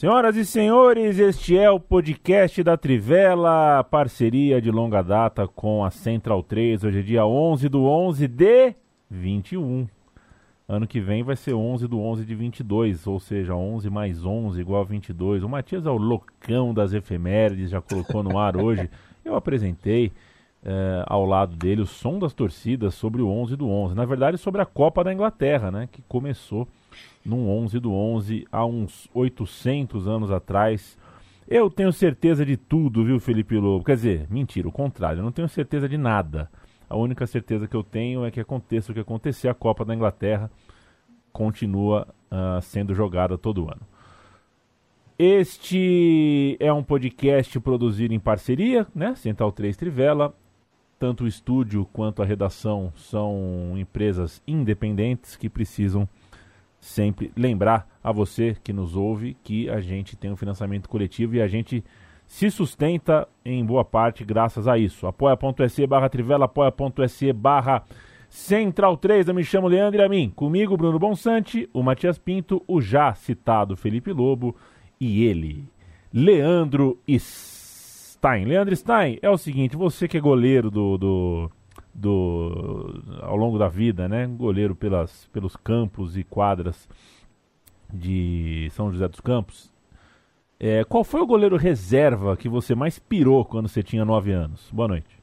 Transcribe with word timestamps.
Senhoras 0.00 0.34
e 0.34 0.46
senhores, 0.46 1.18
este 1.18 1.58
é 1.58 1.70
o 1.70 1.78
podcast 1.78 2.62
da 2.62 2.74
Trivela, 2.74 3.84
parceria 3.84 4.58
de 4.58 4.70
longa 4.70 5.02
data 5.02 5.46
com 5.46 5.84
a 5.84 5.90
Central 5.90 6.42
3. 6.42 6.84
Hoje 6.84 7.00
é 7.00 7.02
dia 7.02 7.26
11 7.26 7.68
do 7.68 7.84
11 7.84 8.26
de 8.26 8.74
21. 9.10 9.86
Ano 10.66 10.86
que 10.86 11.02
vem 11.02 11.22
vai 11.22 11.36
ser 11.36 11.52
11 11.52 11.86
do 11.86 12.00
11 12.00 12.24
de 12.24 12.34
22, 12.34 13.06
ou 13.06 13.20
seja, 13.20 13.54
11 13.54 13.90
mais 13.90 14.24
11 14.24 14.58
igual 14.58 14.80
a 14.80 14.86
22. 14.86 15.42
O 15.42 15.50
Matias 15.50 15.84
é 15.84 15.90
o 15.90 15.98
loucão 15.98 16.72
das 16.72 16.94
efemérides, 16.94 17.68
já 17.68 17.82
colocou 17.82 18.22
no 18.22 18.38
ar 18.38 18.56
hoje. 18.56 18.88
Eu 19.22 19.36
apresentei 19.36 20.12
é, 20.64 21.04
ao 21.06 21.26
lado 21.26 21.54
dele 21.56 21.82
o 21.82 21.86
som 21.86 22.18
das 22.18 22.32
torcidas 22.32 22.94
sobre 22.94 23.20
o 23.20 23.28
11 23.28 23.54
do 23.54 23.68
11. 23.68 23.94
Na 23.94 24.06
verdade, 24.06 24.38
sobre 24.38 24.62
a 24.62 24.64
Copa 24.64 25.04
da 25.04 25.12
Inglaterra, 25.12 25.70
né, 25.70 25.90
que 25.92 26.00
começou 26.08 26.66
num 27.24 27.48
11 27.48 27.78
do 27.78 27.92
11 27.92 28.46
há 28.50 28.64
uns 28.64 29.08
800 29.12 30.06
anos 30.06 30.30
atrás. 30.30 30.98
Eu 31.48 31.68
tenho 31.68 31.92
certeza 31.92 32.44
de 32.44 32.56
tudo, 32.56 33.04
viu, 33.04 33.18
Felipe 33.18 33.56
Lobo? 33.56 33.84
Quer 33.84 33.96
dizer, 33.96 34.26
mentira, 34.30 34.68
o 34.68 34.72
contrário, 34.72 35.20
eu 35.20 35.24
não 35.24 35.32
tenho 35.32 35.48
certeza 35.48 35.88
de 35.88 35.98
nada. 35.98 36.50
A 36.88 36.96
única 36.96 37.26
certeza 37.26 37.68
que 37.68 37.76
eu 37.76 37.82
tenho 37.82 38.24
é 38.24 38.30
que 38.30 38.40
aconteça 38.40 38.90
o 38.90 38.94
que 38.94 39.00
acontecer, 39.00 39.48
a 39.48 39.54
Copa 39.54 39.84
da 39.84 39.94
Inglaterra 39.94 40.50
continua 41.32 42.06
uh, 42.30 42.60
sendo 42.62 42.94
jogada 42.94 43.38
todo 43.38 43.64
ano. 43.64 43.82
Este 45.18 46.56
é 46.58 46.72
um 46.72 46.82
podcast 46.82 47.60
produzido 47.60 48.14
em 48.14 48.18
parceria, 48.18 48.86
né? 48.94 49.14
Central 49.14 49.52
3 49.52 49.76
Trivela. 49.76 50.34
Tanto 50.98 51.24
o 51.24 51.28
estúdio 51.28 51.86
quanto 51.92 52.22
a 52.22 52.24
redação 52.24 52.92
são 52.96 53.74
empresas 53.76 54.42
independentes 54.46 55.36
que 55.36 55.48
precisam 55.48 56.08
sempre 56.80 57.30
lembrar 57.36 57.86
a 58.02 58.10
você 58.10 58.56
que 58.64 58.72
nos 58.72 58.96
ouve 58.96 59.36
que 59.44 59.68
a 59.68 59.80
gente 59.80 60.16
tem 60.16 60.32
um 60.32 60.36
financiamento 60.36 60.88
coletivo 60.88 61.36
e 61.36 61.42
a 61.42 61.46
gente 61.46 61.84
se 62.26 62.50
sustenta 62.50 63.28
em 63.44 63.64
boa 63.64 63.84
parte 63.84 64.24
graças 64.24 64.66
a 64.66 64.78
isso. 64.78 65.06
apoia.se 65.06 65.86
barra 65.86 66.08
Trivela, 66.08 66.46
apoia.se 66.46 67.32
barra 67.32 67.84
Central 68.30 68.96
3, 68.96 69.26
eu 69.26 69.34
me 69.34 69.42
chamo 69.42 69.66
Leandro 69.66 70.04
a 70.04 70.08
mim. 70.08 70.32
Comigo, 70.34 70.76
Bruno 70.76 70.98
Bonsante, 70.98 71.68
o 71.72 71.82
Matias 71.82 72.16
Pinto, 72.16 72.62
o 72.66 72.80
já 72.80 73.12
citado 73.12 73.76
Felipe 73.76 74.12
Lobo 74.12 74.54
e 75.00 75.24
ele, 75.24 75.68
Leandro 76.14 76.96
Stein. 77.18 78.44
Leandro 78.44 78.76
Stein, 78.76 79.18
é 79.20 79.28
o 79.28 79.36
seguinte, 79.36 79.76
você 79.76 80.06
que 80.06 80.16
é 80.16 80.20
goleiro 80.20 80.70
do, 80.70 80.96
do, 80.96 81.50
do 81.94 83.02
ao 83.22 83.36
longo 83.36 83.58
da 83.58 83.68
vida, 83.68 84.08
né? 84.08 84.26
Goleiro 84.26 84.74
pelas, 84.74 85.26
pelos 85.32 85.56
campos 85.56 86.16
e 86.16 86.24
quadras 86.24 86.88
de 87.92 88.68
São 88.72 88.90
José 88.92 89.08
dos 89.08 89.20
Campos. 89.20 89.72
É, 90.58 90.84
qual 90.84 91.02
foi 91.02 91.20
o 91.20 91.26
goleiro 91.26 91.56
reserva 91.56 92.36
que 92.36 92.48
você 92.48 92.74
mais 92.74 92.98
pirou 92.98 93.44
quando 93.44 93.68
você 93.68 93.82
tinha 93.82 94.04
9 94.04 94.30
anos? 94.32 94.70
Boa 94.70 94.88
noite. 94.88 95.18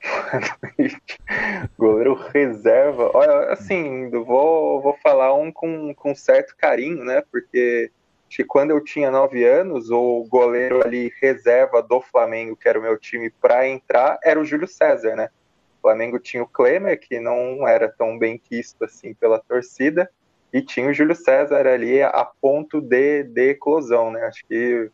goleiro 1.78 2.14
reserva. 2.14 3.10
Olha, 3.12 3.52
assim, 3.52 4.08
vou, 4.10 4.80
vou 4.80 4.96
falar 5.02 5.34
um 5.34 5.52
com, 5.52 5.92
com 5.94 6.14
certo 6.14 6.56
carinho, 6.56 7.04
né? 7.04 7.22
Porque 7.30 7.90
que 8.28 8.44
quando 8.44 8.70
eu 8.70 8.82
tinha 8.82 9.10
9 9.10 9.44
anos, 9.44 9.90
o 9.90 10.24
goleiro 10.28 10.84
ali 10.84 11.12
reserva 11.20 11.82
do 11.82 12.00
Flamengo, 12.00 12.56
que 12.56 12.68
era 12.68 12.78
o 12.78 12.82
meu 12.82 12.98
time, 12.98 13.30
para 13.30 13.66
entrar, 13.66 14.18
era 14.22 14.38
o 14.38 14.44
Júlio 14.44 14.68
César, 14.68 15.16
né? 15.16 15.30
O 15.78 15.82
Flamengo 15.82 16.18
tinha 16.18 16.42
o 16.42 16.48
Klemer, 16.48 17.00
que 17.00 17.18
não 17.18 17.66
era 17.66 17.88
tão 17.88 18.18
bem 18.18 18.38
quisto 18.38 18.84
assim 18.84 19.14
pela 19.14 19.38
torcida, 19.38 20.10
e 20.52 20.60
tinha 20.60 20.88
o 20.88 20.92
Júlio 20.92 21.14
César 21.14 21.66
ali 21.66 22.02
a 22.02 22.24
ponto 22.40 22.80
de, 22.80 23.24
de 23.24 23.50
eclosão, 23.50 24.10
né? 24.10 24.24
Acho 24.26 24.46
que 24.46 24.90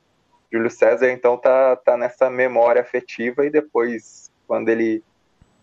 Júlio 0.52 0.70
César, 0.70 1.10
então, 1.10 1.36
tá, 1.36 1.74
tá 1.74 1.96
nessa 1.96 2.30
memória 2.30 2.80
afetiva 2.80 3.44
e 3.44 3.50
depois, 3.50 4.30
quando 4.46 4.68
ele 4.68 5.02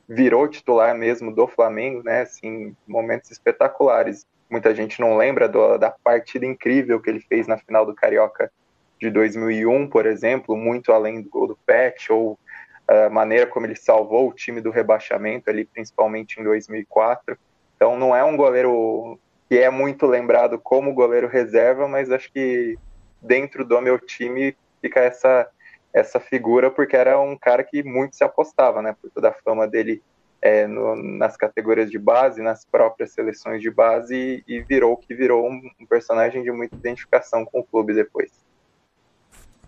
virou 0.08 0.49
titular 0.49 0.93
mesmo 0.93 1.33
do 1.33 1.48
Flamengo, 1.48 2.03
né? 2.03 2.21
Assim, 2.21 2.76
momentos 2.86 3.32
espetaculares. 3.32 4.27
Muita 4.52 4.76
gente 4.76 5.00
não 5.00 5.16
lembra 5.16 5.48
do, 5.48 5.78
da 5.78 5.89
partida 5.89 6.45
incrível 6.45 7.00
que 7.00 7.10
ele 7.10 7.22
fez 7.22 7.48
na 7.48 7.58
final 7.58 7.86
do 7.86 7.95
Carioca 7.95 8.52
de 9.00 9.10
2001, 9.10 9.88
por 9.88 10.06
exemplo, 10.06 10.58
muito 10.58 10.92
além 10.92 11.22
do 11.22 11.30
gol 11.30 11.48
do 11.48 11.58
Pet, 11.66 12.12
ou 12.12 12.38
a 12.86 13.10
maneira 13.10 13.48
como 13.48 13.66
ele 13.66 13.78
salvou 13.78 14.28
o 14.28 14.34
time 14.34 14.60
do 14.60 14.70
rebaixamento 14.70 15.50
ali, 15.50 15.64
principalmente 15.64 16.39
em 16.39 16.44
2004. 16.44 17.38
Então, 17.78 17.98
não 17.98 18.14
é 18.14 18.23
um 18.26 18.36
goleiro 18.36 19.17
que 19.48 19.58
é 19.58 19.70
muito 19.70 20.06
lembrado 20.06 20.60
como 20.60 20.94
goleiro 20.94 21.28
reserva, 21.28 21.88
mas 21.88 22.12
acho 22.12 22.32
que 22.32 22.78
dentro 23.22 23.64
do 23.64 23.80
meu 23.82 23.98
time 23.98 24.56
fica 24.82 25.00
essa 25.00 25.50
essa 25.94 26.22
figura 26.22 26.72
porque 26.72 26.95
era 26.95 27.20
um 27.20 27.38
cara 27.38 27.66
que 27.66 27.83
muito 27.83 28.16
se 28.16 28.23
apostava, 28.23 28.82
né? 28.82 28.95
Por 29.02 29.10
toda 29.12 29.30
a 29.30 29.33
fama 29.33 29.68
dele 29.68 30.02
é, 30.41 30.65
no, 30.65 30.95
nas 30.95 31.37
categorias 31.37 31.91
de 31.91 31.99
base, 31.99 32.41
nas 32.41 32.65
próprias 32.65 33.11
seleções 33.11 33.61
de 33.61 33.69
base 33.69 34.43
e, 34.47 34.55
e 34.55 34.61
virou 34.61 34.97
que 34.97 35.13
virou 35.13 35.47
um, 35.47 35.61
um 35.79 35.85
personagem 35.85 36.43
de 36.43 36.52
muita 36.52 36.75
identificação 36.75 37.45
com 37.45 37.59
o 37.59 37.63
clube 37.63 37.93
depois. 37.93 38.31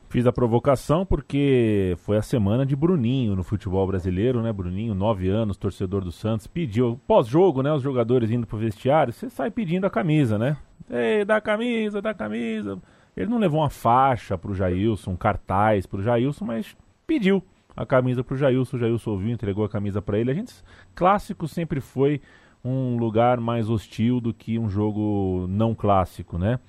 Fiz 0.09 0.27
a 0.27 0.31
provocação 0.31 1.05
porque 1.05 1.95
foi 1.97 2.17
a 2.17 2.21
semana 2.21 2.67
de 2.67 2.75
Bruninho 2.75 3.35
no 3.35 3.43
futebol 3.43 3.87
brasileiro, 3.87 4.43
né? 4.43 4.53
Bruninho, 4.53 4.93
nove 4.93 5.27
anos, 5.27 5.57
torcedor 5.57 6.03
do 6.03 6.11
Santos, 6.11 6.45
pediu, 6.45 6.99
pós-jogo, 7.07 7.63
né? 7.63 7.73
Os 7.73 7.81
jogadores 7.81 8.29
indo 8.29 8.45
pro 8.45 8.57
vestiário, 8.57 9.11
você 9.11 9.27
sai 9.27 9.49
pedindo 9.49 9.87
a 9.87 9.89
camisa, 9.89 10.37
né? 10.37 10.55
Ei, 10.87 11.25
dá 11.25 11.37
a 11.37 11.41
camisa, 11.41 11.99
dá 11.99 12.11
a 12.11 12.13
camisa. 12.13 12.79
Ele 13.17 13.29
não 13.29 13.39
levou 13.39 13.61
uma 13.61 13.71
faixa 13.71 14.37
pro 14.37 14.53
Jailson, 14.53 15.11
um 15.11 15.15
cartaz 15.15 15.87
pro 15.87 16.03
Jailson, 16.03 16.45
mas 16.45 16.77
pediu 17.07 17.43
a 17.75 17.85
camisa 17.85 18.23
pro 18.23 18.37
Jailson. 18.37 18.77
O 18.77 18.79
Jailson 18.79 19.11
ouviu, 19.11 19.31
entregou 19.31 19.65
a 19.65 19.69
camisa 19.69 20.01
para 20.01 20.17
ele. 20.17 20.31
A 20.31 20.33
gente, 20.33 20.53
clássico 20.95 21.47
sempre 21.47 21.79
foi 21.79 22.21
um 22.63 22.97
lugar 22.97 23.39
mais 23.39 23.69
hostil 23.69 24.21
do 24.21 24.33
que 24.33 24.57
um 24.57 24.69
jogo 24.69 25.45
não 25.49 25.75
clássico, 25.75 26.37
né? 26.37 26.59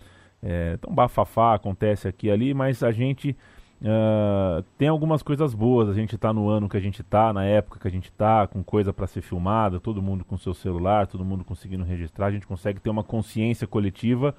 É, 0.42 0.74
então, 0.74 0.94
bafafá 0.94 1.54
acontece 1.54 2.06
aqui 2.06 2.26
e 2.26 2.30
ali, 2.30 2.52
mas 2.52 2.82
a 2.82 2.90
gente 2.90 3.34
uh, 3.80 4.62
tem 4.76 4.88
algumas 4.88 5.22
coisas 5.22 5.54
boas. 5.54 5.88
A 5.88 5.94
gente 5.94 6.16
está 6.16 6.32
no 6.32 6.48
ano 6.48 6.68
que 6.68 6.76
a 6.76 6.80
gente 6.80 7.00
está, 7.00 7.32
na 7.32 7.44
época 7.44 7.78
que 7.80 7.88
a 7.88 7.90
gente 7.90 8.10
está, 8.10 8.46
com 8.46 8.62
coisa 8.62 8.92
para 8.92 9.06
ser 9.06 9.22
filmada, 9.22 9.80
todo 9.80 10.02
mundo 10.02 10.24
com 10.24 10.36
seu 10.36 10.52
celular, 10.52 11.06
todo 11.06 11.24
mundo 11.24 11.44
conseguindo 11.44 11.84
registrar. 11.84 12.26
A 12.26 12.30
gente 12.30 12.46
consegue 12.46 12.80
ter 12.80 12.90
uma 12.90 13.04
consciência 13.04 13.66
coletiva 13.66 14.34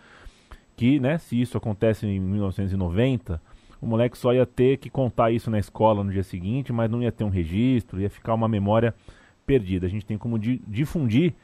que, 0.75 0.99
né, 0.99 1.17
se 1.17 1.39
isso 1.39 1.57
acontece 1.57 2.05
em 2.05 2.19
1990, 2.19 3.41
o 3.85 3.88
moleque 3.88 4.18
só 4.18 4.34
ia 4.34 4.47
ter 4.47 4.78
que 4.78 4.90
contar 4.90 5.29
isso 5.29 5.51
na 5.51 5.59
escola 5.59 6.03
no 6.03 6.12
dia 6.12 6.23
seguinte, 6.23 6.73
mas 6.73 6.90
não 6.90 7.03
ia 7.03 7.12
ter 7.12 7.23
um 7.23 7.29
registro, 7.29 8.01
ia 8.01 8.09
ficar 8.09 8.34
uma 8.34 8.47
memória 8.47 8.96
perdida. 9.46 9.85
A 9.85 9.90
gente 9.90 10.03
tem 10.03 10.18
como 10.18 10.40
difundir 10.40 11.35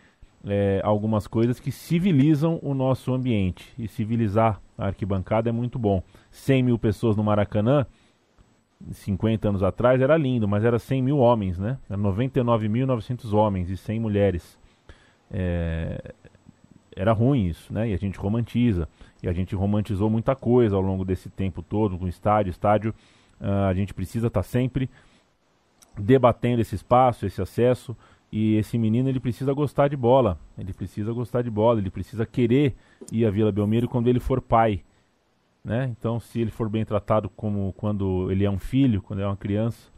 é, 0.43 0.81
algumas 0.83 1.27
coisas 1.27 1.59
que 1.59 1.71
civilizam 1.71 2.59
o 2.63 2.73
nosso 2.73 3.13
ambiente. 3.13 3.71
E 3.77 3.87
civilizar 3.87 4.59
a 4.75 4.87
arquibancada 4.87 5.49
é 5.49 5.51
muito 5.51 5.77
bom. 5.77 6.01
100 6.31 6.63
mil 6.63 6.79
pessoas 6.79 7.15
no 7.15 7.23
Maracanã, 7.23 7.85
50 8.91 9.49
anos 9.49 9.61
atrás, 9.61 10.01
era 10.01 10.17
lindo, 10.17 10.47
mas 10.47 10.65
era 10.65 10.79
100 10.79 11.03
mil 11.03 11.19
homens, 11.19 11.59
né? 11.59 11.77
Era 11.87 11.99
99.900 11.99 13.31
homens 13.33 13.69
e 13.69 13.77
100 13.77 13.99
mulheres. 13.99 14.57
É... 15.29 16.11
Era 16.95 17.13
ruim 17.13 17.45
isso, 17.45 17.71
né? 17.71 17.89
E 17.89 17.93
a 17.93 17.97
gente 17.97 18.17
romantiza. 18.17 18.89
E 19.21 19.29
a 19.29 19.33
gente 19.33 19.55
romantizou 19.55 20.09
muita 20.09 20.35
coisa 20.35 20.75
ao 20.75 20.81
longo 20.81 21.05
desse 21.05 21.29
tempo 21.29 21.61
todo, 21.61 21.97
com 21.97 22.07
estádio. 22.07 22.49
Estádio, 22.49 22.93
uh, 23.39 23.69
a 23.69 23.73
gente 23.73 23.93
precisa 23.93 24.27
estar 24.27 24.41
tá 24.41 24.47
sempre 24.47 24.89
debatendo 25.97 26.61
esse 26.61 26.75
espaço, 26.75 27.25
esse 27.25 27.41
acesso. 27.41 27.95
E 28.31 28.55
esse 28.55 28.77
menino 28.77 29.09
ele 29.09 29.19
precisa 29.19 29.51
gostar 29.53 29.89
de 29.89 29.97
bola, 29.97 30.39
ele 30.57 30.73
precisa 30.73 31.11
gostar 31.11 31.41
de 31.41 31.49
bola, 31.49 31.79
ele 31.79 31.89
precisa 31.89 32.25
querer 32.25 32.73
ir 33.11 33.25
à 33.25 33.29
Vila 33.29 33.51
Belmiro 33.51 33.89
quando 33.89 34.07
ele 34.07 34.21
for 34.21 34.39
pai, 34.39 34.81
né? 35.61 35.93
Então, 35.99 36.17
se 36.17 36.39
ele 36.39 36.49
for 36.49 36.69
bem 36.69 36.85
tratado 36.85 37.29
como 37.29 37.73
quando 37.73 38.31
ele 38.31 38.45
é 38.45 38.49
um 38.49 38.57
filho, 38.57 39.01
quando 39.01 39.21
é 39.21 39.27
uma 39.27 39.35
criança, 39.35 39.91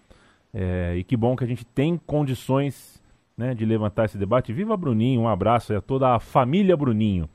é, 0.51 0.95
e 0.97 1.03
que 1.03 1.15
bom 1.15 1.35
que 1.35 1.43
a 1.43 1.47
gente 1.47 1.63
tem 1.63 1.95
condições 1.95 2.99
né, 3.37 3.53
de 3.53 3.65
levantar 3.65 4.05
esse 4.05 4.17
debate. 4.17 4.53
Viva 4.53 4.75
Bruninho, 4.75 5.21
um 5.21 5.27
abraço 5.27 5.73
a 5.75 5.81
toda 5.81 6.15
a 6.15 6.19
família 6.19 6.77
Bruninho. 6.77 7.29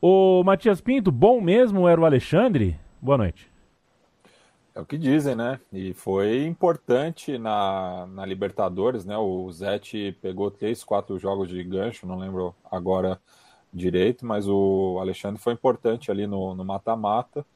O 0.00 0.42
Matias 0.44 0.80
Pinto, 0.80 1.10
bom 1.10 1.40
mesmo 1.40 1.88
era 1.88 2.00
o 2.00 2.04
Alexandre? 2.04 2.78
Boa 3.00 3.16
noite. 3.16 3.50
É 4.74 4.80
o 4.80 4.84
que 4.84 4.98
dizem, 4.98 5.36
né? 5.36 5.60
E 5.72 5.94
foi 5.94 6.44
importante 6.44 7.38
na, 7.38 8.06
na 8.08 8.26
Libertadores, 8.26 9.04
né? 9.04 9.16
O 9.16 9.50
Zete 9.52 10.16
pegou 10.20 10.50
três, 10.50 10.82
quatro 10.82 11.18
jogos 11.18 11.48
de 11.48 11.62
gancho, 11.62 12.06
não 12.06 12.18
lembro 12.18 12.54
agora 12.70 13.20
direito, 13.72 14.26
mas 14.26 14.48
o 14.48 14.98
Alexandre 15.00 15.40
foi 15.40 15.52
importante 15.52 16.10
ali 16.10 16.26
no 16.26 16.54
mata-mata. 16.64 17.46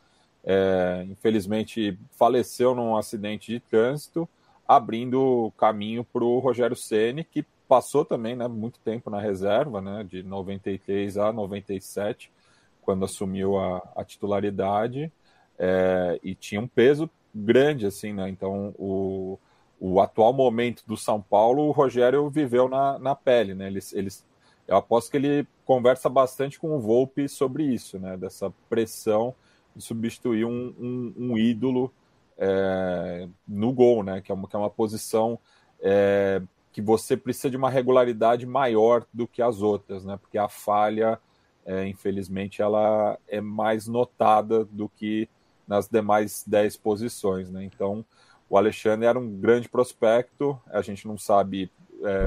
É, 0.45 1.05
infelizmente 1.09 1.99
faleceu 2.13 2.75
num 2.75 2.97
acidente 2.97 3.53
de 3.53 3.61
trânsito, 3.61 4.29
abrindo 4.67 5.53
caminho 5.59 6.05
para 6.05 6.25
o 6.25 6.39
Rogério 6.39 6.77
Ceni, 6.77 7.25
que 7.25 7.45
passou 7.69 8.05
também 8.05 8.35
né, 8.35 8.49
muito 8.49 8.81
tempo 8.81 9.11
na 9.11 9.21
reserva, 9.21 9.81
né, 9.81 10.03
de 10.03 10.23
93 10.23 11.19
a 11.19 11.33
97, 11.33 12.33
quando 12.81 13.05
assumiu 13.05 13.59
a, 13.59 13.83
a 13.95 14.03
titularidade 14.03 15.13
é, 15.59 16.19
e 16.23 16.35
tinha 16.35 16.61
um 16.61 16.67
peso 16.67 17.11
grande, 17.35 17.87
assim, 17.87 18.13
né? 18.13 18.29
Então, 18.29 18.75
o, 18.79 19.39
o 19.79 20.01
atual 20.01 20.33
momento 20.33 20.83
do 20.87 20.97
São 20.97 21.21
Paulo, 21.21 21.65
o 21.65 21.71
Rogério 21.71 22.29
viveu 22.31 22.69
na, 22.69 22.99
na 22.99 23.15
pele, 23.15 23.55
né? 23.55 23.67
Eles, 23.67 23.93
eles, 23.93 24.25
eu 24.67 24.77
aposto 24.77 25.11
que 25.11 25.17
ele 25.17 25.47
conversa 25.65 26.09
bastante 26.09 26.59
com 26.59 26.75
o 26.75 26.81
Volpe 26.81 27.29
sobre 27.29 27.65
isso, 27.65 27.99
né? 27.99 28.17
Dessa 28.17 28.51
pressão 28.69 29.35
de 29.77 29.83
substituir 29.83 30.45
um, 30.45 30.75
um, 30.79 31.15
um 31.17 31.39
ídolo 31.39 31.93
é, 32.39 33.29
no 33.47 33.73
gol, 33.73 34.03
né? 34.03 34.21
Que 34.21 34.33
é 34.33 34.35
uma, 34.35 34.49
que 34.49 34.57
é 34.57 34.59
uma 34.59 34.71
posição 34.71 35.39
é, 35.81 36.41
que 36.79 36.83
você 36.83 37.17
precisa 37.17 37.51
de 37.51 37.57
uma 37.57 37.69
regularidade 37.69 38.47
maior 38.47 39.05
do 39.13 39.27
que 39.27 39.43
as 39.43 39.63
outras, 39.63 40.05
né? 40.05 40.17
Porque 40.17 40.39
a 40.39 40.49
falha, 40.49 41.19
é, 41.67 41.89
infelizmente, 41.89 42.63
ela 42.63 43.19
é 43.27 43.41
mais 43.41 43.89
notada 43.89 44.65
do 44.65 44.89
que 44.89 45.29
nas 45.67 45.89
demais 45.89 46.45
10 46.47 46.77
posições, 46.77 47.51
né? 47.51 47.65
Então, 47.65 48.05
o 48.49 48.57
Alexandre 48.57 49.07
era 49.09 49.19
um 49.19 49.29
grande 49.29 49.69
prospecto, 49.69 50.57
a 50.69 50.81
gente 50.81 51.05
não 51.09 51.19
sabe 51.19 51.69
é, 52.05 52.25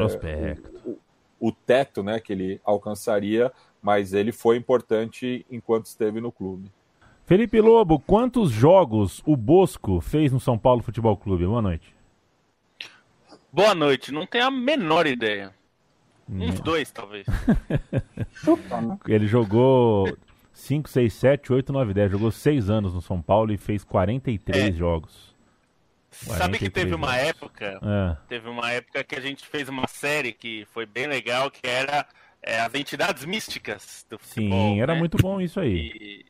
o, 0.86 0.98
o, 1.40 1.52
teto 1.54 2.04
né, 2.04 2.20
que 2.20 2.34
ele 2.34 2.60
alcançaria, 2.66 3.54
mas 3.82 4.14
ele 4.14 4.34
foi 4.34 4.58
importante 4.58 5.46
enquanto 5.50 5.86
esteve 5.86 6.20
no 6.20 6.30
clube. 6.30 6.70
Felipe 7.26 7.62
Lobo, 7.62 8.02
quantos 8.02 8.52
jogos 8.52 9.24
o 9.26 9.38
Bosco 9.38 10.02
fez 10.02 10.30
no 10.30 10.42
São 10.42 10.58
Paulo 10.58 10.84
Futebol 10.84 11.16
Clube? 11.16 11.46
Boa 11.46 11.62
noite. 11.62 12.01
Boa 13.52 13.76
noite, 13.76 14.12
não 14.12 14.26
tenho 14.26 14.46
a 14.46 14.52
menor 14.52 15.06
ideia. 15.06 15.54
Uns 16.30 16.60
dois, 16.62 16.90
talvez. 16.92 17.26
ele 19.08 19.28
jogou 19.28 20.18
5, 20.54 20.90
6, 20.90 21.14
7, 21.14 21.54
8, 21.54 21.74
9, 21.74 21.94
10. 21.94 22.12
Jogou 22.12 22.32
6 22.32 22.70
anos 22.70 22.94
no 22.94 23.02
São 23.02 23.22
Paulo 23.22 23.52
e 23.52 23.58
fez 23.58 23.84
43 23.84 24.58
é. 24.58 24.72
jogos. 24.72 25.36
Sabe 26.10 26.58
que 26.58 26.70
teve 26.70 26.94
uma 26.94 27.16
época, 27.16 27.80
é. 27.82 28.18
teve 28.28 28.50
uma 28.50 28.70
época 28.72 29.04
que 29.04 29.16
a 29.16 29.22
gente 29.22 29.48
fez 29.48 29.70
uma 29.70 29.88
série 29.88 30.34
que 30.34 30.68
foi 30.72 30.86
bem 30.86 31.08
legal, 31.08 31.50
que 31.50 31.66
era 31.66 32.06
é, 32.44 32.60
as 32.60 32.74
entidades 32.74 33.24
místicas 33.24 34.06
do 34.10 34.20
futebol. 34.20 34.74
Sim, 34.74 34.82
era 34.82 34.94
né? 34.94 35.00
muito 35.00 35.18
bom 35.18 35.40
isso 35.40 35.60
aí. 35.60 35.92
E, 35.96 36.26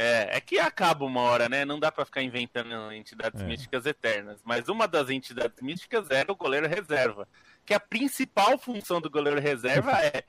é, 0.00 0.36
é, 0.36 0.40
que 0.40 0.60
acaba 0.60 1.04
uma 1.04 1.20
hora, 1.22 1.48
né? 1.48 1.64
Não 1.64 1.80
dá 1.80 1.90
para 1.90 2.04
ficar 2.04 2.22
inventando 2.22 2.92
entidades 2.92 3.40
é. 3.40 3.44
místicas 3.44 3.84
eternas. 3.84 4.40
Mas 4.44 4.68
uma 4.68 4.86
das 4.86 5.10
entidades 5.10 5.60
místicas 5.60 6.08
era 6.08 6.30
o 6.30 6.36
goleiro 6.36 6.68
reserva. 6.68 7.26
Que 7.66 7.74
a 7.74 7.80
principal 7.80 8.56
função 8.58 9.00
do 9.00 9.10
goleiro 9.10 9.40
reserva 9.40 9.90
é 9.98 10.22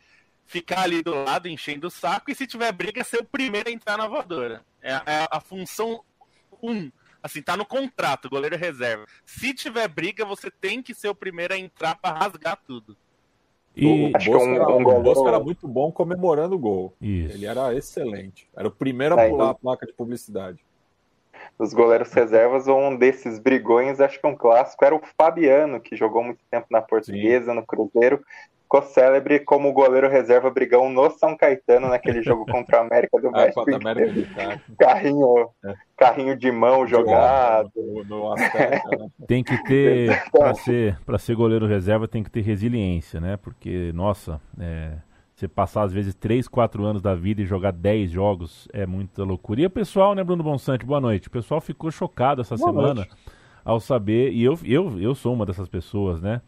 ficar 0.43 0.81
ali 0.81 1.03
do 1.03 1.13
lado 1.23 1.47
enchendo 1.47 1.85
o 1.85 1.91
saco 1.91 2.31
e 2.31 2.35
se 2.35 2.47
tiver 2.47 2.71
briga 2.71 3.03
ser 3.03 3.17
o 3.17 3.25
primeiro 3.25 3.69
a 3.69 3.71
entrar 3.71 3.95
na 3.95 4.07
voadora. 4.07 4.65
É, 4.81 4.93
é 4.93 5.27
a 5.29 5.39
função 5.39 6.03
1 6.63 6.71
um 6.71 6.91
Assim, 7.21 7.41
tá 7.41 7.55
no 7.55 7.65
contrato, 7.65 8.29
goleiro 8.29 8.57
reserva. 8.57 9.05
Se 9.25 9.53
tiver 9.53 9.87
briga, 9.89 10.23
você 10.25 10.49
tem 10.49 10.81
que 10.81 10.95
ser 10.95 11.09
o 11.09 11.15
primeiro 11.15 11.53
a 11.53 11.57
entrar 11.57 11.95
para 11.95 12.17
rasgar 12.17 12.57
tudo. 12.65 12.97
E 13.79 14.07
o 14.07 14.11
Bosco, 14.11 14.37
um, 14.37 14.55
era, 14.55 14.69
um 14.69 14.81
o 14.81 15.01
Bosco 15.01 15.27
era 15.27 15.39
muito 15.39 15.67
bom 15.67 15.91
comemorando 15.91 16.55
o 16.55 16.59
gol. 16.59 16.93
Isso. 17.01 17.35
Ele 17.35 17.45
era 17.45 17.73
excelente. 17.73 18.47
Era 18.55 18.67
o 18.67 18.71
primeiro 18.71 19.19
a 19.19 19.27
pular 19.27 19.49
a 19.51 19.53
placa 19.53 19.85
de 19.85 19.93
publicidade. 19.93 20.59
Os 21.57 21.73
goleiros 21.73 22.11
reservas, 22.11 22.67
um 22.67 22.95
desses 22.95 23.39
brigões, 23.39 23.99
acho 23.99 24.19
que 24.19 24.27
um 24.27 24.35
clássico, 24.35 24.83
era 24.83 24.95
o 24.95 25.01
Fabiano, 25.17 25.79
que 25.79 25.95
jogou 25.95 26.23
muito 26.23 26.39
tempo 26.49 26.67
na 26.69 26.81
Portuguesa, 26.81 27.51
Sim. 27.51 27.55
no 27.55 27.65
Cruzeiro, 27.65 28.23
ficou 28.69 28.83
célebre 28.83 29.39
como 29.39 29.73
goleiro 29.73 30.07
reserva 30.07 30.51
brigão 30.51 30.91
no 30.91 31.09
São 31.09 31.35
Caetano 31.35 31.89
naquele 31.89 32.21
jogo 32.21 32.45
contra 32.51 32.77
a 32.77 32.81
América 32.81 33.19
do 33.19 33.31
México. 33.31 33.65
Ah, 33.67 33.75
América 33.75 34.61
carrinho, 34.77 35.49
é. 35.65 35.73
carrinho 35.97 36.37
de 36.37 36.51
mão 36.51 36.85
jogado. 36.85 37.71
No, 37.75 38.03
no 38.03 38.35
né? 38.35 39.09
Tem 39.27 39.43
que 39.43 39.57
ter, 39.63 40.23
para 40.31 40.53
ser, 40.53 40.99
ser 41.17 41.35
goleiro 41.35 41.65
reserva, 41.65 42.07
tem 42.07 42.23
que 42.23 42.29
ter 42.29 42.41
resiliência, 42.41 43.19
né? 43.19 43.37
Porque, 43.37 43.91
nossa, 43.93 44.39
é, 44.59 44.93
você 45.33 45.47
passar 45.47 45.83
às 45.83 45.91
vezes 45.91 46.13
3, 46.13 46.47
4 46.47 46.83
anos 46.85 47.01
da 47.01 47.15
vida 47.15 47.41
e 47.41 47.45
jogar 47.45 47.71
10 47.71 48.11
jogos 48.11 48.67
é 48.71 48.85
muita 48.85 49.23
loucura. 49.23 49.61
E 49.61 49.65
o 49.65 49.69
pessoal, 49.69 50.13
né, 50.13 50.23
Bruno 50.23 50.43
Bonsante, 50.43 50.85
boa 50.85 51.01
noite. 51.01 51.27
O 51.27 51.31
pessoal 51.31 51.59
ficou 51.59 51.89
chocado 51.89 52.41
essa 52.41 52.55
boa 52.55 52.71
semana 52.71 52.93
noite. 52.93 53.11
ao 53.65 53.79
saber, 53.79 54.31
e 54.31 54.43
eu, 54.43 54.59
eu, 54.63 54.99
eu 54.99 55.15
sou 55.15 55.33
uma 55.33 55.45
dessas 55.45 55.67
pessoas, 55.67 56.21
né? 56.21 56.41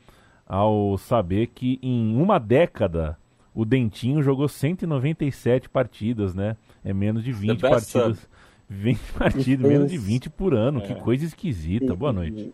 Ao 0.51 0.97
saber 0.97 1.47
que 1.47 1.79
em 1.81 2.13
uma 2.21 2.37
década 2.37 3.17
o 3.55 3.63
Dentinho 3.63 4.21
jogou 4.21 4.49
197 4.49 5.69
partidas, 5.69 6.35
né? 6.35 6.57
É 6.83 6.93
menos 6.93 7.23
de 7.23 7.31
20 7.31 7.61
partidas. 7.61 8.27
20 8.67 8.99
partidas, 9.17 9.71
menos 9.71 9.89
de 9.89 9.97
20 9.97 10.29
por 10.29 10.53
ano. 10.53 10.81
É. 10.81 10.87
Que 10.87 10.95
coisa 10.95 11.23
esquisita. 11.23 11.95
Boa 11.95 12.11
noite. 12.11 12.53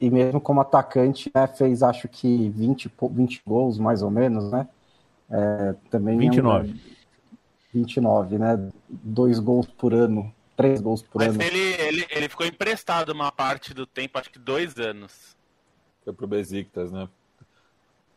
E, 0.00 0.06
e 0.06 0.10
mesmo 0.10 0.40
como 0.40 0.60
atacante, 0.60 1.28
né, 1.34 1.48
fez 1.48 1.82
acho 1.82 2.06
que 2.06 2.48
20, 2.50 2.88
20 3.10 3.42
gols, 3.44 3.80
mais 3.80 4.00
ou 4.00 4.10
menos, 4.10 4.52
né? 4.52 4.68
É, 5.28 5.74
também 5.90 6.16
29. 6.16 6.68
É 6.68 6.72
um, 6.72 6.78
29, 7.74 8.38
né? 8.38 8.70
Dois 8.88 9.40
gols 9.40 9.66
por 9.66 9.92
ano. 9.92 10.32
Três 10.56 10.80
gols 10.80 11.02
por 11.02 11.18
Mas 11.18 11.30
ano. 11.30 11.38
Mas 11.38 11.48
ele, 11.48 11.82
ele, 11.82 12.06
ele 12.10 12.28
ficou 12.28 12.46
emprestado 12.46 13.10
uma 13.10 13.32
parte 13.32 13.74
do 13.74 13.86
tempo, 13.86 14.18
acho 14.18 14.30
que 14.30 14.38
dois 14.38 14.78
anos. 14.78 15.36
Foi 16.04 16.12
pro 16.12 16.26
Besiktas, 16.26 16.90
né? 16.90 17.08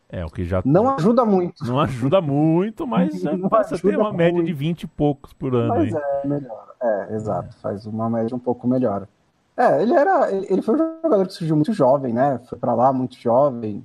É, 0.08 0.24
o 0.24 0.30
que 0.30 0.44
já. 0.44 0.62
Não 0.64 0.88
ajuda 0.90 1.24
muito. 1.24 1.64
Não 1.64 1.80
ajuda 1.80 2.20
muito, 2.20 2.86
mas 2.86 3.22
não 3.24 3.48
passa 3.48 3.74
a 3.74 3.78
ter 3.78 3.98
uma 3.98 4.12
média 4.12 4.34
muito. 4.34 4.46
de 4.46 4.52
20 4.52 4.82
e 4.82 4.86
poucos 4.86 5.32
por 5.32 5.54
ano. 5.54 5.68
Mas 5.68 5.94
aí. 5.94 6.02
é 6.22 6.26
melhor. 6.26 6.74
É, 6.80 7.14
exato. 7.14 7.56
Faz 7.56 7.86
uma 7.86 8.08
média 8.08 8.34
um 8.34 8.38
pouco 8.38 8.68
melhor. 8.68 9.08
É, 9.56 9.82
ele 9.82 9.94
era. 9.94 10.30
Ele 10.30 10.62
foi 10.62 10.74
um 10.74 10.78
jogador 11.02 11.26
que 11.26 11.32
surgiu 11.32 11.56
muito 11.56 11.72
jovem, 11.72 12.12
né? 12.12 12.38
Foi 12.48 12.58
para 12.58 12.74
lá 12.74 12.92
muito 12.92 13.16
jovem, 13.18 13.84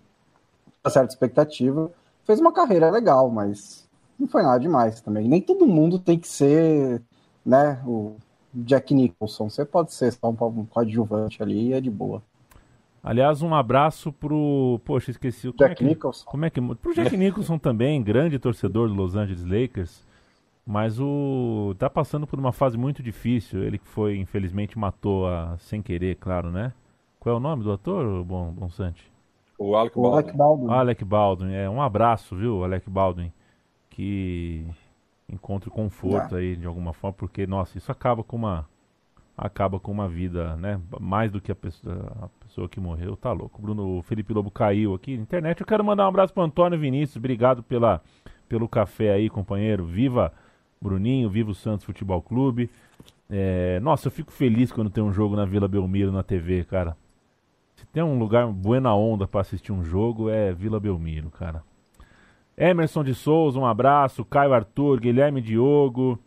uma 0.83 0.91
certa 0.91 1.13
expectativa. 1.13 1.89
Fez 2.23 2.39
uma 2.39 2.51
carreira 2.53 2.91
legal, 2.91 3.29
mas 3.29 3.89
não 4.19 4.27
foi 4.27 4.43
nada 4.43 4.59
demais 4.59 5.01
também. 5.01 5.27
Nem 5.27 5.41
todo 5.41 5.65
mundo 5.65 5.97
tem 5.97 6.19
que 6.19 6.27
ser, 6.27 7.01
né, 7.43 7.81
o 7.85 8.15
Jack 8.53 8.93
Nicholson. 8.93 9.49
Você 9.49 9.65
pode 9.65 9.93
ser 9.93 10.11
só 10.11 10.29
um 10.29 10.65
coadjuvante 10.65 11.41
ali 11.41 11.69
e 11.69 11.73
é 11.73 11.81
de 11.81 11.89
boa. 11.89 12.21
Aliás, 13.03 13.41
um 13.41 13.53
abraço 13.55 14.11
pro. 14.11 14.79
Poxa, 14.85 15.11
esqueci 15.11 15.47
o. 15.47 15.53
Jack 15.53 15.71
é 15.71 15.75
que, 15.75 15.83
Nicholson. 15.83 16.25
Como 16.25 16.45
é 16.45 16.49
que. 16.49 16.61
Pro 16.61 16.93
Jack 16.93 17.17
Nicholson 17.17 17.57
também, 17.57 18.01
grande 18.01 18.37
torcedor 18.37 18.87
do 18.87 18.93
Los 18.93 19.15
Angeles 19.15 19.43
Lakers. 19.43 20.05
Mas 20.65 20.99
o. 20.99 21.75
tá 21.79 21.89
passando 21.89 22.27
por 22.27 22.37
uma 22.37 22.51
fase 22.51 22.77
muito 22.77 23.01
difícil. 23.01 23.63
Ele 23.63 23.79
que 23.79 23.87
foi, 23.87 24.17
infelizmente, 24.17 24.77
matou 24.77 25.27
a. 25.27 25.57
sem 25.57 25.81
querer, 25.81 26.15
claro, 26.15 26.51
né? 26.51 26.73
Qual 27.19 27.35
é 27.35 27.37
o 27.37 27.41
nome 27.41 27.63
do 27.63 27.71
ator, 27.71 28.23
Bom, 28.23 28.51
Bom 28.51 28.69
Sante? 28.69 29.11
O 29.57 29.75
Alec 29.75 29.95
Baldwin. 29.95 30.17
Alec 30.17 30.35
Baldwin. 30.37 30.71
Alec 30.71 31.05
Baldwin. 31.05 31.53
É, 31.53 31.69
um 31.69 31.81
abraço, 31.81 32.35
viu, 32.35 32.63
Alec 32.63 32.89
Baldwin. 32.89 33.31
Que 33.89 34.65
encontre 35.29 35.69
conforto 35.69 36.35
aí 36.35 36.55
de 36.55 36.65
alguma 36.65 36.93
forma, 36.93 37.13
porque, 37.13 37.45
nossa, 37.45 37.77
isso 37.77 37.91
acaba 37.91 38.23
com 38.23 38.37
uma. 38.37 38.67
Acaba 39.37 39.79
com 39.79 39.91
uma 39.91 40.07
vida, 40.07 40.55
né? 40.57 40.79
Mais 40.99 41.31
do 41.31 41.41
que 41.41 41.51
a 41.51 41.55
pessoa, 41.55 42.11
a 42.21 42.45
pessoa 42.45 42.69
que 42.69 42.79
morreu, 42.79 43.15
tá 43.15 43.31
louco. 43.31 43.61
Bruno 43.61 43.97
o 43.97 44.01
Felipe 44.01 44.33
Lobo 44.33 44.51
caiu 44.51 44.93
aqui 44.93 45.15
na 45.15 45.23
internet. 45.23 45.61
Eu 45.61 45.65
quero 45.65 45.83
mandar 45.83 46.05
um 46.05 46.09
abraço 46.09 46.33
pro 46.33 46.43
Antônio 46.43 46.77
Vinícius. 46.77 47.17
Obrigado 47.17 47.63
pela, 47.63 48.01
pelo 48.47 48.67
café 48.67 49.13
aí, 49.13 49.29
companheiro. 49.29 49.85
Viva 49.85 50.31
Bruninho, 50.81 51.29
viva 51.29 51.51
o 51.51 51.55
Santos 51.55 51.85
Futebol 51.85 52.21
Clube. 52.21 52.69
É, 53.29 53.79
nossa, 53.79 54.07
eu 54.07 54.11
fico 54.11 54.31
feliz 54.31 54.71
quando 54.71 54.89
tem 54.89 55.03
um 55.03 55.13
jogo 55.13 55.35
na 55.35 55.45
Vila 55.45 55.67
Belmiro 55.67 56.11
na 56.11 56.21
TV, 56.23 56.63
cara. 56.65 56.97
Se 57.75 57.85
tem 57.87 58.03
um 58.03 58.19
lugar 58.19 58.47
buena 58.47 58.93
onda 58.93 59.27
para 59.27 59.41
assistir 59.41 59.71
um 59.71 59.83
jogo, 59.83 60.29
é 60.29 60.51
Vila 60.51 60.79
Belmiro, 60.79 61.29
cara. 61.29 61.63
Emerson 62.57 63.03
de 63.03 63.15
Souza, 63.15 63.57
um 63.57 63.65
abraço. 63.65 64.25
Caio 64.25 64.53
Arthur, 64.53 64.99
Guilherme 64.99 65.41
Diogo, 65.41 66.19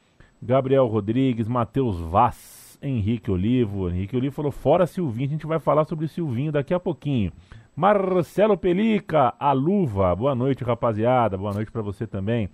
Gabriel 0.42 0.86
Rodrigues, 0.86 1.46
Matheus 1.46 2.00
Vaz. 2.00 2.53
Henrique 2.84 3.30
Olivo. 3.30 3.88
Henrique 3.88 4.16
Olivo 4.16 4.34
falou: 4.34 4.52
fora 4.52 4.86
Silvinho, 4.86 5.28
a 5.28 5.32
gente 5.32 5.46
vai 5.46 5.58
falar 5.58 5.84
sobre 5.84 6.06
Silvinho 6.06 6.52
daqui 6.52 6.74
a 6.74 6.78
pouquinho. 6.78 7.32
Marcelo 7.74 8.56
Pelica, 8.56 9.34
a 9.38 9.52
luva. 9.52 10.14
Boa 10.14 10.34
noite, 10.34 10.62
rapaziada. 10.62 11.36
Boa 11.36 11.52
noite 11.52 11.72
para 11.72 11.82
você 11.82 12.06
também. 12.06 12.48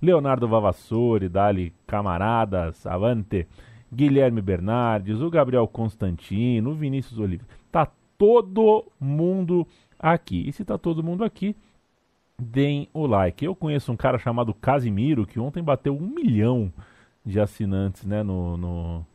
Leonardo 0.00 0.48
Vavassori, 0.48 1.28
Dali 1.28 1.72
Camaradas, 1.86 2.86
Avante. 2.86 3.46
Guilherme 3.94 4.40
Bernardes, 4.40 5.20
o 5.20 5.28
Gabriel 5.28 5.68
Constantino, 5.68 6.70
o 6.70 6.74
Vinícius 6.74 7.18
Oliveira. 7.18 7.52
Tá 7.70 7.86
todo 8.16 8.86
mundo 8.98 9.66
aqui. 9.98 10.48
E 10.48 10.52
se 10.52 10.64
tá 10.64 10.78
todo 10.78 11.02
mundo 11.02 11.22
aqui, 11.22 11.54
deem 12.40 12.88
o 12.94 13.06
like. 13.06 13.44
Eu 13.44 13.54
conheço 13.54 13.92
um 13.92 13.96
cara 13.96 14.18
chamado 14.18 14.54
Casimiro 14.54 15.26
que 15.26 15.38
ontem 15.38 15.62
bateu 15.62 15.94
um 15.94 16.06
milhão 16.06 16.72
de 17.24 17.38
assinantes 17.38 18.04
né, 18.06 18.22
no, 18.22 18.56
no, 18.56 19.06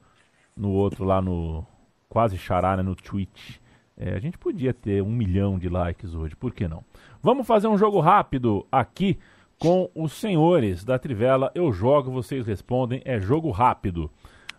no 0.57 0.71
outro 0.71 1.05
lá 1.05 1.21
no 1.21 1.65
quase 2.09 2.37
xará, 2.37 2.75
né, 2.75 2.83
no 2.83 2.95
Twitch. 2.95 3.57
É, 3.95 4.13
a 4.13 4.19
gente 4.19 4.37
podia 4.37 4.73
ter 4.73 5.01
um 5.01 5.11
milhão 5.11 5.57
de 5.57 5.69
likes 5.69 6.13
hoje, 6.13 6.35
por 6.35 6.53
que 6.53 6.67
não? 6.67 6.83
Vamos 7.21 7.47
fazer 7.47 7.67
um 7.67 7.77
jogo 7.77 7.99
rápido 7.99 8.65
aqui 8.71 9.17
com 9.59 9.89
os 9.95 10.13
senhores 10.13 10.83
da 10.83 10.99
Trivela. 10.99 11.51
Eu 11.55 11.71
jogo, 11.71 12.11
vocês 12.11 12.45
respondem, 12.45 13.01
é 13.05 13.19
jogo 13.19 13.49
rápido. 13.49 14.11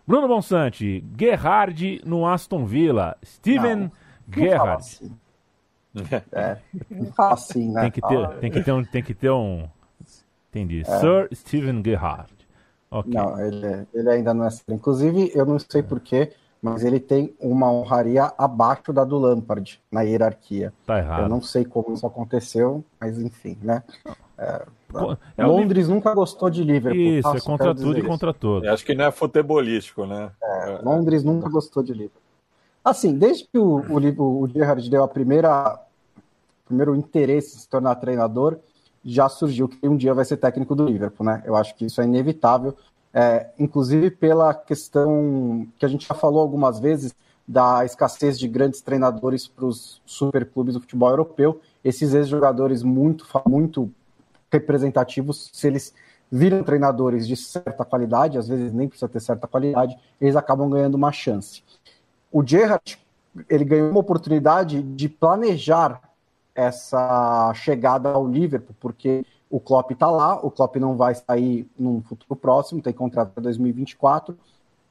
Bruno 0.06 0.26
Bonsante, 0.26 1.04
Gerhard 1.18 2.00
no 2.04 2.26
Aston 2.26 2.64
Villa. 2.64 3.16
Steven 3.24 3.92
Gerrard. 4.32 4.82
Assim. 4.82 5.16
É, 6.32 6.58
não 6.90 7.12
fala 7.12 7.34
assim, 7.34 7.72
né? 7.72 7.82
Tem 7.82 7.90
que 7.90 8.00
ter, 8.00 8.28
tem 8.40 8.50
que 8.50 8.62
ter 8.62 8.72
um. 8.72 8.84
Tem 8.84 9.02
que 9.02 9.14
ter 9.14 9.30
um 9.30 9.68
entendi. 10.48 10.80
É. 10.80 10.84
Sir 10.84 11.28
Steven 11.32 11.82
Gerrard. 11.84 12.32
Okay. 12.90 13.12
Não, 13.12 13.40
ele, 13.40 13.86
ele 13.92 14.10
ainda 14.10 14.32
não 14.32 14.46
é. 14.46 14.48
Inclusive, 14.68 15.30
eu 15.34 15.44
não 15.44 15.58
sei 15.58 15.82
porquê, 15.82 16.32
mas 16.60 16.84
ele 16.84 16.98
tem 16.98 17.34
uma 17.38 17.70
honraria 17.70 18.32
abaixo 18.36 18.92
da 18.92 19.04
do 19.04 19.18
Lampard 19.18 19.80
na 19.90 20.02
hierarquia. 20.02 20.72
Tá 20.86 20.98
errado. 20.98 21.22
Eu 21.22 21.28
não 21.28 21.42
sei 21.42 21.64
como 21.64 21.92
isso 21.92 22.06
aconteceu, 22.06 22.84
mas 23.00 23.18
enfim, 23.18 23.56
né? 23.62 23.82
É, 24.38 24.66
é 25.36 25.44
Londres 25.44 25.88
nunca 25.88 26.14
gostou 26.14 26.48
de 26.48 26.64
Liverpool. 26.64 27.00
Isso, 27.00 27.36
é 27.36 27.40
contra 27.40 27.74
tudo 27.74 27.98
e 27.98 28.02
contra 28.02 28.32
todos. 28.32 28.68
Acho 28.68 28.84
que 28.84 28.94
não 28.94 29.04
é 29.04 29.10
futebolístico, 29.10 30.06
né? 30.06 30.30
É, 30.42 30.80
Londres 30.82 31.22
nunca 31.22 31.48
gostou 31.48 31.82
de 31.82 31.92
Liverpool. 31.92 32.22
Assim, 32.84 33.18
desde 33.18 33.44
que 33.44 33.58
o, 33.58 33.82
o, 33.90 34.42
o 34.42 34.48
Gerrard 34.48 34.88
deu 34.88 35.02
a 35.02 35.08
primeira 35.08 35.78
primeiro 36.64 36.94
interesse 36.94 37.56
em 37.56 37.60
se 37.60 37.68
tornar 37.68 37.94
treinador, 37.94 38.58
já 39.08 39.28
surgiu 39.28 39.68
que 39.68 39.88
um 39.88 39.96
dia 39.96 40.12
vai 40.12 40.24
ser 40.24 40.36
técnico 40.36 40.74
do 40.74 40.84
Liverpool, 40.84 41.24
né? 41.24 41.42
Eu 41.46 41.56
acho 41.56 41.74
que 41.74 41.86
isso 41.86 42.00
é 42.00 42.04
inevitável, 42.04 42.76
é, 43.12 43.48
inclusive 43.58 44.10
pela 44.10 44.52
questão 44.52 45.66
que 45.78 45.86
a 45.86 45.88
gente 45.88 46.06
já 46.06 46.14
falou 46.14 46.42
algumas 46.42 46.78
vezes 46.78 47.14
da 47.46 47.82
escassez 47.84 48.38
de 48.38 48.46
grandes 48.46 48.82
treinadores 48.82 49.48
para 49.48 49.64
os 49.64 50.02
superclubes 50.04 50.74
do 50.74 50.80
futebol 50.80 51.08
europeu. 51.08 51.60
Esses 51.82 52.12
ex-jogadores 52.12 52.82
muito, 52.82 53.26
muito 53.46 53.90
representativos, 54.52 55.50
se 55.54 55.66
eles 55.66 55.94
viram 56.30 56.62
treinadores 56.62 57.26
de 57.26 57.34
certa 57.34 57.86
qualidade, 57.86 58.36
às 58.36 58.46
vezes 58.46 58.72
nem 58.74 58.86
precisa 58.86 59.08
ter 59.08 59.20
certa 59.20 59.46
qualidade, 59.46 59.96
eles 60.20 60.36
acabam 60.36 60.68
ganhando 60.68 60.96
uma 60.96 61.10
chance. 61.10 61.62
O 62.30 62.46
Gerrard, 62.46 62.98
ele 63.48 63.64
ganhou 63.64 63.90
uma 63.90 64.00
oportunidade 64.00 64.82
de 64.82 65.08
planejar 65.08 66.02
essa 66.58 67.52
chegada 67.54 68.10
ao 68.10 68.26
Liverpool, 68.26 68.74
porque 68.80 69.24
o 69.48 69.60
Klopp 69.60 69.92
está 69.92 70.10
lá, 70.10 70.44
o 70.44 70.50
Klopp 70.50 70.74
não 70.76 70.96
vai 70.96 71.14
sair 71.14 71.70
no 71.78 72.02
futuro 72.02 72.34
próximo, 72.34 72.82
tem 72.82 72.92
contrato 72.92 73.30
para 73.30 73.44
2024, 73.44 74.36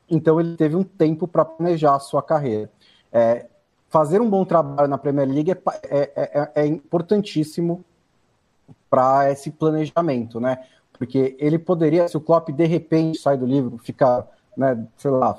então 0.09 0.39
ele 0.39 0.55
teve 0.55 0.77
um 0.77 0.83
tempo 0.83 1.27
para 1.27 1.43
planejar 1.43 1.95
a 1.95 2.00
sua 2.00 2.24
carreira. 2.24 2.71
É, 3.12 3.47
fazer 3.89 4.21
um 4.21 4.29
bom 4.29 4.45
trabalho 4.45 4.88
na 4.88 4.97
Premier 4.97 5.27
League 5.27 5.51
é, 5.51 5.57
é, 5.83 6.12
é, 6.15 6.51
é 6.55 6.65
importantíssimo 6.65 7.83
para 8.89 9.29
esse 9.29 9.51
planejamento, 9.51 10.39
né? 10.39 10.63
Porque 10.97 11.36
ele 11.38 11.59
poderia, 11.59 12.07
se 12.07 12.15
o 12.15 12.21
Klopp 12.21 12.47
de 12.50 12.65
repente 12.65 13.19
sai 13.19 13.38
do 13.38 13.45
livro, 13.45 13.77
fica, 13.77 14.25
né, 14.55 14.88
sei 14.95 15.12
lá, 15.12 15.38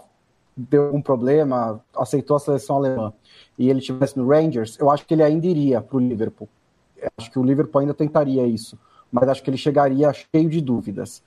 deu 0.59 0.87
algum 0.87 1.01
problema, 1.01 1.81
aceitou 1.97 2.37
a 2.37 2.41
seleção 2.41 2.77
alemã 2.77 3.13
e 3.57 3.71
ele 3.71 3.79
estivesse 3.79 4.19
no 4.19 4.29
Rangers, 4.29 4.77
eu 4.79 4.91
acho 4.91 5.07
que 5.07 5.15
ele 5.15 5.23
ainda 5.23 5.47
iria 5.47 5.81
para 5.81 5.97
o 5.97 6.01
Liverpool. 6.01 6.49
Eu 6.97 7.11
acho 7.17 7.31
que 7.31 7.39
o 7.39 7.45
Liverpool 7.45 7.81
ainda 7.81 7.95
tentaria 7.95 8.47
isso, 8.47 8.79
mas 9.11 9.29
acho 9.29 9.43
que 9.43 9.51
ele 9.51 9.57
chegaria 9.57 10.13
cheio 10.13 10.49
de 10.49 10.61
dúvidas. 10.61 11.23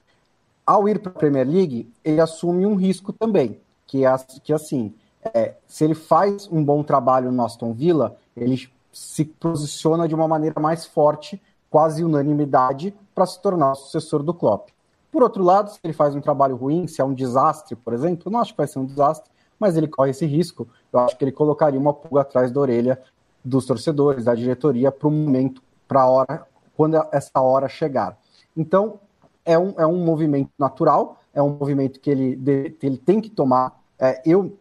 Ao 0.66 0.88
ir 0.88 1.00
para 1.00 1.12
a 1.12 1.16
Premier 1.16 1.48
League, 1.48 1.92
ele 2.04 2.20
assume 2.20 2.66
um 2.66 2.76
risco 2.76 3.14
também, 3.14 3.60
que 3.88 4.06
é 4.06 4.16
que 4.44 4.54
assim, 4.54 4.94
é, 5.34 5.56
se 5.68 5.84
ele 5.86 5.96
faz 5.96 6.48
um 6.52 6.64
bom 6.64 6.84
trabalho 6.84 7.32
no 7.32 7.44
Aston 7.44 7.74
Villa, 7.74 8.16
ele 8.36 8.70
se 8.92 9.24
posiciona 9.24 10.08
de 10.08 10.16
uma 10.16 10.28
maneira 10.28 10.60
mais 10.60 10.86
forte, 10.86 11.42
quase 11.70 12.04
unanimidade, 12.04 12.94
para 13.16 13.26
se 13.26 13.42
tornar 13.42 13.72
o 13.72 13.76
sucessor 13.76 14.24
do 14.24 14.34
Klopp. 14.34 14.70
Por 15.12 15.24
outro 15.24 15.44
lado, 15.44 15.70
se 15.70 15.80
ele 15.84 15.94
faz 15.94 16.16
um 16.16 16.22
trabalho 16.22 16.56
ruim, 16.56 16.88
se 16.88 17.02
é 17.02 17.04
um 17.04 17.14
desastre, 17.14 17.76
por 17.76 17.94
exemplo, 17.94 18.24
eu 18.26 18.32
não 18.32 18.40
acho 18.40 18.54
que 18.54 18.58
vai 18.58 18.68
ser 18.68 18.80
um 18.80 18.86
desastre, 18.86 19.30
mas 19.60 19.76
ele 19.76 19.88
corre 19.88 20.12
esse 20.12 20.26
risco. 20.26 20.68
Eu 20.92 21.00
acho 21.02 21.18
que 21.18 21.24
ele 21.24 21.32
colocaria 21.32 21.80
uma 21.80 21.94
pulga 21.94 22.22
atrás 22.22 22.52
da 22.52 22.60
orelha 22.60 23.02
dos 23.44 23.66
torcedores, 23.66 24.26
da 24.26 24.34
diretoria, 24.34 24.92
para 24.92 25.08
o 25.08 25.12
momento, 25.12 25.62
para 25.88 26.02
a 26.02 26.08
hora, 26.08 26.48
quando 26.76 26.96
essa 27.12 27.40
hora 27.42 27.68
chegar. 27.68 28.18
Então, 28.56 29.00
é 29.46 29.58
um, 29.58 29.74
é 29.78 29.86
um 29.86 30.04
movimento 30.04 30.52
natural, 30.58 31.20
é 31.34 31.42
um 31.42 31.58
movimento 31.60 32.00
que 32.00 32.10
ele, 32.10 32.40
ele 32.82 32.98
tem 32.98 33.20
que 33.20 33.30
tomar. 33.30 33.80
É, 34.00 34.22
eu 34.26 34.58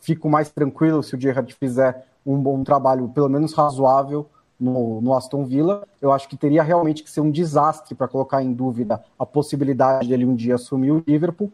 fico 0.00 0.28
mais 0.28 0.50
tranquilo 0.50 1.02
se 1.02 1.14
o 1.14 1.20
Gerrard 1.20 1.52
fizer 1.54 2.06
um 2.24 2.40
bom 2.40 2.62
trabalho, 2.64 3.08
pelo 3.08 3.28
menos 3.28 3.52
razoável, 3.52 4.28
no, 4.62 5.00
no, 5.00 5.14
Aston 5.14 5.44
Villa. 5.44 5.86
Eu 6.00 6.12
acho 6.12 6.28
que 6.28 6.36
teria 6.36 6.62
realmente 6.62 7.02
que 7.02 7.10
ser 7.10 7.20
um 7.20 7.30
desastre 7.30 7.94
para 7.94 8.06
colocar 8.06 8.42
em 8.42 8.52
dúvida 8.52 9.02
a 9.18 9.26
possibilidade 9.26 10.08
dele 10.08 10.24
um 10.24 10.34
dia 10.34 10.54
assumir 10.54 10.92
o 10.92 11.02
Liverpool, 11.06 11.50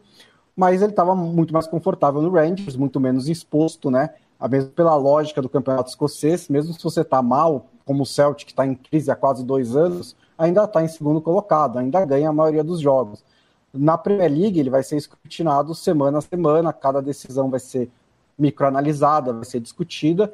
mas 0.55 0.81
ele 0.81 0.91
estava 0.91 1.15
muito 1.15 1.53
mais 1.53 1.67
confortável 1.67 2.21
no 2.21 2.29
Rangers, 2.29 2.75
muito 2.75 2.99
menos 2.99 3.27
exposto, 3.27 3.89
né? 3.89 4.11
A 4.39 4.47
mesmo 4.47 4.69
pela 4.71 4.95
lógica 4.95 5.41
do 5.41 5.49
campeonato 5.49 5.89
escocês, 5.89 6.47
mesmo 6.47 6.73
se 6.73 6.83
você 6.83 7.01
está 7.01 7.21
mal, 7.21 7.65
como 7.85 8.03
o 8.03 8.05
Celtic 8.05 8.45
que 8.45 8.51
está 8.53 8.65
em 8.65 8.75
crise 8.75 9.09
há 9.09 9.15
quase 9.15 9.43
dois 9.43 9.75
anos, 9.75 10.15
ainda 10.37 10.63
está 10.63 10.83
em 10.83 10.87
segundo 10.87 11.19
colocado, 11.19 11.79
ainda 11.79 12.05
ganha 12.05 12.29
a 12.29 12.33
maioria 12.33 12.63
dos 12.63 12.79
jogos. 12.79 13.23
Na 13.73 13.97
Premier 13.97 14.31
League 14.31 14.59
ele 14.59 14.69
vai 14.69 14.83
ser 14.83 14.97
escrutinado 14.97 15.75
semana 15.75 16.19
a 16.19 16.21
semana, 16.21 16.71
cada 16.71 17.01
decisão 17.01 17.49
vai 17.49 17.59
ser 17.59 17.89
microanalisada, 18.37 19.33
vai 19.33 19.43
ser 19.43 19.59
discutida, 19.59 20.33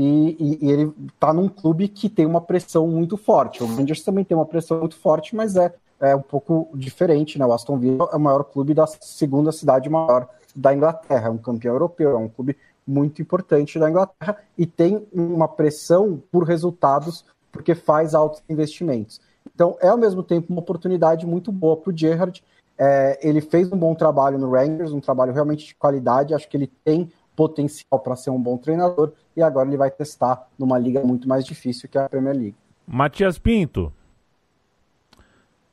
e, 0.00 0.36
e, 0.40 0.66
e 0.66 0.70
ele 0.70 0.94
está 1.12 1.30
num 1.30 1.46
clube 1.46 1.86
que 1.86 2.08
tem 2.08 2.24
uma 2.24 2.40
pressão 2.40 2.86
muito 2.86 3.18
forte. 3.18 3.62
O 3.62 3.66
Rangers 3.66 4.02
também 4.02 4.24
tem 4.24 4.34
uma 4.34 4.46
pressão 4.46 4.78
muito 4.78 4.96
forte, 4.96 5.36
mas 5.36 5.56
é, 5.56 5.74
é 6.00 6.16
um 6.16 6.22
pouco 6.22 6.70
diferente, 6.74 7.38
né? 7.38 7.44
O 7.44 7.52
Aston 7.52 7.78
Villa 7.78 8.08
é 8.10 8.16
o 8.16 8.20
maior 8.20 8.44
clube 8.44 8.72
da 8.72 8.86
segunda 8.86 9.52
cidade 9.52 9.90
maior 9.90 10.26
da 10.56 10.74
Inglaterra, 10.74 11.28
é 11.28 11.30
um 11.30 11.36
campeão 11.36 11.74
europeu, 11.74 12.12
é 12.12 12.16
um 12.16 12.30
clube 12.30 12.56
muito 12.86 13.20
importante 13.20 13.78
da 13.78 13.90
Inglaterra 13.90 14.38
e 14.56 14.64
tem 14.64 15.06
uma 15.12 15.46
pressão 15.46 16.20
por 16.32 16.44
resultados 16.44 17.26
porque 17.52 17.74
faz 17.74 18.14
altos 18.14 18.42
investimentos. 18.48 19.20
Então 19.54 19.76
é 19.82 19.88
ao 19.88 19.98
mesmo 19.98 20.22
tempo 20.22 20.50
uma 20.50 20.60
oportunidade 20.60 21.26
muito 21.26 21.52
boa 21.52 21.76
para 21.76 21.92
o 21.92 21.96
Gerrard. 21.96 22.42
É, 22.78 23.18
ele 23.22 23.42
fez 23.42 23.70
um 23.70 23.76
bom 23.76 23.94
trabalho 23.94 24.38
no 24.38 24.50
Rangers, 24.50 24.92
um 24.92 25.00
trabalho 25.00 25.34
realmente 25.34 25.66
de 25.66 25.74
qualidade. 25.74 26.32
Acho 26.32 26.48
que 26.48 26.56
ele 26.56 26.72
tem 26.82 27.12
potencial 27.40 27.98
para 27.98 28.14
ser 28.16 28.28
um 28.28 28.38
bom 28.38 28.58
treinador 28.58 29.14
e 29.34 29.42
agora 29.42 29.66
ele 29.66 29.78
vai 29.78 29.90
testar 29.90 30.46
numa 30.58 30.78
liga 30.78 31.02
muito 31.02 31.26
mais 31.26 31.42
difícil 31.42 31.88
que 31.88 31.96
a 31.96 32.06
Premier 32.06 32.36
League. 32.36 32.54
Matias 32.86 33.38
Pinto, 33.38 33.90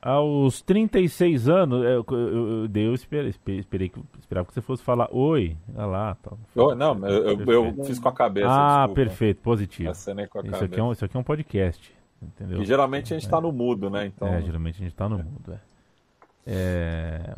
aos 0.00 0.62
36 0.62 1.46
anos, 1.46 1.84
eu, 1.84 2.06
eu, 2.10 2.64
eu, 2.64 2.70
eu 2.74 2.94
esperei, 2.94 3.34
esperei, 3.58 3.92
esperava 4.18 4.48
que 4.48 4.54
você 4.54 4.62
fosse 4.62 4.82
falar 4.82 5.10
oi, 5.12 5.58
olha 5.76 5.86
lá. 5.86 6.14
Tal. 6.22 6.38
Oh, 6.56 6.74
não, 6.74 7.06
eu, 7.06 7.38
eu, 7.38 7.84
fiz 7.84 7.98
com 7.98 8.08
a 8.08 8.12
cabeça. 8.12 8.48
Ah, 8.48 8.86
desculpa. 8.86 8.94
perfeito, 8.94 9.42
positivo. 9.42 9.90
Isso 9.90 10.10
aqui, 10.10 10.80
é 10.80 10.82
um, 10.82 10.92
isso 10.92 11.04
aqui 11.04 11.16
é 11.18 11.20
um 11.20 11.24
podcast, 11.24 11.94
entendeu? 12.22 12.62
E 12.62 12.64
geralmente 12.64 13.12
a 13.12 13.16
gente 13.18 13.26
está 13.26 13.36
é. 13.36 13.40
no 13.42 13.52
mudo, 13.52 13.90
né? 13.90 14.06
Então... 14.06 14.26
É, 14.26 14.40
geralmente 14.40 14.76
a 14.76 14.78
gente 14.78 14.92
está 14.92 15.06
no 15.06 15.18
mudo. 15.18 15.52
É. 15.52 15.60
É... 16.46 17.36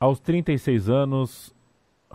Aos 0.00 0.18
36 0.18 0.90
anos, 0.90 1.55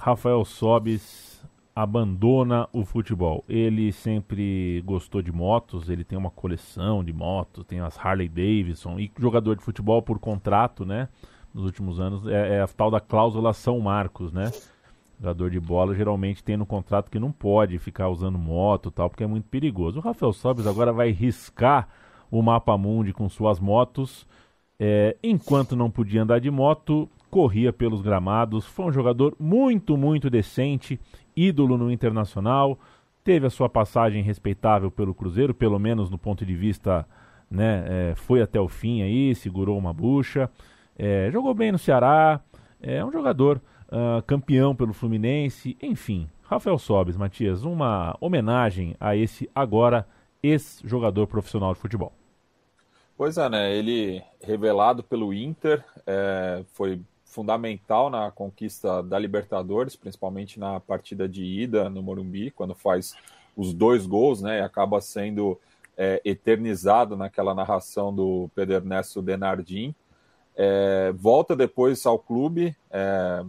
Rafael 0.02 0.44
Sobis 0.44 1.46
abandona 1.76 2.68
o 2.74 2.84
futebol. 2.84 3.46
Ele 3.48 3.92
sempre 3.92 4.82
gostou 4.84 5.22
de 5.22 5.32
motos, 5.32 5.90
ele 5.90 6.04
tem 6.04 6.18
uma 6.18 6.32
coleção 6.32 7.04
de 7.04 7.14
motos, 7.14 7.64
tem 7.66 7.82
as 7.82 8.00
Harley 8.00 8.28
Davidson 8.28 9.00
e 9.00 9.12
jogador 9.20 9.56
de 9.56 9.64
futebol 9.64 10.02
por 10.02 10.18
contrato, 10.18 10.84
né? 10.84 11.08
Nos 11.54 11.66
últimos 11.66 12.00
anos 12.00 12.26
é, 12.26 12.56
é 12.56 12.62
a 12.62 12.68
tal 12.68 12.90
da 12.90 13.00
cláusula 13.00 13.54
São 13.54 13.80
Marcos, 13.80 14.34
né? 14.34 14.52
Jogador 15.20 15.52
de 15.52 15.60
bola 15.60 15.94
geralmente 15.94 16.44
tem 16.44 16.58
no 16.58 16.66
contrato 16.66 17.12
que 17.12 17.20
não 17.20 17.32
pode 17.32 17.78
ficar 17.78 18.10
usando 18.10 18.40
moto 18.40 18.90
tal, 18.90 19.08
porque 19.08 19.24
é 19.24 19.28
muito 19.28 19.48
perigoso. 19.50 20.00
O 20.00 20.02
Rafael 20.02 20.34
Sobis 20.34 20.66
agora 20.66 20.92
vai 20.92 21.12
riscar 21.12 21.88
o 22.32 22.42
mapa 22.42 22.76
mundi 22.76 23.14
com 23.14 23.30
suas 23.30 23.60
motos. 23.60 24.28
É, 24.80 25.16
enquanto 25.22 25.76
não 25.76 25.92
podia 25.92 26.24
andar 26.24 26.40
de 26.40 26.50
moto, 26.50 27.08
corria 27.32 27.72
pelos 27.72 28.02
gramados, 28.02 28.66
foi 28.66 28.86
um 28.86 28.92
jogador 28.92 29.34
muito, 29.40 29.96
muito 29.96 30.30
decente, 30.30 31.00
ídolo 31.36 31.78
no 31.78 31.90
internacional, 31.90 32.78
teve 33.24 33.48
a 33.48 33.50
sua 33.50 33.70
passagem 33.70 34.22
respeitável 34.22 34.92
pelo 34.92 35.16
Cruzeiro, 35.16 35.54
pelo 35.54 35.80
menos 35.80 36.10
no 36.10 36.18
ponto 36.18 36.46
de 36.46 36.54
vista, 36.54 37.08
né, 37.50 37.86
é, 37.88 38.16
foi 38.16 38.42
até 38.42 38.60
o 38.60 38.68
fim 38.68 39.02
aí, 39.02 39.34
segurou 39.34 39.78
uma 39.78 39.94
bucha, 39.94 40.50
é, 41.00 41.32
jogou 41.32 41.54
bem 41.54 41.72
no 41.72 41.80
Ceará, 41.80 42.42
é 42.82 43.04
um 43.04 43.12
jogador 43.12 43.62
uh, 43.88 44.22
campeão 44.24 44.76
pelo 44.76 44.94
Fluminense, 44.94 45.78
enfim. 45.82 46.28
Rafael 46.44 46.78
Sobes, 46.78 47.16
Matias, 47.16 47.64
uma 47.64 48.18
homenagem 48.20 48.96
a 49.00 49.16
esse 49.16 49.50
agora 49.56 50.06
ex-jogador 50.44 51.28
profissional 51.28 51.74
de 51.74 51.80
futebol. 51.80 52.12
Pois 53.16 53.38
é, 53.38 53.48
né? 53.48 53.76
Ele 53.76 54.22
revelado 54.42 55.04
pelo 55.04 55.34
Inter, 55.34 55.86
é, 56.08 56.64
foi 56.74 57.00
fundamental 57.32 58.10
na 58.10 58.30
conquista 58.30 59.02
da 59.02 59.18
Libertadores, 59.18 59.96
principalmente 59.96 60.60
na 60.60 60.82
partida 60.82 61.30
de 61.30 61.44
ida 61.44 61.90
no 61.90 62.04
Morumbi, 62.04 62.52
quando 62.52 62.76
faz 62.76 63.16
os 63.56 63.74
dois 63.74 64.06
gols, 64.06 64.42
né, 64.42 64.60
e 64.60 64.62
acaba 64.62 65.00
sendo 65.00 65.58
é, 65.98 66.22
eternizado 66.26 67.16
naquela 67.16 67.56
narração 67.56 68.14
do 68.14 68.50
Pedro 68.54 68.76
Ernesto 68.76 69.22
Denardim. 69.22 69.96
É, 70.56 71.14
volta 71.16 71.56
depois 71.56 72.06
ao 72.06 72.20
clube, 72.20 72.76
é, 72.92 73.46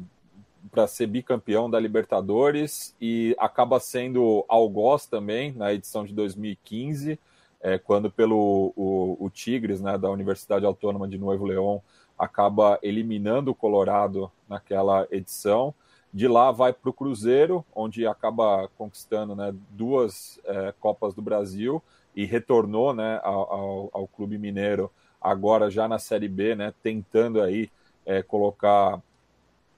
para 0.71 0.87
ser 0.87 1.09
bicampeão 1.09 1.69
da 1.69 1.81
Libertadores 1.81 2.95
e 3.01 3.35
acaba 3.37 3.81
sendo 3.81 4.45
algoz 4.49 5.07
também 5.07 5.53
na 5.53 5.73
edição 5.73 6.05
de 6.05 6.15
2015, 6.15 7.19
é, 7.61 7.79
quando 7.79 8.09
pelo 8.13 8.73
o, 8.77 9.17
o 9.19 9.29
Tigres, 9.29 9.81
né, 9.81 9.99
da 9.99 10.09
Universidade 10.09 10.65
Autônoma 10.65 11.09
de 11.09 11.19
Nuevo 11.19 11.45
León, 11.45 11.81
acaba 12.23 12.79
eliminando 12.85 13.51
o 13.51 13.55
Colorado 13.55 14.31
naquela 14.49 15.09
edição. 15.11 15.75
De 16.15 16.29
lá 16.29 16.53
vai 16.53 16.73
para 16.73 16.89
o 16.89 16.93
Cruzeiro, 16.93 17.65
onde 17.75 18.07
acaba 18.07 18.71
conquistando 18.79 19.35
né, 19.35 19.53
duas 19.71 20.39
é, 20.45 20.73
Copas 20.79 21.15
do 21.15 21.21
Brasil 21.21 21.83
e 22.15 22.25
retornou 22.25 22.95
né, 22.95 23.19
ao, 23.25 23.91
ao, 23.93 24.07
Clube 24.07 24.39
Mineiro 24.39 24.89
agora 25.21 25.69
já 25.69 25.89
na 25.89 25.99
Série 25.99 26.29
B, 26.29 26.55
né, 26.55 26.73
tentando 26.81 27.43
aí 27.43 27.69
é, 28.07 28.23
colocar 28.23 29.03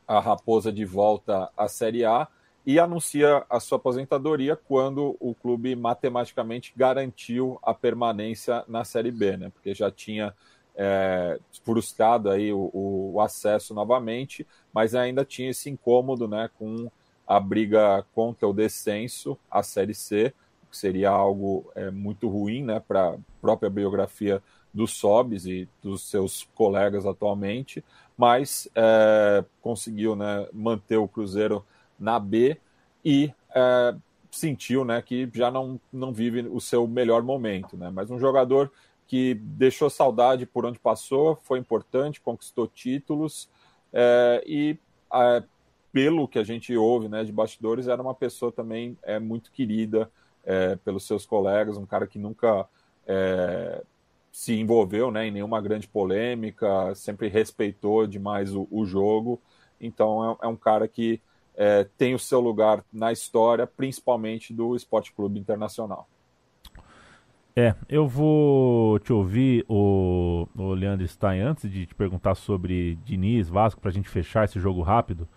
a 0.07 0.21
Raposa 0.21 0.71
de 0.71 0.85
volta 0.85 1.49
à 1.57 1.67
Série 1.67 2.05
A 2.05 2.29
e 2.67 2.79
anuncia 2.79 3.43
a 3.49 3.59
sua 3.59 3.77
aposentadoria 3.77 4.55
quando 4.55 5.17
o 5.19 5.35
clube 5.35 5.75
matematicamente 5.75 6.75
garantiu 6.77 7.59
a 7.63 7.73
permanência 7.73 8.65
na 8.69 8.85
Série 8.85 9.11
B, 9.11 9.39
né, 9.39 9.51
porque 9.51 9.75
já 9.75 9.91
tinha 9.91 10.35
é, 10.76 11.38
frustrado 11.62 12.31
aí 12.31 12.52
o, 12.52 12.71
o, 12.73 13.21
acesso 13.21 13.73
novamente, 13.73 14.47
mas 14.73 14.95
ainda 14.95 15.25
tinha 15.25 15.50
esse 15.50 15.71
incômodo 15.71 16.26
né, 16.26 16.50
com 16.59 16.90
a 17.26 17.38
briga 17.40 18.04
contra 18.14 18.47
o 18.47 18.52
descenso 18.52 19.38
à 19.50 19.62
Série 19.62 19.95
C, 19.95 20.35
que 20.71 20.76
seria 20.76 21.11
algo 21.11 21.71
é, 21.75 21.90
muito 21.90 22.28
ruim 22.28 22.62
né, 22.62 22.81
para 22.81 23.11
a 23.11 23.19
própria 23.40 23.71
biografia 23.71 24.43
dos 24.73 24.93
Sobs 24.93 25.47
e 25.47 25.69
dos 25.81 26.02
seus 26.11 26.49
colegas 26.54 27.07
atualmente, 27.07 27.85
mas 28.16 28.69
é, 28.75 29.45
conseguiu 29.62 30.16
né, 30.16 30.49
manter 30.52 30.97
o 30.97 31.07
Cruzeiro 31.07 31.64
na 31.99 32.19
B 32.19 32.57
e 33.04 33.33
é, 33.54 33.95
sentiu 34.31 34.85
né, 34.85 35.00
que 35.00 35.31
já 35.33 35.50
não, 35.50 35.81
não 35.93 36.12
vive 36.12 36.40
o 36.49 36.61
seu 36.61 36.88
melhor 36.88 37.23
momento. 37.23 37.76
Né? 37.76 37.90
Mas 37.90 38.11
um 38.11 38.19
jogador 38.19 38.71
que 39.07 39.35
deixou 39.35 39.91
saudade 39.91 40.47
por 40.47 40.65
onde 40.65 40.79
passou, 40.79 41.37
foi 41.37 41.59
importante, 41.59 42.21
conquistou 42.21 42.67
títulos 42.67 43.49
é, 43.93 44.43
e 44.47 44.79
é, 45.13 45.43
pelo 45.93 46.27
que 46.27 46.39
a 46.39 46.45
gente 46.45 46.77
ouve 46.77 47.09
né, 47.09 47.23
de 47.23 47.31
bastidores, 47.31 47.87
era 47.87 48.03
uma 48.03 48.15
pessoa 48.15 48.51
também 48.51 48.99
é, 49.05 49.21
muito 49.21 49.53
querida 49.53 50.11
é, 50.45 50.75
pelos 50.77 51.07
seus 51.07 51.25
colegas, 51.25 51.77
um 51.77 51.87
cara 51.87 52.07
que 52.07 52.19
nunca 52.19 52.69
é, 53.07 53.83
se 54.33 54.59
envolveu 54.59 55.13
né, 55.13 55.29
em 55.29 55.31
nenhuma 55.31 55.61
grande 55.61 55.87
polêmica, 55.87 56.93
sempre 56.97 57.29
respeitou 57.29 58.07
demais 58.07 58.53
o, 58.53 58.67
o 58.71 58.85
jogo. 58.85 59.41
Então 59.81 60.33
é, 60.43 60.47
é 60.47 60.49
um 60.49 60.57
cara 60.57 60.89
que 60.89 61.21
é, 61.57 61.87
tem 61.97 62.15
o 62.15 62.19
seu 62.19 62.41
lugar 62.41 62.85
na 62.93 63.13
história, 63.13 63.65
principalmente 63.65 64.53
do 64.53 64.75
Esporte 64.75 65.13
Clube 65.13 65.39
Internacional. 65.39 66.09
É, 67.57 67.73
eu 67.89 68.09
vou 68.09 68.99
te 68.99 69.13
ouvir, 69.13 69.65
o, 69.69 70.49
o 70.57 70.75
Leandro 70.75 71.07
Stein, 71.07 71.41
antes 71.41 71.71
de 71.71 71.87
te 71.87 71.95
perguntar 71.95 72.35
sobre 72.35 72.97
Diniz, 73.05 73.49
Vasco, 73.49 73.81
para 73.81 73.91
a 73.91 73.93
gente 73.93 74.09
fechar 74.09 74.45
esse 74.45 74.59
jogo 74.59 74.83
rápido. 74.83 75.29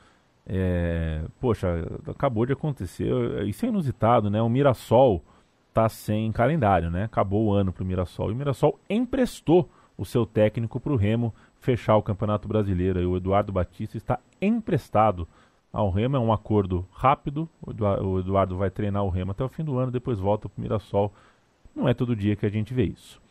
É, 0.44 1.22
poxa, 1.40 1.68
acabou 2.08 2.44
de 2.46 2.54
acontecer, 2.54 3.08
isso 3.46 3.66
é 3.66 3.70
inusitado, 3.70 4.32
né? 4.32 4.42
O 4.42 4.50
Mirassol 4.50 5.24
tá 5.72 5.88
sem 5.90 6.32
calendário, 6.32 6.90
né? 6.90 7.04
Acabou 7.04 7.46
o 7.46 7.54
ano 7.54 7.72
para 7.72 7.84
o 7.84 7.86
Mirassol. 7.86 8.32
E 8.32 8.34
o 8.34 8.36
Mirassol 8.36 8.80
emprestou 8.90 9.70
o 9.96 10.04
seu 10.04 10.26
técnico 10.26 10.80
para 10.80 10.94
o 10.94 10.96
Remo 10.96 11.32
fechar 11.60 11.98
o 11.98 12.02
Campeonato 12.02 12.48
Brasileiro. 12.48 13.00
E 13.00 13.06
o 13.06 13.16
Eduardo 13.16 13.52
Batista 13.52 13.96
está 13.96 14.20
emprestado 14.42 15.28
ao 15.72 15.92
Remo. 15.92 16.16
É 16.16 16.20
um 16.20 16.34
acordo 16.34 16.84
rápido. 16.92 17.48
O 17.62 18.20
Eduardo 18.20 18.58
vai 18.58 18.72
treinar 18.72 19.04
o 19.04 19.10
Remo 19.10 19.32
até 19.32 19.44
o 19.44 19.50
fim 19.50 19.64
do 19.64 19.78
ano, 19.78 19.92
depois 19.92 20.18
volta 20.18 20.50
para 20.50 20.58
o 20.58 20.62
Mirassol 20.62 21.14
não 21.78 21.88
é 21.88 21.94
todo 21.94 22.16
dia 22.16 22.36
que 22.36 22.46
a 22.46 22.50
gente 22.50 22.74
vê 22.74 22.84
isso. 22.84 23.22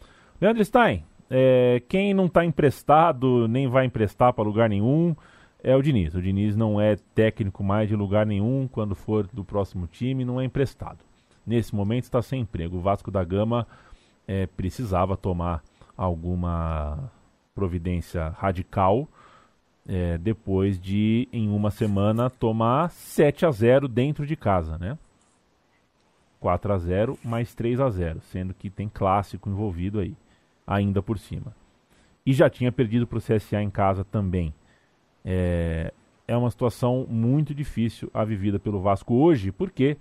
Leandro 0.41 0.65
Stein, 0.65 1.05
é, 1.29 1.83
quem 1.89 2.15
não 2.15 2.27
está 2.27 2.45
emprestado, 2.45 3.49
nem 3.49 3.67
vai 3.67 3.85
emprestar 3.85 4.33
para 4.33 4.45
lugar 4.45 4.69
nenhum, 4.69 5.15
é 5.63 5.75
o 5.75 5.83
Diniz. 5.83 6.15
O 6.15 6.23
Diniz 6.23 6.57
não 6.57 6.81
é 6.81 6.97
técnico 7.15 7.65
mais 7.65 7.89
de 7.89 7.97
lugar 7.97 8.25
nenhum, 8.25 8.69
quando 8.71 8.95
for 8.95 9.27
do 9.27 9.45
próximo 9.45 9.87
time, 9.87 10.25
não 10.25 10.41
é 10.41 10.45
emprestado. 10.45 10.99
Nesse 11.45 11.75
momento 11.75 12.05
está 12.05 12.23
sem 12.23 12.43
emprego. 12.43 12.77
O 12.77 12.81
Vasco 12.81 13.11
da 13.11 13.25
Gama 13.25 13.67
é, 14.27 14.47
precisava 14.47 15.17
tomar 15.17 15.63
alguma 15.97 17.11
providência 17.55 18.29
radical 18.39 19.09
é, 19.89 20.19
depois 20.19 20.81
de, 20.81 21.29
em 21.33 21.49
uma 21.49 21.71
semana, 21.71 22.29
tomar 22.29 22.91
7 22.91 23.47
a 23.47 23.51
0 23.51 23.89
dentro 23.89 24.27
de 24.27 24.37
casa, 24.37 24.77
né? 24.79 24.99
4 26.41 26.73
a 26.73 26.79
0 26.79 27.19
mais 27.25 27.55
3 27.55 27.81
a 27.81 27.91
0 27.91 28.21
sendo 28.21 28.55
que 28.55 28.71
tem 28.71 28.89
clássico 28.89 29.49
envolvido 29.49 30.01
aí, 30.01 30.15
ainda 30.67 31.03
por 31.03 31.19
cima. 31.19 31.55
E 32.25 32.33
já 32.33 32.51
tinha 32.51 32.73
perdido 32.73 33.07
para 33.07 33.19
o 33.19 33.21
CSA 33.21 33.63
em 33.63 33.71
casa 33.71 34.05
também. 34.05 34.53
É, 35.25 35.93
é 36.27 36.37
uma 36.37 36.51
situação 36.51 37.07
muito 37.09 37.55
difícil 37.55 38.11
a 38.13 38.25
vivida 38.25 38.59
pelo 38.59 38.81
Vasco 38.81 39.15
hoje, 39.15 39.53
porque 39.53 39.97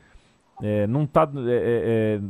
é, 0.61 0.87
não 0.87 1.05
tá 1.05 1.29
é, 1.35 1.51
é, 1.51 2.19
é 2.19 2.21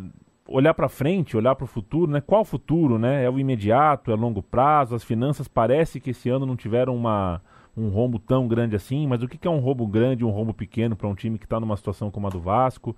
olhar 0.47 0.73
para 0.73 0.89
frente, 0.89 1.37
olhar 1.37 1.55
para 1.55 1.63
o 1.63 1.67
futuro, 1.67 2.11
né? 2.11 2.21
Qual 2.21 2.43
futuro, 2.43 2.99
né? 2.99 3.23
É 3.23 3.29
o 3.29 3.39
imediato, 3.39 4.11
é 4.11 4.15
longo 4.15 4.41
prazo. 4.41 4.95
As 4.95 5.03
finanças 5.03 5.47
parece 5.47 5.99
que 5.99 6.11
esse 6.11 6.29
ano 6.29 6.45
não 6.45 6.55
tiveram 6.55 6.95
uma 6.95 7.41
um 7.77 7.89
rombo 7.89 8.17
tão 8.19 8.47
grande 8.47 8.73
assim, 8.73 9.05
mas 9.05 9.21
o 9.21 9.27
que 9.27 9.45
é 9.45 9.51
um 9.51 9.59
rombo 9.59 9.85
grande, 9.85 10.23
um 10.23 10.29
rombo 10.29 10.53
pequeno 10.53 10.95
para 10.95 11.09
um 11.09 11.15
time 11.15 11.37
que 11.37 11.43
está 11.43 11.59
numa 11.59 11.75
situação 11.75 12.09
como 12.09 12.27
a 12.27 12.29
do 12.29 12.39
Vasco? 12.39 12.95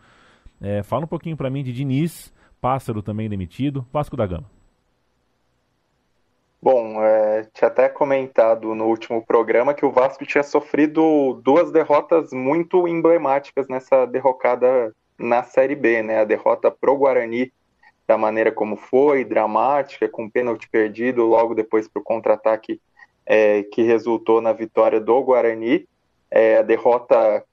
É, 0.61 0.83
fala 0.83 1.05
um 1.05 1.07
pouquinho 1.07 1.37
para 1.37 1.49
mim 1.49 1.63
de 1.63 1.71
Diniz, 1.71 2.33
Pássaro 2.59 3.01
também 3.01 3.29
demitido, 3.29 3.85
Vasco 3.91 4.17
da 4.17 4.25
Gama. 4.25 4.49
Bom, 6.59 7.01
é, 7.03 7.47
tinha 7.53 7.67
até 7.67 7.87
comentado 7.87 8.73
no 8.73 8.85
último 8.85 9.23
programa 9.23 9.73
que 9.73 9.85
o 9.85 9.91
Vasco 9.91 10.25
tinha 10.25 10.43
sofrido 10.43 11.39
duas 11.43 11.71
derrotas 11.71 12.33
muito 12.33 12.87
emblemáticas 12.87 13.67
nessa 13.67 14.05
derrocada 14.05 14.93
na 15.17 15.43
Série 15.43 15.75
B, 15.75 16.01
né? 16.01 16.19
A 16.19 16.25
derrota 16.25 16.71
pro 16.71 16.97
Guarani 16.97 17.53
da 18.07 18.17
maneira 18.17 18.51
como 18.51 18.75
foi, 18.75 19.23
dramática, 19.23 20.07
com 20.07 20.29
pênalti 20.29 20.67
perdido 20.69 21.25
logo 21.25 21.53
depois 21.53 21.87
para 21.87 21.99
o 21.99 22.03
contra-ataque 22.03 22.81
é, 23.25 23.63
que 23.63 23.83
resultou 23.83 24.41
na 24.41 24.53
vitória 24.53 24.99
do 24.99 25.21
Guarani. 25.21 25.85
É, 26.31 26.57
a 26.57 26.61
derrota 26.61 27.43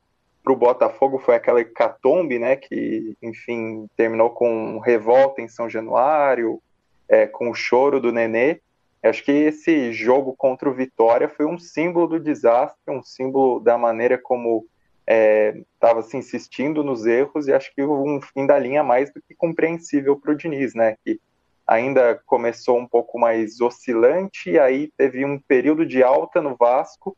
para 0.44 0.52
o 0.52 0.56
Botafogo 0.56 1.18
foi 1.18 1.34
aquela 1.36 1.62
hecatombe, 1.62 2.38
né, 2.38 2.54
que, 2.54 3.16
enfim, 3.22 3.88
terminou 3.96 4.28
com 4.28 4.78
revolta 4.78 5.40
em 5.40 5.48
São 5.48 5.70
Januário, 5.70 6.60
é, 7.08 7.26
com 7.26 7.48
o 7.48 7.54
choro 7.54 7.98
do 7.98 8.12
Nenê. 8.12 8.60
Acho 9.02 9.24
que 9.24 9.32
esse 9.32 9.90
jogo 9.92 10.34
contra 10.36 10.68
o 10.68 10.74
Vitória 10.74 11.30
foi 11.30 11.46
um 11.46 11.58
símbolo 11.58 12.06
do 12.06 12.20
desastre, 12.20 12.94
um 12.94 13.02
símbolo 13.02 13.58
da 13.58 13.78
maneira 13.78 14.18
como 14.18 14.66
estava 15.06 16.00
é, 16.00 16.02
se 16.02 16.16
insistindo 16.16 16.84
nos 16.84 17.06
erros, 17.06 17.48
e 17.48 17.52
acho 17.52 17.74
que 17.74 17.82
um 17.82 18.20
fim 18.20 18.46
da 18.46 18.58
linha 18.58 18.82
mais 18.82 19.12
do 19.12 19.22
que 19.22 19.34
compreensível 19.34 20.18
para 20.18 20.32
o 20.32 20.36
Diniz, 20.36 20.74
né, 20.74 20.96
que 21.02 21.18
ainda 21.66 22.20
começou 22.26 22.78
um 22.78 22.86
pouco 22.86 23.18
mais 23.18 23.62
oscilante, 23.62 24.50
e 24.50 24.58
aí 24.58 24.92
teve 24.96 25.24
um 25.24 25.38
período 25.38 25.86
de 25.86 26.02
alta 26.02 26.42
no 26.42 26.54
Vasco, 26.54 27.16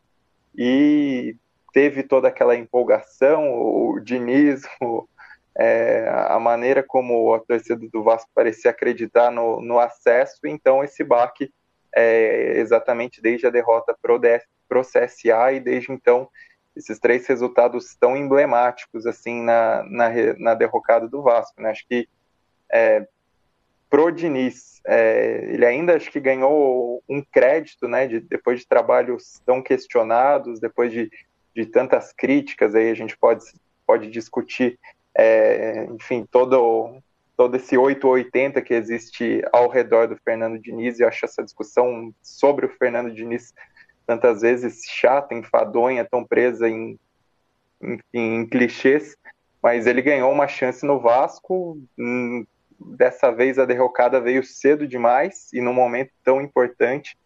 e 0.57 1.37
teve 1.77 2.03
toda 2.03 2.29
aquela 2.29 2.57
empolgação, 2.57 3.53
o 3.53 4.01
dinismo, 4.01 5.07
é, 5.55 6.09
a 6.09 6.41
maneira 6.41 6.83
como 6.83 7.35
a 7.35 7.39
torcida 7.39 7.87
do 7.93 8.03
Vasco 8.03 8.31
parecia 8.35 8.71
acreditar 8.71 9.31
no, 9.31 9.61
no 9.61 9.79
acesso, 9.79 10.39
então 10.47 10.83
esse 10.83 11.05
baque 11.05 11.53
é 11.95 12.57
exatamente 12.57 13.21
desde 13.21 13.47
a 13.47 13.51
derrota 13.51 13.95
pro, 14.01 14.19
pro 14.67 14.81
CSA 14.81 15.53
e 15.53 15.61
desde 15.61 15.93
então 15.93 16.31
esses 16.75 16.99
três 16.99 17.27
resultados 17.27 17.95
tão 18.01 18.17
emblemáticos 18.17 19.05
assim 19.05 19.43
na, 19.43 19.83
na, 19.83 20.09
na 20.39 20.55
derrocada 20.55 21.07
do 21.07 21.21
Vasco. 21.21 21.61
Né? 21.61 21.69
Acho 21.69 21.87
que 21.87 22.09
é, 22.73 23.07
pro 23.91 24.11
Diniz, 24.11 24.81
é, 24.87 25.51
ele 25.53 25.67
ainda 25.67 25.95
acho 25.95 26.11
que 26.11 26.21
ganhou 26.21 27.03
um 27.07 27.23
crédito, 27.23 27.87
né, 27.87 28.07
de, 28.07 28.19
depois 28.19 28.61
de 28.61 28.67
trabalhos 28.67 29.43
tão 29.45 29.63
questionados, 29.63 30.59
depois 30.59 30.91
de 30.91 31.11
de 31.57 31.65
tantas 31.65 32.13
críticas, 32.13 32.75
aí 32.75 32.91
a 32.91 32.95
gente 32.95 33.17
pode, 33.17 33.43
pode 33.87 34.11
discutir, 34.11 34.79
é, 35.15 35.87
enfim, 35.91 36.29
todo, 36.31 36.99
todo 37.35 37.57
esse 37.57 37.79
880 37.79 38.61
que 38.61 38.75
existe 38.75 39.43
ao 39.51 39.67
redor 39.67 40.07
do 40.07 40.19
Fernando 40.19 40.59
Diniz, 40.59 40.99
e 40.99 41.03
eu 41.03 41.09
acho 41.09 41.25
essa 41.25 41.43
discussão 41.43 42.15
sobre 42.23 42.67
o 42.67 42.69
Fernando 42.69 43.11
Diniz 43.11 43.55
tantas 44.07 44.43
vezes 44.43 44.83
chata, 44.85 45.35
enfadonha, 45.35 46.05
tão 46.05 46.23
presa 46.23 46.69
em, 46.69 46.99
em, 48.13 48.47
clichês, 48.47 49.17
mas 49.63 49.87
ele 49.87 50.03
ganhou 50.03 50.31
uma 50.31 50.47
chance 50.47 50.85
no 50.85 51.01
Vasco, 51.01 51.81
hum, 51.99 52.47
dessa 52.79 53.33
vez 53.33 53.59
a 53.59 53.65
derrocada 53.65 54.21
veio 54.21 54.45
cedo 54.45 54.87
demais 54.87 55.51
e 55.55 55.61
num 55.63 55.73
momento 55.73 56.13
tão 56.23 56.43
importante, 56.43 57.17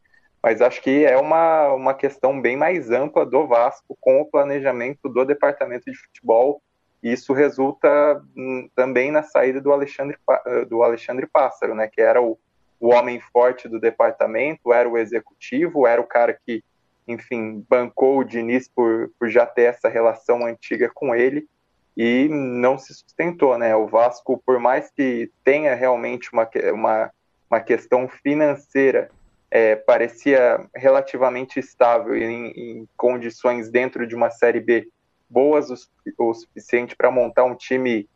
mas 0.42 0.62
acho 0.62 0.80
que 0.82 1.04
é 1.04 1.16
uma, 1.16 1.72
uma 1.74 1.94
questão 1.94 2.40
bem 2.40 2.56
mais 2.56 2.90
ampla 2.90 3.26
do 3.26 3.46
Vasco 3.46 3.96
com 4.00 4.20
o 4.20 4.24
planejamento 4.24 5.08
do 5.08 5.24
departamento 5.24 5.90
de 5.90 5.96
futebol. 5.96 6.62
E 7.02 7.12
isso 7.12 7.32
resulta 7.32 8.22
hum, 8.36 8.68
também 8.74 9.10
na 9.10 9.22
saída 9.22 9.60
do 9.60 9.72
Alexandre, 9.72 10.16
do 10.68 10.82
Alexandre 10.82 11.26
Pássaro, 11.26 11.74
né, 11.74 11.88
que 11.88 12.00
era 12.00 12.20
o, 12.22 12.38
o 12.78 12.88
homem 12.88 13.20
forte 13.32 13.68
do 13.68 13.78
departamento, 13.78 14.72
era 14.72 14.88
o 14.88 14.98
executivo, 14.98 15.86
era 15.86 16.00
o 16.00 16.06
cara 16.06 16.38
que, 16.46 16.62
enfim, 17.06 17.64
bancou 17.68 18.18
o 18.18 18.24
Diniz 18.24 18.68
por, 18.68 19.10
por 19.18 19.28
já 19.28 19.44
ter 19.46 19.62
essa 19.62 19.88
relação 19.88 20.46
antiga 20.46 20.90
com 20.92 21.14
ele 21.14 21.46
e 21.96 22.28
não 22.30 22.78
se 22.78 22.94
sustentou, 22.94 23.58
né? 23.58 23.74
O 23.76 23.86
Vasco, 23.86 24.42
por 24.44 24.58
mais 24.58 24.90
que 24.90 25.30
tenha 25.44 25.74
realmente 25.74 26.30
uma, 26.32 26.48
uma, 26.72 27.10
uma 27.50 27.60
questão 27.60 28.08
financeira 28.08 29.10
é, 29.50 29.74
parecia 29.74 30.64
relativamente 30.74 31.58
estável 31.58 32.14
em, 32.14 32.50
em, 32.50 32.88
condições 32.96 33.70
dentro 33.70 34.06
de 34.06 34.14
uma 34.14 34.30
Série 34.30 34.60
B 34.60 34.88
boas 35.28 35.70
o, 35.70 35.74
o 36.18 36.34
suficiente 36.34 36.96
para 36.96 37.10
montar 37.10 37.44
um 37.44 37.54
time 37.54 38.08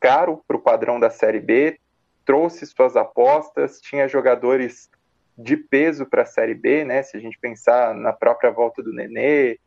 caro 0.00 0.42
para 0.46 0.56
o 0.56 0.60
padrão 0.60 1.00
da 1.00 1.10
Série 1.10 1.40
B, 1.40 1.78
trouxe 2.24 2.66
suas 2.66 2.96
apostas, 2.96 3.80
tinha 3.80 4.08
jogadores 4.08 4.90
de 5.36 5.56
peso 5.56 6.06
para 6.06 6.22
a 6.22 6.26
Série 6.26 6.54
B, 6.54 6.84
né? 6.84 7.02
Se 7.02 7.16
a 7.16 7.20
gente 7.20 7.38
pensar 7.38 7.94
na 7.94 8.12
própria 8.12 8.50
volta 8.50 8.82
do 8.82 8.92
Nenê, 8.92 9.58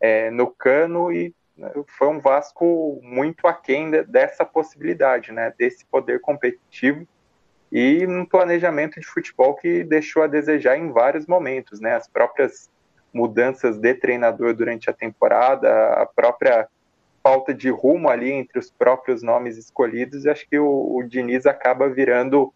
é, 0.00 0.30
no 0.30 0.48
Cano, 0.48 1.12
e 1.12 1.34
né, 1.56 1.72
foi 1.96 2.08
um 2.08 2.20
Vasco 2.20 3.00
muito 3.02 3.46
aquém 3.46 3.90
dessa 3.90 4.44
possibilidade, 4.44 5.32
né? 5.32 5.54
Desse 5.56 5.84
poder 5.86 6.20
competitivo 6.20 7.06
e 7.74 8.06
um 8.06 8.24
planejamento 8.24 9.00
de 9.00 9.06
futebol 9.06 9.56
que 9.56 9.82
deixou 9.82 10.22
a 10.22 10.28
desejar 10.28 10.78
em 10.78 10.92
vários 10.92 11.26
momentos, 11.26 11.80
né? 11.80 11.96
As 11.96 12.06
próprias 12.06 12.70
mudanças 13.12 13.78
de 13.78 13.92
treinador 13.94 14.54
durante 14.54 14.88
a 14.88 14.92
temporada, 14.92 15.94
a 15.94 16.06
própria 16.06 16.68
falta 17.20 17.52
de 17.52 17.70
rumo 17.70 18.08
ali 18.08 18.30
entre 18.30 18.60
os 18.60 18.70
próprios 18.70 19.24
nomes 19.24 19.58
escolhidos, 19.58 20.24
e 20.24 20.30
acho 20.30 20.48
que 20.48 20.56
o, 20.56 20.96
o 20.96 21.02
Diniz 21.02 21.46
acaba 21.46 21.88
virando 21.88 22.54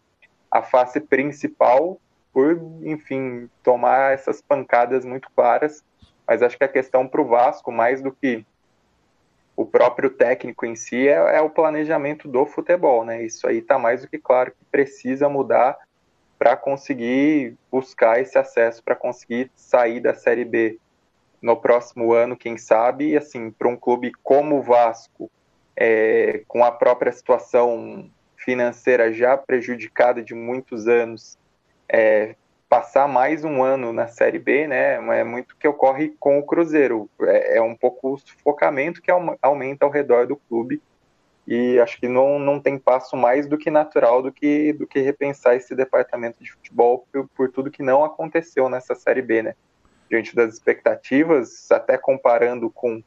a 0.49 0.61
face 0.61 1.01
principal 1.01 1.99
por, 2.31 2.57
enfim, 2.83 3.49
tomar 3.61 4.13
essas 4.13 4.41
pancadas 4.41 5.03
muito 5.03 5.29
claras. 5.35 5.83
Mas 6.25 6.41
acho 6.41 6.57
que 6.57 6.63
a 6.63 6.69
questão 6.69 7.05
para 7.05 7.21
o 7.21 7.27
Vasco, 7.27 7.73
mais 7.73 8.01
do 8.01 8.13
que 8.13 8.45
o 9.59 9.65
próprio 9.65 10.09
técnico 10.09 10.65
em 10.65 10.73
si 10.73 11.09
é, 11.09 11.35
é 11.35 11.41
o 11.41 11.49
planejamento 11.49 12.29
do 12.29 12.45
futebol, 12.45 13.03
né? 13.03 13.21
Isso 13.25 13.45
aí 13.45 13.57
está 13.57 13.77
mais 13.77 14.01
do 14.01 14.07
que 14.07 14.17
claro 14.17 14.51
que 14.51 14.63
precisa 14.71 15.27
mudar 15.27 15.77
para 16.37 16.55
conseguir 16.55 17.57
buscar 17.69 18.21
esse 18.21 18.37
acesso, 18.37 18.81
para 18.81 18.95
conseguir 18.95 19.51
sair 19.53 19.99
da 19.99 20.13
Série 20.13 20.45
B 20.45 20.79
no 21.41 21.57
próximo 21.57 22.13
ano, 22.13 22.37
quem 22.37 22.57
sabe, 22.57 23.09
e 23.09 23.17
assim, 23.17 23.51
para 23.51 23.67
um 23.67 23.75
clube 23.75 24.13
como 24.23 24.59
o 24.59 24.61
Vasco, 24.61 25.29
é, 25.75 26.41
com 26.47 26.63
a 26.63 26.71
própria 26.71 27.11
situação 27.11 28.09
financeira 28.37 29.11
já 29.11 29.35
prejudicada 29.35 30.23
de 30.23 30.33
muitos 30.33 30.87
anos, 30.87 31.37
é, 31.89 32.33
passar 32.69 33.07
mais 33.07 33.43
um 33.43 33.63
ano 33.63 33.91
na 33.91 34.07
Série 34.07 34.37
B, 34.37 34.67
né? 34.67 34.93
É 35.19 35.23
muito 35.23 35.57
que 35.57 35.67
ocorre 35.67 36.13
com 36.19 36.37
o 36.37 36.45
Cruzeiro. 36.45 37.09
É, 37.23 37.57
é 37.57 37.61
um 37.61 37.75
pouco 37.75 38.13
o 38.13 38.17
sufocamento 38.19 39.01
que 39.01 39.11
aumenta 39.41 39.85
ao 39.85 39.91
redor 39.91 40.27
do 40.27 40.37
clube. 40.37 40.79
E 41.47 41.79
acho 41.79 41.99
que 41.99 42.07
não, 42.07 42.37
não 42.37 42.59
tem 42.59 42.77
passo 42.77 43.17
mais 43.17 43.47
do 43.47 43.57
que 43.57 43.71
natural 43.71 44.21
do 44.21 44.31
que, 44.31 44.71
do 44.73 44.85
que 44.85 44.99
repensar 44.99 45.55
esse 45.55 45.75
departamento 45.75 46.43
de 46.43 46.51
futebol 46.51 47.07
por, 47.11 47.27
por 47.29 47.51
tudo 47.51 47.71
que 47.71 47.81
não 47.81 48.05
aconteceu 48.05 48.69
nessa 48.69 48.93
Série 48.93 49.23
B, 49.23 49.41
né? 49.41 49.55
Diante 50.07 50.35
das 50.35 50.53
expectativas, 50.53 51.71
até 51.71 51.97
comparando 51.97 52.69
com, 52.69 53.01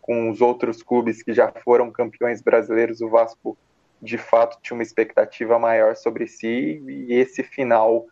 com 0.00 0.30
os 0.30 0.40
outros 0.40 0.80
clubes 0.80 1.24
que 1.24 1.32
já 1.32 1.50
foram 1.64 1.90
campeões 1.90 2.40
brasileiros, 2.40 3.00
o 3.00 3.08
Vasco 3.08 3.58
de 4.00 4.16
fato 4.16 4.60
tinha 4.62 4.76
uma 4.76 4.82
expectativa 4.84 5.58
maior 5.58 5.96
sobre 5.96 6.28
si 6.28 6.80
e 6.86 7.14
esse 7.14 7.42
final 7.42 8.06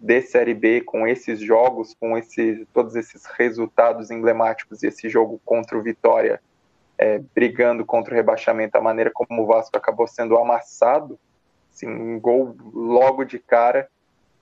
de 0.00 0.22
Série 0.22 0.54
B, 0.54 0.80
com 0.80 1.06
esses 1.06 1.38
jogos, 1.38 1.94
com 2.00 2.16
esse, 2.16 2.66
todos 2.72 2.96
esses 2.96 3.26
resultados 3.26 4.10
emblemáticos 4.10 4.82
e 4.82 4.86
esse 4.86 5.08
jogo 5.10 5.38
contra 5.44 5.76
o 5.76 5.82
Vitória, 5.82 6.40
é, 6.96 7.18
brigando 7.34 7.84
contra 7.84 8.14
o 8.14 8.16
rebaixamento, 8.16 8.76
a 8.78 8.80
maneira 8.80 9.10
como 9.12 9.42
o 9.42 9.46
Vasco 9.46 9.76
acabou 9.76 10.06
sendo 10.06 10.38
amassado, 10.38 11.18
assim, 11.72 11.86
um 11.86 12.18
gol 12.18 12.56
logo 12.72 13.24
de 13.24 13.38
cara, 13.38 13.88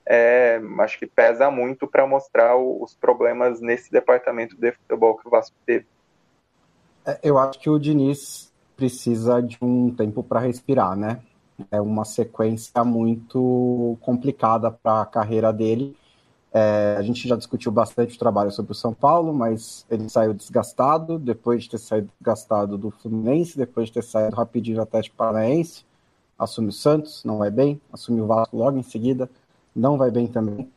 é, 0.07 0.61
acho 0.79 0.99
que 0.99 1.07
pesa 1.07 1.51
muito 1.51 1.87
para 1.87 2.07
mostrar 2.07 2.57
o, 2.57 2.83
os 2.83 2.95
problemas 2.95 3.61
nesse 3.61 3.91
departamento 3.91 4.57
de 4.57 4.73
futebol 4.73 5.17
que 5.17 5.27
o 5.27 5.31
Vasco 5.31 5.57
teve. 5.67 5.87
É, 7.05 7.19
eu 7.23 7.37
acho 7.37 7.59
que 7.59 7.69
o 7.69 7.79
Diniz 7.79 8.53
precisa 8.77 9.43
de 9.43 9.59
um 9.61 9.95
tempo 9.95 10.23
para 10.23 10.41
respirar, 10.41 10.97
né? 10.97 11.21
É 11.71 11.81
uma 11.81 12.05
sequência 12.05 12.85
muito 12.85 13.97
complicada 14.01 14.71
para 14.71 15.03
a 15.03 15.07
carreira 15.07 15.53
dele. 15.53 15.97
É, 16.53 16.97
a 16.99 17.03
gente 17.03 17.29
já 17.29 17.37
discutiu 17.37 17.71
bastante 17.71 18.17
o 18.17 18.19
trabalho 18.19 18.51
sobre 18.51 18.73
o 18.73 18.75
São 18.75 18.95
Paulo, 18.95 19.35
mas 19.35 19.85
ele 19.91 20.09
saiu 20.09 20.33
desgastado, 20.33 21.19
depois 21.19 21.65
de 21.65 21.71
ter 21.71 21.79
saído 21.79 22.09
desgastado 22.19 22.79
do 22.79 22.91
Fluminense, 22.91 23.57
depois 23.57 23.89
de 23.89 23.95
ter 23.95 24.03
saído 24.03 24.37
rapidinho 24.37 24.77
do 24.77 24.83
Atlético 24.83 25.17
Paranaense, 25.17 25.85
assume 26.39 26.69
o 26.69 26.73
Santos, 26.73 27.23
não 27.25 27.39
vai 27.39 27.51
bem, 27.51 27.81
assume 27.93 28.21
o 28.21 28.27
Vasco 28.27 28.57
logo 28.57 28.79
em 28.79 28.83
seguida, 28.83 29.29
não 29.75 29.99
vai 29.99 30.11
bem 30.11 30.27
também. 30.27 30.71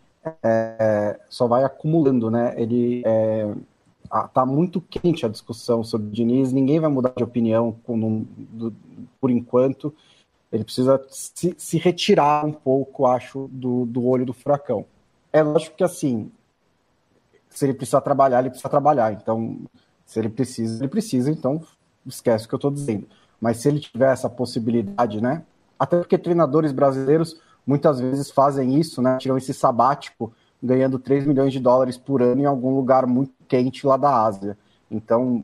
É, 0.43 1.19
só 1.29 1.47
vai 1.47 1.63
acumulando, 1.63 2.29
né? 2.29 2.53
Ele 2.57 3.01
é, 3.05 3.53
tá 4.33 4.45
muito 4.45 4.81
quente 4.81 5.25
a 5.25 5.29
discussão 5.29 5.83
sobre 5.83 6.07
o 6.07 6.11
Diniz, 6.11 6.51
ninguém 6.51 6.79
vai 6.79 6.89
mudar 6.89 7.13
de 7.15 7.23
opinião 7.23 7.75
por 9.19 9.31
enquanto. 9.31 9.93
Ele 10.51 10.63
precisa 10.63 11.01
se, 11.09 11.55
se 11.57 11.77
retirar 11.77 12.45
um 12.45 12.51
pouco, 12.51 13.05
acho, 13.05 13.47
do, 13.51 13.85
do 13.85 14.05
olho 14.05 14.25
do 14.25 14.33
furacão. 14.33 14.85
É 15.31 15.41
lógico 15.41 15.77
que, 15.77 15.83
assim, 15.83 16.29
se 17.49 17.65
ele 17.65 17.73
precisar 17.73 18.01
trabalhar, 18.01 18.39
ele 18.39 18.49
precisa 18.49 18.69
trabalhar. 18.69 19.13
Então, 19.13 19.59
se 20.05 20.19
ele 20.19 20.29
precisa, 20.29 20.83
ele 20.83 20.89
precisa, 20.89 21.31
então 21.31 21.61
esquece 22.05 22.45
o 22.45 22.49
que 22.49 22.55
eu 22.55 22.57
estou 22.57 22.71
dizendo. 22.71 23.07
Mas 23.39 23.57
se 23.57 23.67
ele 23.67 23.79
tiver 23.79 24.11
essa 24.11 24.29
possibilidade, 24.29 25.21
né? 25.21 25.43
Até 25.79 25.97
porque 25.97 26.17
treinadores 26.17 26.71
brasileiros 26.71 27.39
muitas 27.65 27.99
vezes 27.99 28.29
fazem 28.29 28.79
isso, 28.79 29.01
né? 29.01 29.17
Tiram 29.17 29.37
esse 29.37 29.53
sabático 29.53 30.33
ganhando 30.61 30.99
3 30.99 31.25
milhões 31.25 31.51
de 31.51 31.59
dólares 31.59 31.97
por 31.97 32.21
ano 32.21 32.41
em 32.41 32.45
algum 32.45 32.75
lugar 32.75 33.07
muito 33.07 33.33
quente 33.47 33.87
lá 33.87 33.97
da 33.97 34.23
Ásia. 34.23 34.57
Então, 34.89 35.43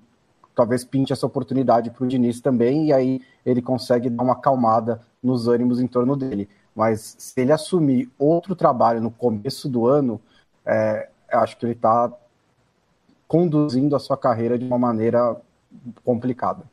talvez 0.57 0.83
pinte 0.83 1.13
essa 1.13 1.27
oportunidade 1.27 1.91
para 1.91 2.03
o 2.03 2.07
Diniz 2.07 2.41
também, 2.41 2.87
e 2.87 2.93
aí 2.93 3.21
ele 3.45 3.61
consegue 3.61 4.09
dar 4.09 4.23
uma 4.23 4.33
acalmada 4.33 4.99
nos 5.21 5.47
ânimos 5.47 5.79
em 5.79 5.85
torno 5.85 6.17
dele. 6.17 6.49
Mas 6.75 7.15
se 7.19 7.39
ele 7.39 7.51
assumir 7.51 8.09
outro 8.17 8.55
trabalho 8.55 8.99
no 8.99 9.11
começo 9.11 9.69
do 9.69 9.85
ano, 9.85 10.19
é, 10.65 11.09
acho 11.31 11.55
que 11.57 11.65
ele 11.65 11.73
está 11.73 12.11
conduzindo 13.27 13.95
a 13.95 13.99
sua 13.99 14.17
carreira 14.17 14.57
de 14.57 14.65
uma 14.65 14.79
maneira 14.79 15.39
complicada. 16.03 16.63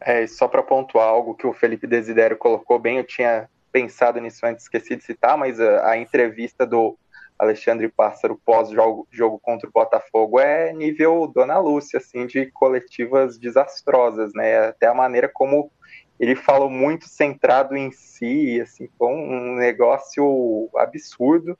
É, 0.00 0.24
só 0.28 0.46
para 0.46 0.62
pontuar 0.62 1.08
algo 1.08 1.34
que 1.34 1.46
o 1.46 1.52
Felipe 1.52 1.88
Desidério 1.88 2.38
colocou 2.38 2.78
bem, 2.78 2.98
eu 2.98 3.04
tinha 3.04 3.48
pensado 3.72 4.20
nisso 4.20 4.46
antes, 4.46 4.62
esqueci 4.62 4.94
de 4.94 5.02
citar, 5.02 5.36
mas 5.36 5.58
a, 5.58 5.90
a 5.90 5.98
entrevista 5.98 6.64
do 6.64 6.96
Alexandre 7.38 7.88
Pássaro 7.88 8.40
pós-jogo 8.44 9.06
jogo 9.10 9.38
contra 9.38 9.68
o 9.68 9.72
Botafogo 9.72 10.40
é 10.40 10.72
nível 10.72 11.30
Dona 11.32 11.58
Lúcia, 11.58 11.98
assim, 11.98 12.26
de 12.26 12.46
coletivas 12.46 13.38
desastrosas, 13.38 14.32
né? 14.34 14.68
Até 14.68 14.86
a 14.86 14.94
maneira 14.94 15.30
como 15.32 15.70
ele 16.18 16.34
falou 16.34 16.68
muito 16.68 17.08
centrado 17.08 17.76
em 17.76 17.92
si, 17.92 18.60
assim, 18.60 18.88
foi 18.98 19.08
um 19.08 19.54
negócio 19.54 20.68
absurdo. 20.76 21.56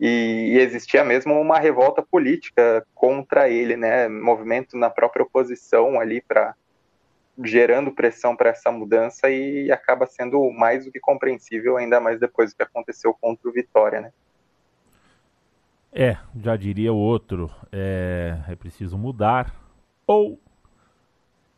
E, 0.00 0.54
e 0.54 0.58
existia 0.58 1.04
mesmo 1.04 1.40
uma 1.40 1.60
revolta 1.60 2.02
política 2.02 2.84
contra 2.92 3.48
ele, 3.48 3.76
né? 3.76 4.08
Movimento 4.08 4.76
na 4.76 4.90
própria 4.90 5.22
oposição 5.22 6.00
ali 6.00 6.20
para 6.20 6.56
gerando 7.44 7.92
pressão 7.92 8.36
para 8.36 8.50
essa 8.50 8.70
mudança 8.70 9.30
e 9.30 9.70
acaba 9.70 10.06
sendo 10.06 10.50
mais 10.50 10.84
do 10.84 10.92
que 10.92 11.00
compreensível, 11.00 11.76
ainda 11.76 12.00
mais 12.00 12.18
depois 12.18 12.52
do 12.52 12.56
que 12.56 12.62
aconteceu 12.62 13.14
contra 13.14 13.48
o 13.48 13.52
Vitória, 13.52 14.00
né? 14.00 14.12
É, 15.94 16.16
já 16.40 16.56
diria 16.56 16.90
o 16.90 16.96
outro, 16.96 17.50
é, 17.70 18.38
é 18.48 18.56
preciso 18.56 18.96
mudar 18.96 19.54
ou 20.06 20.40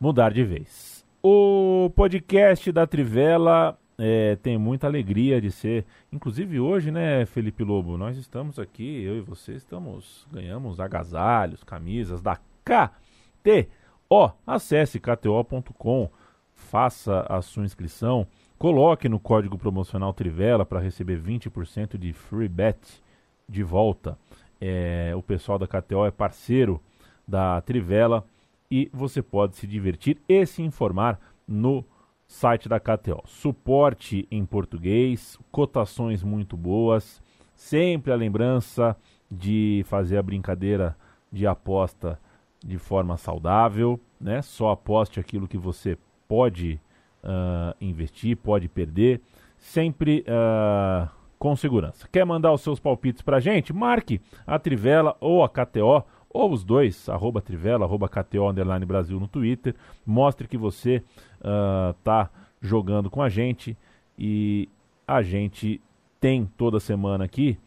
mudar 0.00 0.32
de 0.32 0.42
vez. 0.42 1.06
O 1.22 1.88
podcast 1.94 2.72
da 2.72 2.84
Trivela 2.84 3.78
é, 3.96 4.34
tem 4.34 4.58
muita 4.58 4.88
alegria 4.88 5.40
de 5.40 5.52
ser. 5.52 5.86
Inclusive 6.12 6.58
hoje, 6.58 6.90
né, 6.90 7.24
Felipe 7.26 7.62
Lobo? 7.62 7.96
Nós 7.96 8.16
estamos 8.16 8.58
aqui, 8.58 9.04
eu 9.04 9.16
e 9.16 9.20
você 9.20 9.52
estamos. 9.52 10.26
Ganhamos 10.32 10.80
agasalhos, 10.80 11.62
camisas 11.62 12.20
da 12.20 12.36
KTO. 12.64 14.32
Acesse 14.44 14.98
kto.com, 14.98 16.10
faça 16.52 17.20
a 17.28 17.40
sua 17.40 17.64
inscrição, 17.64 18.26
coloque 18.58 19.08
no 19.08 19.20
código 19.20 19.56
promocional 19.56 20.12
Trivela 20.12 20.66
para 20.66 20.80
receber 20.80 21.22
20% 21.22 21.96
de 21.96 22.12
free 22.12 22.48
bet 22.48 23.03
de 23.48 23.62
volta. 23.62 24.18
É, 24.60 25.12
o 25.16 25.22
pessoal 25.22 25.58
da 25.58 25.66
KTO 25.66 26.04
é 26.06 26.10
parceiro 26.10 26.80
da 27.26 27.60
Trivela 27.60 28.24
e 28.70 28.90
você 28.92 29.22
pode 29.22 29.56
se 29.56 29.66
divertir 29.66 30.18
e 30.28 30.44
se 30.46 30.62
informar 30.62 31.20
no 31.46 31.84
site 32.26 32.68
da 32.68 32.80
KTO. 32.80 33.22
Suporte 33.26 34.26
em 34.30 34.44
português, 34.44 35.38
cotações 35.50 36.22
muito 36.22 36.56
boas, 36.56 37.22
sempre 37.54 38.12
a 38.12 38.16
lembrança 38.16 38.96
de 39.30 39.84
fazer 39.86 40.18
a 40.18 40.22
brincadeira 40.22 40.96
de 41.30 41.46
aposta 41.46 42.18
de 42.64 42.78
forma 42.78 43.16
saudável, 43.16 44.00
né? 44.20 44.40
Só 44.40 44.70
aposte 44.70 45.20
aquilo 45.20 45.46
que 45.46 45.58
você 45.58 45.98
pode 46.26 46.80
uh, 47.22 47.76
investir, 47.80 48.36
pode 48.36 48.68
perder, 48.68 49.20
sempre 49.58 50.24
uh, 50.28 51.08
com 51.44 51.54
segurança. 51.54 52.08
Quer 52.10 52.24
mandar 52.24 52.54
os 52.54 52.62
seus 52.62 52.80
palpites 52.80 53.20
para 53.20 53.36
a 53.36 53.40
gente? 53.40 53.70
Marque 53.70 54.18
a 54.46 54.58
Trivela 54.58 55.14
ou 55.20 55.44
a 55.44 55.48
KTO, 55.50 56.02
ou 56.30 56.50
os 56.50 56.64
dois, 56.64 57.06
arroba 57.06 57.42
Trivela, 57.42 57.84
arroba 57.84 58.08
KTO, 58.08 58.48
underline 58.48 58.86
Brasil 58.86 59.20
no 59.20 59.28
Twitter. 59.28 59.74
Mostre 60.06 60.48
que 60.48 60.56
você 60.56 61.02
uh, 61.42 62.28
jogando 62.62 63.10
com 63.10 63.20
a 63.20 63.28
gente 63.28 63.76
e 64.18 64.70
a 65.06 65.20
gente 65.20 65.82
tem 66.18 66.46
toda 66.56 66.80
semana 66.80 67.24
aqui 67.24 67.58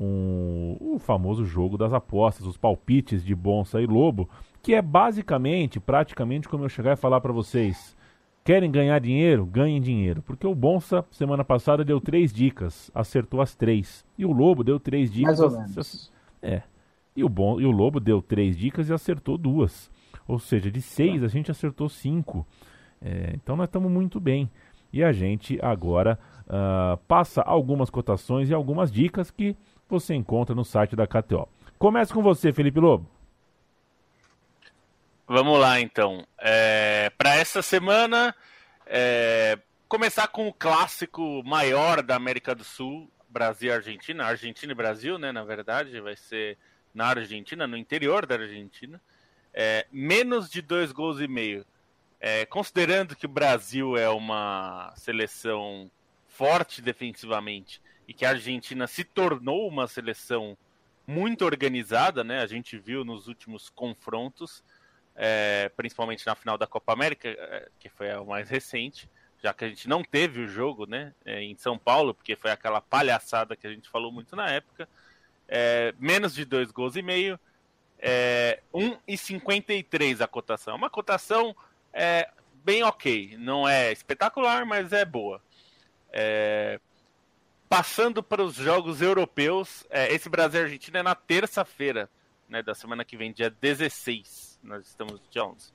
um, 0.00 0.78
o 0.80 0.98
famoso 0.98 1.44
jogo 1.44 1.76
das 1.76 1.92
apostas, 1.92 2.46
os 2.46 2.56
palpites 2.56 3.22
de 3.22 3.34
Bonsa 3.34 3.82
e 3.82 3.86
Lobo, 3.86 4.30
que 4.62 4.72
é 4.72 4.80
basicamente, 4.80 5.78
praticamente 5.78 6.48
como 6.48 6.64
eu 6.64 6.70
chegar 6.70 6.94
e 6.94 6.96
falar 6.96 7.20
para 7.20 7.34
vocês, 7.34 7.94
querem 8.46 8.70
ganhar 8.70 9.00
dinheiro? 9.00 9.44
Ganhem 9.44 9.80
dinheiro. 9.80 10.22
Porque 10.22 10.46
o 10.46 10.54
Bonsa, 10.54 11.04
semana 11.10 11.44
passada, 11.44 11.84
deu 11.84 12.00
três 12.00 12.32
dicas, 12.32 12.90
acertou 12.94 13.40
as 13.40 13.56
três. 13.56 14.04
E 14.16 14.24
o 14.24 14.32
Lobo 14.32 14.62
deu 14.62 14.78
três 14.78 15.12
dicas. 15.12 15.40
Mais 15.40 15.52
ou 15.52 15.60
menos. 15.60 16.12
É. 16.40 16.62
E 17.16 17.24
o, 17.24 17.28
bom, 17.28 17.60
e 17.60 17.66
o 17.66 17.72
Lobo 17.72 17.98
deu 17.98 18.22
três 18.22 18.56
dicas 18.56 18.88
e 18.88 18.92
acertou 18.92 19.36
duas. 19.36 19.90
Ou 20.28 20.38
seja, 20.38 20.70
de 20.70 20.80
seis 20.80 21.24
a 21.24 21.28
gente 21.28 21.50
acertou 21.50 21.88
cinco. 21.88 22.46
É, 23.02 23.32
então 23.34 23.56
nós 23.56 23.66
estamos 23.66 23.90
muito 23.90 24.20
bem. 24.20 24.48
E 24.92 25.02
a 25.02 25.12
gente 25.12 25.58
agora 25.60 26.16
uh, 26.46 26.96
passa 27.08 27.42
algumas 27.42 27.90
cotações 27.90 28.48
e 28.48 28.54
algumas 28.54 28.92
dicas 28.92 29.30
que 29.30 29.56
você 29.88 30.14
encontra 30.14 30.54
no 30.54 30.64
site 30.64 30.94
da 30.94 31.06
KTO. 31.06 31.48
Começa 31.78 32.14
com 32.14 32.22
você, 32.22 32.52
Felipe 32.52 32.78
Lobo. 32.78 33.15
Vamos 35.28 35.58
lá, 35.58 35.80
então. 35.80 36.24
É, 36.38 37.10
Para 37.18 37.34
essa 37.34 37.60
semana, 37.60 38.32
é, 38.86 39.58
começar 39.88 40.28
com 40.28 40.46
o 40.46 40.52
clássico 40.52 41.42
maior 41.44 42.00
da 42.00 42.14
América 42.14 42.54
do 42.54 42.62
Sul, 42.62 43.10
Brasil 43.28 43.70
e 43.70 43.72
Argentina. 43.72 44.24
Argentina 44.24 44.70
e 44.70 44.76
Brasil, 44.76 45.18
né? 45.18 45.32
Na 45.32 45.42
verdade, 45.42 46.00
vai 46.00 46.14
ser 46.14 46.56
na 46.94 47.08
Argentina, 47.08 47.66
no 47.66 47.76
interior 47.76 48.24
da 48.24 48.36
Argentina. 48.36 49.00
É, 49.52 49.84
menos 49.90 50.48
de 50.48 50.62
dois 50.62 50.92
gols 50.92 51.18
e 51.20 51.26
meio. 51.26 51.66
É, 52.20 52.46
considerando 52.46 53.16
que 53.16 53.26
o 53.26 53.28
Brasil 53.28 53.96
é 53.96 54.08
uma 54.08 54.92
seleção 54.94 55.90
forte 56.28 56.80
defensivamente 56.80 57.82
e 58.06 58.14
que 58.14 58.24
a 58.24 58.30
Argentina 58.30 58.86
se 58.86 59.02
tornou 59.02 59.66
uma 59.66 59.88
seleção 59.88 60.56
muito 61.04 61.44
organizada, 61.44 62.22
né? 62.22 62.42
A 62.42 62.46
gente 62.46 62.78
viu 62.78 63.04
nos 63.04 63.26
últimos 63.26 63.68
confrontos 63.68 64.62
é, 65.16 65.70
principalmente 65.76 66.26
na 66.26 66.34
final 66.34 66.58
da 66.58 66.66
Copa 66.66 66.92
América, 66.92 67.28
é, 67.28 67.68
que 67.80 67.88
foi 67.88 68.10
a 68.10 68.22
mais 68.22 68.48
recente, 68.50 69.08
já 69.42 69.52
que 69.54 69.64
a 69.64 69.68
gente 69.68 69.88
não 69.88 70.02
teve 70.02 70.40
o 70.42 70.48
jogo 70.48 70.86
né, 70.86 71.14
é, 71.24 71.42
em 71.42 71.56
São 71.56 71.78
Paulo, 71.78 72.14
porque 72.14 72.36
foi 72.36 72.50
aquela 72.50 72.80
palhaçada 72.80 73.56
que 73.56 73.66
a 73.66 73.70
gente 73.70 73.88
falou 73.88 74.12
muito 74.12 74.36
na 74.36 74.50
época. 74.50 74.88
É, 75.48 75.94
menos 75.98 76.34
de 76.34 76.44
dois 76.44 76.70
gols 76.70 76.96
e 76.96 77.02
meio, 77.02 77.38
é, 77.98 78.60
1,53 78.74 80.20
a 80.20 80.26
cotação. 80.26 80.76
Uma 80.76 80.90
cotação 80.90 81.56
é, 81.92 82.28
bem 82.64 82.82
ok, 82.82 83.36
não 83.38 83.66
é 83.66 83.92
espetacular, 83.92 84.66
mas 84.66 84.92
é 84.92 85.04
boa. 85.04 85.40
É, 86.12 86.80
passando 87.68 88.22
para 88.22 88.42
os 88.42 88.54
jogos 88.54 89.00
europeus, 89.00 89.86
é, 89.88 90.12
esse 90.12 90.28
Brasil-Argentina 90.28 90.98
é 90.98 91.02
na 91.02 91.14
terça-feira 91.14 92.10
né, 92.48 92.62
da 92.62 92.74
semana 92.74 93.04
que 93.04 93.16
vem, 93.16 93.32
dia 93.32 93.50
16 93.50 94.55
nós 94.66 94.86
estamos 94.86 95.20
dia 95.30 95.44
11. 95.44 95.72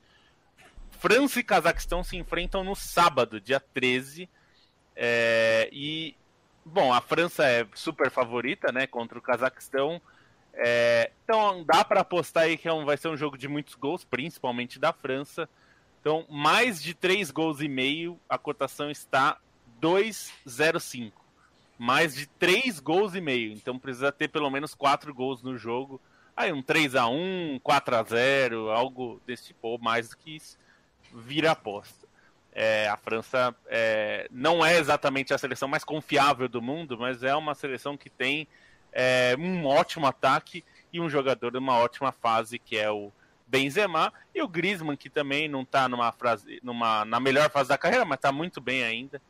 França 0.92 1.40
e 1.40 1.44
Cazaquistão 1.44 2.04
se 2.04 2.18
enfrentam 2.18 2.64
no 2.64 2.76
sábado, 2.76 3.42
dia 3.42 3.60
13. 3.60 4.30
É, 4.96 5.70
e, 5.72 6.16
bom, 6.64 6.94
a 6.94 7.02
França 7.02 7.44
é 7.46 7.66
super 7.74 8.12
favorita, 8.12 8.72
né, 8.72 8.86
contra 8.86 9.18
o 9.18 9.22
Cazaquistão. 9.22 10.02
É, 10.54 11.12
então 11.24 11.64
dá 11.64 11.84
para 11.84 12.02
apostar 12.02 12.44
aí 12.44 12.58
que 12.58 12.68
é 12.68 12.74
um, 12.74 12.86
vai 12.86 12.98
ser 12.98 13.08
um 13.08 13.18
jogo 13.18 13.38
de 13.38 13.48
muitos 13.48 13.74
gols, 13.76 14.04
principalmente 14.04 14.78
da 14.78 14.92
França. 14.94 15.50
Então, 16.00 16.26
mais 16.30 16.82
de 16.82 16.94
3 16.94 17.32
gols 17.32 17.62
e 17.62 17.68
meio, 17.68 18.20
a 18.28 18.38
cotação 18.38 18.90
está 18.90 19.38
2,05. 19.82 21.14
Mais 21.78 22.16
de 22.16 22.28
3 22.28 22.80
gols 22.80 23.16
e 23.16 23.22
meio. 23.22 23.54
Então 23.54 23.80
precisa 23.80 24.12
ter 24.12 24.28
pelo 24.28 24.50
menos 24.50 24.76
4 24.76 25.14
gols 25.14 25.42
no 25.42 25.58
jogo. 25.58 26.00
Aí 26.36 26.52
um 26.52 26.62
3 26.62 26.96
a 26.96 27.08
1 27.08 27.60
4 27.62 27.96
a 27.96 28.04
0 28.04 28.70
algo 28.72 29.22
desse 29.26 29.48
tipo, 29.48 29.68
ou 29.68 29.80
mais 29.80 30.10
do 30.10 30.18
que 30.18 30.36
isso, 30.36 30.58
vira 31.14 31.52
aposta. 31.52 32.08
É, 32.54 32.88
a 32.90 32.98
França 32.98 33.56
é, 33.68 34.28
não 34.30 34.66
é 34.66 34.78
exatamente 34.78 35.34
a 35.34 35.38
seleção 35.38 35.68
mais 35.68 35.84
confiável 35.84 36.50
do 36.50 36.62
mundo, 36.62 36.98
mas 36.98 37.24
é 37.24 37.34
uma 37.36 37.56
seleção 37.56 37.96
que 37.96 38.10
tem 38.10 38.48
é, 38.92 39.36
um 39.40 39.66
ótimo 39.66 40.06
ataque 40.06 40.64
e 40.92 41.00
um 41.00 41.10
jogador 41.10 41.52
de 41.52 41.58
uma 41.58 41.78
ótima 41.78 42.12
fase, 42.12 42.60
que 42.60 42.78
é 42.78 42.92
o 42.92 43.12
Benzema, 43.48 44.14
e 44.34 44.42
o 44.42 44.48
Griezmann, 44.48 44.98
que 44.98 45.10
também 45.10 45.48
não 45.48 45.62
está 45.62 45.88
numa, 45.88 46.14
numa, 46.62 47.06
na 47.06 47.20
melhor 47.20 47.50
fase 47.50 47.70
da 47.70 47.78
carreira, 47.78 48.06
mas 48.06 48.18
está 48.18 48.32
muito 48.32 48.60
bem 48.60 48.84
ainda. 48.84 49.22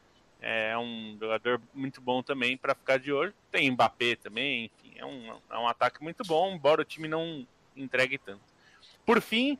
É 0.42 0.76
um 0.76 1.16
jogador 1.20 1.62
muito 1.74 2.02
bom 2.02 2.24
também 2.24 2.58
para 2.58 2.74
ficar 2.74 2.98
de 2.98 3.12
olho. 3.12 3.34
Tem 3.52 3.70
Mbappé 3.70 4.16
também, 4.16 4.72
é 5.02 5.06
um, 5.06 5.40
é 5.50 5.58
um 5.58 5.68
ataque 5.68 6.02
muito 6.04 6.24
bom, 6.24 6.54
embora 6.54 6.82
o 6.82 6.86
time 6.86 7.08
não 7.08 7.46
entregue 7.76 8.18
tanto. 8.18 8.42
Por 9.06 9.22
fim, 9.22 9.58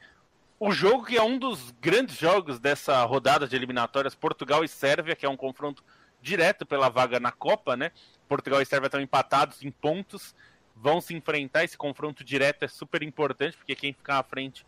o 0.60 0.72
jogo 0.72 1.06
que 1.06 1.18
é 1.18 1.24
um 1.24 1.38
dos 1.38 1.72
grandes 1.72 2.18
jogos 2.18 2.60
dessa 2.60 3.04
rodada 3.04 3.48
de 3.48 3.56
eliminatórias, 3.56 4.14
Portugal 4.14 4.64
e 4.64 4.68
Sérvia, 4.68 5.16
que 5.16 5.26
é 5.26 5.30
um 5.30 5.38
confronto 5.38 5.84
direto 6.22 6.66
pela 6.66 6.90
vaga 6.90 7.20
na 7.20 7.32
Copa, 7.32 7.76
né? 7.76 7.92
Portugal 8.28 8.62
e 8.62 8.66
Sérvia 8.66 8.86
estão 8.86 9.02
empatados 9.02 9.64
em 9.64 9.72
pontos, 9.72 10.36
vão 10.76 11.02
se 11.02 11.16
enfrentar. 11.16 11.64
Esse 11.64 11.78
confronto 11.78 12.24
direto 12.24 12.64
é 12.64 12.68
super 12.68 13.02
importante, 13.02 13.58
porque 13.58 13.76
quem 13.76 13.94
ficar 13.94 14.20
à 14.20 14.24
frente 14.24 14.66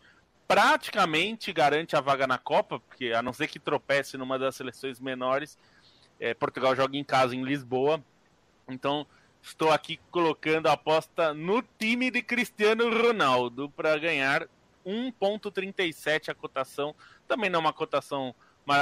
praticamente 0.48 1.52
garante 1.52 1.96
a 1.96 2.00
vaga 2.00 2.26
na 2.26 2.38
Copa, 2.38 2.80
porque 2.80 3.12
a 3.12 3.22
não 3.22 3.32
ser 3.32 3.46
que 3.46 3.58
tropece 3.58 4.16
numa 4.16 4.38
das 4.38 4.56
seleções 4.56 5.00
menores, 5.00 5.56
é, 6.18 6.34
Portugal 6.34 6.74
joga 6.74 6.96
em 6.96 7.04
casa 7.04 7.34
em 7.34 7.44
Lisboa. 7.44 8.02
Então, 8.68 9.06
estou 9.44 9.70
aqui 9.70 10.00
colocando 10.10 10.68
a 10.68 10.72
aposta 10.72 11.34
no 11.34 11.62
time 11.78 12.10
de 12.10 12.22
Cristiano 12.22 12.90
Ronaldo 12.90 13.68
para 13.68 13.96
ganhar 13.98 14.48
1,37 14.86 16.30
a 16.30 16.34
cotação. 16.34 16.94
Também 17.28 17.50
não 17.50 17.58
é 17.58 17.60
uma 17.60 17.72
cotação 17.72 18.34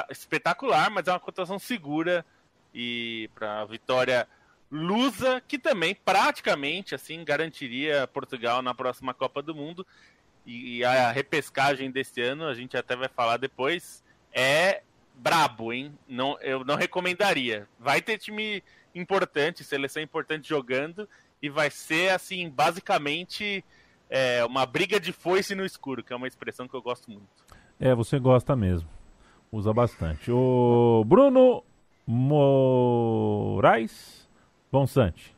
espetacular, 0.09 0.88
mas 0.88 1.09
é 1.09 1.12
uma 1.12 1.18
cotação 1.20 1.59
segura 1.59 2.25
e 2.72 3.29
para 3.35 3.61
a 3.61 3.64
vitória 3.64 4.29
lusa, 4.70 5.42
que 5.46 5.59
também 5.59 5.94
praticamente 5.94 6.94
assim 6.94 7.25
garantiria 7.25 8.07
Portugal 8.07 8.62
na 8.62 8.72
próxima 8.72 9.12
Copa 9.12 9.42
do 9.42 9.55
Mundo. 9.55 9.85
E 10.46 10.85
a 10.85 11.11
repescagem 11.11 11.90
deste 11.90 12.20
ano, 12.22 12.46
a 12.46 12.55
gente 12.55 12.77
até 12.77 12.96
vai 12.96 13.09
falar 13.09 13.37
depois, 13.37 14.03
é 14.33 14.83
brabo, 15.14 15.72
hein? 15.72 15.96
Não, 16.09 16.38
eu 16.40 16.64
não 16.64 16.77
recomendaria. 16.77 17.68
Vai 17.79 18.01
ter 18.01 18.18
time 18.18 18.62
importante, 18.94 19.64
seleção 19.64 20.02
importante 20.02 20.48
jogando, 20.48 21.09
e 21.40 21.48
vai 21.48 21.70
ser, 21.70 22.11
assim, 22.11 22.48
basicamente 22.48 23.64
é, 24.09 24.44
uma 24.44 24.66
briga 24.66 25.00
de 25.00 25.12
foice 25.12 25.55
no 25.55 25.64
escuro, 25.64 26.05
que 26.05 26.12
é 26.12 26.16
uma 26.16 26.28
expressão 26.28 26.68
que 26.68 26.74
eu 26.74 26.83
gosto 26.83 27.11
muito. 27.11 27.26
É, 27.81 27.94
você 27.94 28.18
gosta 28.18 28.55
mesmo. 28.55 28.88
Usa 29.50 29.72
bastante. 29.72 30.31
O 30.31 31.05
Bruno 31.07 31.62
Moraes 32.07 34.28
Bonsante, 34.70 35.37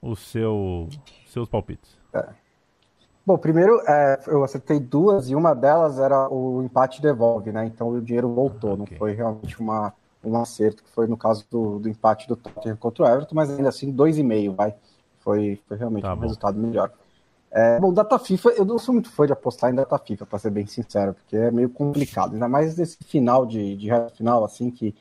o 0.00 0.14
seu, 0.14 0.88
seus 1.26 1.48
palpites. 1.48 1.98
É. 2.14 2.28
Bom, 3.26 3.36
primeiro 3.36 3.80
é, 3.88 4.20
eu 4.28 4.44
acertei 4.44 4.78
duas 4.78 5.30
e 5.30 5.34
uma 5.34 5.54
delas 5.54 5.98
era 5.98 6.28
o 6.28 6.62
empate 6.62 7.02
devolve, 7.02 7.50
né? 7.50 7.66
Então 7.66 7.88
o 7.88 8.00
dinheiro 8.00 8.32
voltou, 8.32 8.70
ah, 8.70 8.74
okay. 8.74 8.92
não 8.92 8.98
foi 8.98 9.14
realmente 9.14 9.60
uma, 9.60 9.92
um 10.24 10.36
acerto, 10.36 10.82
que 10.82 10.90
foi 10.90 11.06
no 11.06 11.16
caso 11.16 11.44
do, 11.50 11.78
do 11.78 11.88
empate 11.88 12.28
do 12.28 12.36
Tottenham 12.36 12.76
contra 12.76 13.04
o 13.04 13.08
Everton, 13.08 13.34
mas 13.34 13.50
ainda 13.50 13.68
assim 13.68 13.90
dois 13.90 14.18
e 14.18 14.22
meio, 14.22 14.54
vai. 14.54 14.74
Foi, 15.20 15.60
foi 15.66 15.76
realmente 15.76 16.02
tá 16.02 16.12
um 16.12 16.16
bom. 16.16 16.22
resultado 16.22 16.58
melhor. 16.58 16.92
É, 17.50 17.78
bom, 17.78 17.92
data 17.92 18.18
FIFA, 18.18 18.50
eu 18.50 18.64
não 18.64 18.78
sou 18.78 18.94
muito 18.94 19.10
fã 19.10 19.26
de 19.26 19.32
apostar 19.32 19.70
em 19.70 19.74
data 19.74 19.98
FIFA, 19.98 20.24
para 20.24 20.38
ser 20.38 20.50
bem 20.50 20.66
sincero, 20.66 21.12
porque 21.14 21.36
é 21.36 21.50
meio 21.50 21.68
complicado, 21.68 22.32
ainda 22.32 22.48
mais 22.48 22.76
nesse 22.76 22.96
final 23.04 23.44
de, 23.44 23.76
de 23.76 23.88
final, 24.16 24.42
assim, 24.42 24.70
que 24.70 24.94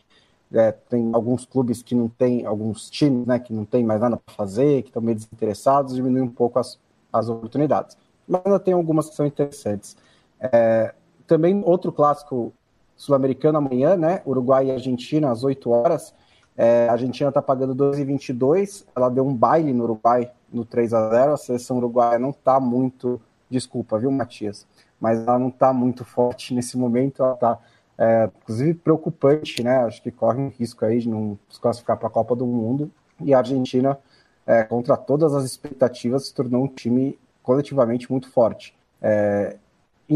é, 0.53 0.71
tem 0.71 1.11
alguns 1.13 1.45
clubes 1.45 1.81
que 1.81 1.95
não 1.95 2.09
tem, 2.09 2.45
alguns 2.45 2.89
times, 2.89 3.25
né, 3.25 3.39
que 3.39 3.53
não 3.53 3.63
tem 3.63 3.85
mais 3.85 4.01
nada 4.01 4.17
para 4.17 4.35
fazer, 4.35 4.81
que 4.81 4.89
estão 4.89 5.01
meio 5.01 5.15
desinteressados, 5.15 5.95
diminui 5.95 6.21
um 6.21 6.29
pouco 6.29 6.59
as, 6.59 6.77
as 7.11 7.29
oportunidades. 7.29 7.97
Mas 8.27 8.41
ainda 8.45 8.59
tem 8.59 8.73
algumas 8.73 9.09
que 9.09 9.15
são 9.15 9.25
interessantes. 9.25 9.95
É, 10.39 10.93
também 11.25 11.61
outro 11.65 11.91
clássico 11.91 12.53
sul-americano 13.01 13.57
amanhã, 13.57 13.97
né? 13.97 14.21
Uruguai 14.27 14.67
e 14.67 14.71
Argentina 14.71 15.31
às 15.31 15.43
8 15.43 15.71
horas. 15.71 16.13
É, 16.55 16.87
a 16.87 16.91
Argentina 16.91 17.29
está 17.29 17.41
pagando 17.41 17.73
2,22. 17.73 18.85
Ela 18.95 19.09
deu 19.09 19.27
um 19.27 19.35
baile 19.35 19.73
no 19.73 19.85
Uruguai 19.85 20.31
no 20.53 20.63
3 20.63 20.93
a 20.93 21.09
0 21.09 21.33
A 21.33 21.37
seleção 21.37 21.77
uruguaia 21.77 22.19
não 22.19 22.29
está 22.29 22.59
muito. 22.59 23.19
Desculpa, 23.49 23.97
viu, 23.97 24.11
Matias? 24.11 24.67
Mas 24.99 25.17
ela 25.17 25.39
não 25.39 25.47
está 25.47 25.73
muito 25.73 26.05
forte 26.05 26.53
nesse 26.53 26.77
momento. 26.77 27.23
Ela 27.23 27.33
está, 27.33 27.59
é, 27.97 28.29
inclusive, 28.43 28.75
preocupante, 28.75 29.63
né? 29.63 29.77
Acho 29.77 30.03
que 30.03 30.11
corre 30.11 30.39
um 30.39 30.49
risco 30.49 30.85
aí 30.85 30.99
de 30.99 31.09
não 31.09 31.39
se 31.49 31.59
classificar 31.59 31.97
para 31.97 32.07
a 32.07 32.11
Copa 32.11 32.35
do 32.35 32.45
Mundo. 32.45 32.91
E 33.19 33.33
a 33.33 33.39
Argentina, 33.39 33.97
é, 34.45 34.63
contra 34.63 34.95
todas 34.95 35.33
as 35.33 35.43
expectativas, 35.43 36.27
se 36.27 36.35
tornou 36.35 36.65
um 36.65 36.67
time 36.67 37.17
coletivamente 37.41 38.11
muito 38.11 38.29
forte. 38.29 38.75
É, 39.01 39.57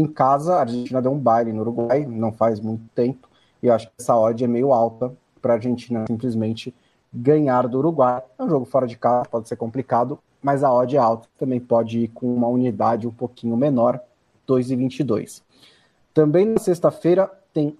em 0.00 0.06
casa, 0.06 0.56
a 0.56 0.60
Argentina 0.60 1.00
deu 1.00 1.12
um 1.12 1.18
baile 1.18 1.52
no 1.52 1.60
Uruguai, 1.62 2.04
não 2.04 2.32
faz 2.32 2.60
muito 2.60 2.84
tempo, 2.94 3.28
e 3.62 3.66
eu 3.66 3.74
acho 3.74 3.86
que 3.88 3.94
essa 3.98 4.16
odd 4.16 4.44
é 4.44 4.46
meio 4.46 4.72
alta 4.72 5.12
para 5.40 5.54
a 5.54 5.56
Argentina 5.56 6.04
simplesmente 6.06 6.74
ganhar 7.12 7.66
do 7.66 7.78
Uruguai. 7.78 8.22
É 8.38 8.42
um 8.42 8.48
jogo 8.48 8.66
fora 8.66 8.86
de 8.86 8.96
casa, 8.96 9.26
pode 9.30 9.48
ser 9.48 9.56
complicado, 9.56 10.18
mas 10.42 10.62
a 10.62 10.72
odd 10.72 10.96
é 10.96 10.98
alta, 10.98 11.28
também 11.38 11.58
pode 11.58 12.00
ir 12.00 12.08
com 12.08 12.32
uma 12.34 12.48
unidade 12.48 13.06
um 13.06 13.12
pouquinho 13.12 13.56
menor, 13.56 14.00
2,22. 14.46 15.42
Também 16.12 16.46
na 16.46 16.58
sexta-feira 16.58 17.30
tem 17.52 17.76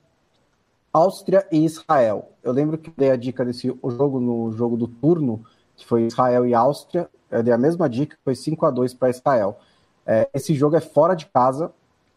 Áustria 0.92 1.46
e 1.52 1.64
Israel. 1.64 2.30
Eu 2.42 2.52
lembro 2.52 2.78
que 2.78 2.90
dei 2.96 3.10
a 3.10 3.16
dica 3.16 3.44
desse 3.44 3.68
jogo 3.68 4.18
no 4.18 4.50
jogo 4.52 4.76
do 4.76 4.88
turno, 4.88 5.44
que 5.76 5.86
foi 5.86 6.06
Israel 6.06 6.46
e 6.46 6.54
Áustria. 6.54 7.08
Eu 7.30 7.42
dei 7.42 7.52
a 7.52 7.58
mesma 7.58 7.88
dica, 7.88 8.16
foi 8.24 8.34
5 8.34 8.64
a 8.64 8.70
2 8.70 8.94
para 8.94 9.10
Israel. 9.10 9.58
É, 10.06 10.28
esse 10.32 10.54
jogo 10.54 10.76
é 10.76 10.80
fora 10.80 11.14
de 11.14 11.26
casa, 11.26 11.72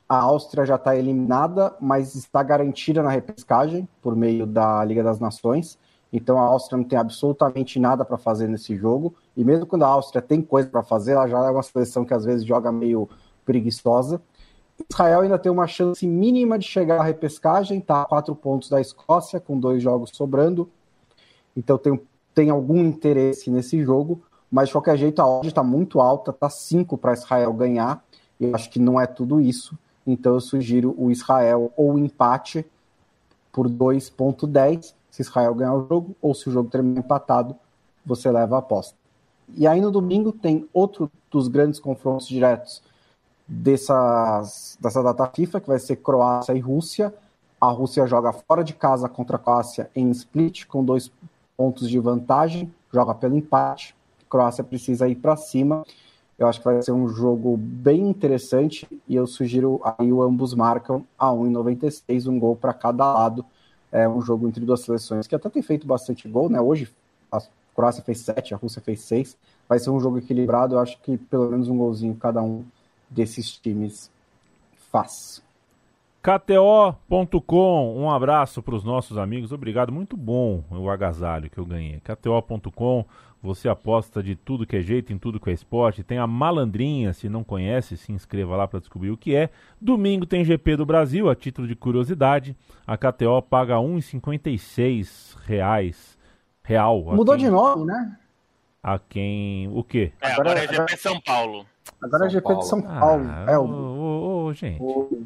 a 0.10 0.18
Áustria 0.18 0.66
já 0.66 0.76
está 0.76 0.96
eliminada, 0.96 1.76
mas 1.80 2.16
está 2.16 2.42
garantida 2.42 3.04
na 3.04 3.12
repescagem 3.12 3.88
por 4.02 4.16
meio 4.16 4.48
da 4.48 4.84
Liga 4.84 5.04
das 5.04 5.20
Nações. 5.20 5.78
Então 6.12 6.40
a 6.40 6.42
Áustria 6.42 6.78
não 6.78 6.84
tem 6.84 6.98
absolutamente 6.98 7.80
nada 7.80 8.04
para 8.04 8.18
fazer 8.18 8.48
nesse 8.48 8.76
jogo. 8.76 9.14
E 9.38 9.44
mesmo 9.44 9.68
quando 9.68 9.84
a 9.84 9.88
Áustria 9.88 10.20
tem 10.20 10.42
coisa 10.42 10.68
para 10.68 10.82
fazer, 10.82 11.12
ela 11.12 11.28
já 11.28 11.38
é 11.46 11.52
uma 11.52 11.62
seleção 11.62 12.04
que 12.04 12.14
às 12.16 12.26
vezes 12.26 12.44
joga 12.44 12.72
meio 12.72 13.08
preguiçosa. 13.46 14.20
Israel 14.90 15.22
ainda 15.22 15.38
tem 15.38 15.52
uma 15.52 15.68
chance 15.68 16.08
mínima 16.08 16.58
de 16.58 16.66
chegar 16.66 17.00
à 17.00 17.04
repescagem, 17.04 17.84
a 17.88 18.06
quatro 18.06 18.34
pontos 18.36 18.68
da 18.68 18.82
Escócia, 18.82 19.40
com 19.40 19.60
dois 19.60 19.84
jogos 19.84 20.10
sobrando. 20.14 20.68
Então 21.56 21.78
tem, 21.78 22.02
tem 22.34 22.50
algum 22.50 22.84
interesse 22.84 23.52
nesse 23.52 23.84
jogo, 23.84 24.24
mas 24.50 24.70
de 24.70 24.74
qualquer 24.74 24.98
jeito 24.98 25.22
a 25.22 25.28
odd 25.28 25.48
está 25.48 25.62
muito 25.62 26.00
alta, 26.00 26.32
está 26.32 26.50
cinco 26.50 26.98
para 26.98 27.14
Israel 27.14 27.54
ganhar. 27.54 28.04
Eu 28.40 28.56
acho 28.56 28.72
que 28.72 28.80
não 28.80 29.00
é 29.00 29.06
tudo 29.06 29.40
isso. 29.40 29.78
Então 30.06 30.34
eu 30.34 30.42
sugiro 30.42 30.96
o 30.98 31.12
Israel 31.12 31.72
ou 31.76 31.98
empate 31.98 32.66
por 33.52 33.70
2.10, 33.70 34.94
se 35.10 35.22
Israel 35.22 35.54
ganhar 35.56 35.74
o 35.74 35.88
jogo, 35.88 36.16
ou 36.22 36.34
se 36.34 36.50
o 36.50 36.52
jogo 36.52 36.70
terminar 36.70 37.00
empatado, 37.00 37.56
você 38.06 38.32
leva 38.32 38.56
a 38.56 38.60
aposta. 38.60 38.96
E 39.56 39.68
aí 39.68 39.82
no 39.82 39.92
domingo 39.92 40.32
tem 40.32 40.68
outro 40.74 41.12
dos 41.32 41.48
grandes 41.48 41.80
confrontos 41.80 42.28
diretos 42.28 42.82
dessas, 43.48 44.78
dessa 44.80 45.02
data 45.02 45.28
FIFA, 45.28 45.60
que 45.60 45.68
vai 45.68 45.80
ser 45.80 45.98
Croácia 45.98 46.54
e 46.54 46.60
Rússia. 46.60 47.14
A 47.60 47.70
Rússia 47.70 48.06
joga 48.06 48.32
fora 48.32 48.64
de 48.64 48.74
casa 48.74 49.10
contra 49.10 49.36
a 49.36 49.40
Croácia 49.40 49.90
em 49.96 50.10
split, 50.12 50.66
com 50.66 50.84
dois 50.84 51.12
pontos 51.58 51.90
de 51.90 52.00
vantagem, 52.00 52.74
joga 52.94 53.14
pelo 53.14 53.36
empate. 53.36 53.96
A 54.22 54.30
Croácia 54.30 54.64
precisa 54.64 55.08
ir 55.10 55.16
para 55.16 55.36
cima. 55.36 55.84
Eu 56.40 56.48
acho 56.48 56.60
que 56.60 56.66
vai 56.66 56.82
ser 56.82 56.94
um 56.94 57.10
jogo 57.10 57.58
bem 57.58 58.08
interessante 58.08 58.88
e 59.06 59.14
eu 59.14 59.28
sugiro 59.28 59.82
aí 59.84 60.12
o 60.12 60.24
ambos 60.24 60.54
marcam 60.54 61.04
a 61.18 61.28
1,96, 61.28 62.28
um 62.28 62.40
gol 62.40 62.56
para 62.56 62.74
cada 62.74 63.14
lado. 63.14 63.46
É 63.92 64.08
um 64.08 64.22
jogo 64.22 64.48
entre 64.48 64.64
duas 64.64 64.80
seleções 64.80 65.28
que 65.28 65.36
até 65.36 65.50
tem 65.50 65.62
feito 65.62 65.86
bastante 65.86 66.30
gol, 66.30 66.50
né? 66.50 66.62
Hoje 66.62 66.90
a 67.30 67.42
Croácia 67.76 68.02
fez 68.02 68.20
7, 68.20 68.54
a 68.54 68.58
Rússia 68.58 68.82
fez 68.82 69.02
6. 69.02 69.38
Vai 69.68 69.80
ser 69.80 69.90
um 69.90 70.00
jogo 70.00 70.18
equilibrado, 70.18 70.76
eu 70.76 70.80
acho 70.80 70.98
que 71.02 71.18
pelo 71.18 71.52
menos 71.52 71.68
um 71.68 71.78
golzinho 71.78 72.16
cada 72.16 72.42
um 72.42 72.64
desses 73.10 73.52
times 73.58 74.10
faz. 74.90 75.44
KTO.com, 76.22 77.98
um 77.98 78.12
abraço 78.12 78.62
para 78.62 78.76
os 78.76 78.84
nossos 78.84 79.18
amigos, 79.18 79.54
obrigado, 79.54 79.92
muito 79.92 80.18
bom 80.18 80.64
o 80.70 80.90
agasalho 80.90 81.50
que 81.50 81.58
eu 81.58 81.66
ganhei. 81.66 82.02
KTO.com, 82.02 83.06
você 83.42 83.70
aposta 83.70 84.22
de 84.22 84.36
tudo 84.36 84.66
que 84.66 84.76
é 84.76 84.82
jeito, 84.82 85.14
em 85.14 85.18
tudo 85.18 85.40
que 85.40 85.50
é 85.50 85.54
esporte. 85.54 86.04
Tem 86.04 86.18
a 86.18 86.28
malandrinha, 86.28 87.14
se 87.14 87.30
não 87.30 87.44
conhece, 87.44 87.96
se 87.96 88.12
inscreva 88.12 88.56
lá 88.56 88.68
para 88.68 88.80
descobrir 88.80 89.12
o 89.12 89.18
que 89.18 89.36
é. 89.36 89.50
Domingo 89.80 90.26
tem 90.26 90.44
GP 90.44 90.76
do 90.76 90.86
Brasil, 90.86 91.30
a 91.30 91.36
título 91.36 91.68
de 91.68 91.76
curiosidade. 91.76 92.56
A 92.86 92.98
KTO 92.98 93.42
paga 93.42 93.76
1,56 93.76 95.38
reais. 95.46 96.18
Real. 96.64 97.02
Mudou 97.16 97.36
quem... 97.36 97.46
de 97.46 97.50
nome, 97.50 97.86
né? 97.86 98.18
A 98.84 99.00
quem. 99.00 99.68
O 99.70 99.84
quê? 99.84 100.12
É, 100.22 100.34
agora, 100.34 100.52
agora 100.52 100.64
é 100.64 100.68
GP 100.68 100.98
São 100.98 101.20
Paulo. 101.22 101.66
Agora 102.02 102.26
é 102.28 102.30
GP 102.30 102.56
de 102.56 102.68
São 102.68 102.82
Paulo. 102.82 103.26
Ah, 103.28 103.46
é 103.48 103.58
o. 103.58 103.64
Ô, 103.64 104.46
ô, 104.46 104.54
gente. 104.54 104.82
O... 104.82 105.26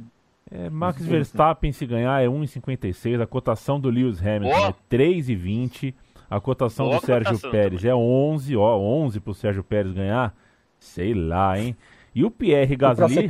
É, 0.49 0.69
Max 0.69 1.03
Verstappen, 1.03 1.71
se 1.71 1.85
ganhar, 1.85 2.23
é 2.23 2.27
1,56. 2.27 3.21
A 3.21 3.27
cotação 3.27 3.79
do 3.79 3.89
Lewis 3.89 4.21
Hamilton 4.21 4.55
oh. 4.55 4.67
é 4.67 4.75
3,20. 4.89 5.93
A 6.29 6.39
cotação 6.39 6.87
Boa 6.87 6.99
do 6.99 7.05
Sérgio 7.05 7.33
cotação 7.33 7.51
Pérez 7.51 7.81
também. 7.81 7.91
é 7.91 7.95
11, 7.95 8.57
ó, 8.57 8.77
11 8.77 9.19
pro 9.19 9.33
Sérgio 9.33 9.63
Pérez 9.63 9.93
ganhar. 9.93 10.35
Sei 10.79 11.13
lá, 11.13 11.57
hein? 11.57 11.75
E 12.13 12.23
o 12.23 12.31
Pierre 12.31 12.75
Gasly. 12.75 13.27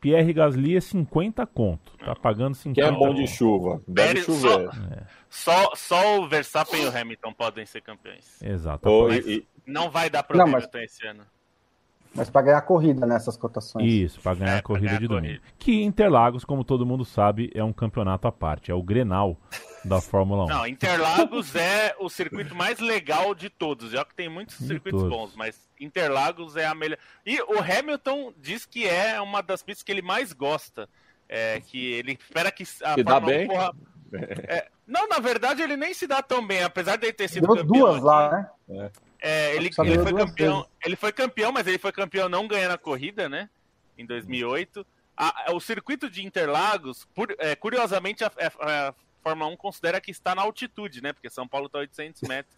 Pierre 0.00 0.32
Gasly 0.32 0.76
é 0.76 0.80
50 0.80 1.46
conto. 1.46 1.96
Tá 1.96 2.14
pagando 2.14 2.54
50 2.54 2.74
Que 2.74 2.86
é 2.86 2.92
bom 2.92 3.14
de 3.14 3.26
chuva. 3.26 3.80
Deve 3.88 4.08
Pérez, 4.08 4.26
chover. 4.26 4.70
Só, 5.30 5.52
é. 5.52 5.66
só, 5.66 5.70
só, 5.74 6.20
o 6.20 6.28
Verstappen 6.28 6.82
e 6.82 6.86
o 6.86 6.96
Hamilton 6.96 7.32
podem 7.32 7.64
ser 7.64 7.80
campeões. 7.80 8.40
Exato. 8.42 8.88
Oh, 8.88 9.10
e, 9.10 9.46
não 9.66 9.90
vai 9.90 10.10
dar 10.10 10.22
pro 10.22 10.36
não, 10.36 10.44
Hamilton 10.44 10.68
mas... 10.74 10.84
esse 10.84 11.06
ano. 11.06 11.24
Mas 12.14 12.30
para 12.30 12.42
ganhar 12.42 12.60
corrida 12.62 13.04
nessas 13.06 13.36
cotações. 13.36 13.84
Isso, 13.84 14.20
para 14.20 14.34
ganhar 14.34 14.54
é, 14.54 14.58
a 14.58 14.62
corrida 14.62 14.86
ganhar 14.86 15.00
de 15.00 15.08
domingo. 15.08 15.40
Que 15.58 15.82
Interlagos, 15.82 16.44
como 16.44 16.62
todo 16.62 16.86
mundo 16.86 17.04
sabe, 17.04 17.50
é 17.54 17.64
um 17.64 17.72
campeonato 17.72 18.28
à 18.28 18.32
parte. 18.32 18.70
É 18.70 18.74
o 18.74 18.82
Grenal 18.82 19.36
da 19.84 20.00
Fórmula 20.00 20.44
1. 20.44 20.48
Não, 20.48 20.66
Interlagos 20.66 21.56
é 21.56 21.94
o 21.98 22.08
circuito 22.08 22.54
mais 22.54 22.78
legal 22.78 23.34
de 23.34 23.50
todos. 23.50 23.90
Já 23.90 24.04
que 24.04 24.14
tem 24.14 24.28
muitos 24.28 24.58
de 24.58 24.66
circuitos 24.66 25.02
todos. 25.02 25.16
bons, 25.16 25.36
mas 25.36 25.58
Interlagos 25.80 26.56
é 26.56 26.66
a 26.66 26.74
melhor. 26.74 26.98
E 27.26 27.40
o 27.42 27.58
Hamilton 27.58 28.32
diz 28.38 28.64
que 28.64 28.86
é 28.86 29.20
uma 29.20 29.42
das 29.42 29.62
pistas 29.62 29.82
que 29.82 29.90
ele 29.90 30.02
mais 30.02 30.32
gosta. 30.32 30.88
É, 31.28 31.60
que 31.60 31.92
ele 31.94 32.12
espera 32.12 32.52
que 32.52 32.62
a 32.62 32.94
que 32.94 33.02
Fórmula 33.02 33.04
dá 33.04 33.20
bem. 33.20 33.46
Porra... 33.48 33.74
É, 34.46 34.68
não, 34.86 35.08
na 35.08 35.18
verdade 35.18 35.60
ele 35.60 35.76
nem 35.76 35.92
se 35.92 36.06
dá 36.06 36.22
tão 36.22 36.46
bem, 36.46 36.62
apesar 36.62 36.94
de 36.94 37.06
ele 37.06 37.12
ter 37.12 37.26
sido 37.28 37.48
Deu 37.48 37.56
campeão. 37.56 37.80
duas 37.80 38.00
lá, 38.00 38.30
né? 38.30 38.50
É. 38.68 38.90
É, 39.26 39.56
ele, 39.56 39.70
ele 39.78 39.98
foi 40.02 40.12
campeão, 40.12 40.66
ele 40.84 40.96
foi 40.96 41.10
campeão, 41.10 41.50
mas 41.50 41.66
ele 41.66 41.78
foi 41.78 41.90
campeão 41.90 42.28
não 42.28 42.46
ganhando 42.46 42.72
a 42.72 42.78
corrida, 42.78 43.26
né? 43.26 43.48
Em 43.96 44.04
2008. 44.04 44.86
A, 45.16 45.50
o 45.52 45.60
circuito 45.60 46.10
de 46.10 46.22
Interlagos, 46.26 47.06
por, 47.14 47.34
é, 47.38 47.56
curiosamente, 47.56 48.22
a, 48.22 48.26
a, 48.26 48.88
a, 48.88 48.94
Fórmula 49.22 49.50
1 49.50 49.56
considera 49.56 49.98
que 49.98 50.10
está 50.10 50.34
na 50.34 50.42
altitude, 50.42 51.02
né? 51.02 51.14
Porque 51.14 51.30
São 51.30 51.48
Paulo 51.48 51.68
está 51.68 51.78
a 51.78 51.80
800 51.80 52.20
metros. 52.28 52.54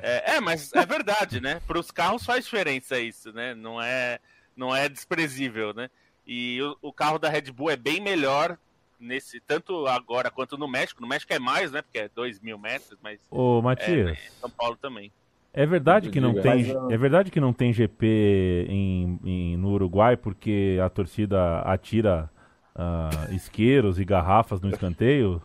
É, 0.00 0.36
é, 0.36 0.40
mas 0.40 0.72
é 0.72 0.86
verdade, 0.86 1.38
né? 1.38 1.60
Para 1.66 1.78
os 1.78 1.90
carros 1.90 2.24
faz 2.24 2.46
diferença 2.46 2.98
isso, 2.98 3.30
né? 3.34 3.54
Não 3.54 3.80
é, 3.80 4.20
não 4.56 4.74
é 4.74 4.88
desprezível, 4.88 5.74
né? 5.74 5.90
E 6.26 6.62
o, 6.62 6.78
o, 6.80 6.92
carro 6.94 7.18
da 7.18 7.28
Red 7.28 7.52
Bull 7.52 7.70
é 7.70 7.76
bem 7.76 8.00
melhor 8.00 8.56
nesse 8.98 9.38
tanto 9.38 9.86
agora 9.86 10.30
quanto 10.30 10.56
no 10.56 10.66
México. 10.66 11.02
No 11.02 11.06
México 11.06 11.34
é 11.34 11.38
mais, 11.38 11.70
né? 11.70 11.82
Porque 11.82 11.98
é 11.98 12.08
2 12.08 12.40
mil 12.40 12.58
metros, 12.58 12.98
mas. 13.02 13.20
Ô, 13.30 13.60
Matias. 13.60 14.16
É, 14.16 14.30
São 14.40 14.48
Paulo 14.48 14.78
também. 14.78 15.12
É 15.56 15.64
verdade 15.64 16.10
que 16.10 16.20
não 16.20 16.34
tem, 16.34 16.74
é 16.90 16.96
verdade 16.96 17.30
que 17.30 17.38
não 17.38 17.52
tem 17.52 17.72
GP 17.72 18.66
em, 18.68 19.20
em 19.24 19.56
no 19.56 19.70
Uruguai 19.70 20.16
porque 20.16 20.80
a 20.84 20.90
torcida 20.90 21.60
atira 21.60 22.28
uh, 22.74 23.32
isqueiros 23.32 24.00
e 24.00 24.04
garrafas 24.04 24.60
no 24.60 24.68
escanteio. 24.68 25.40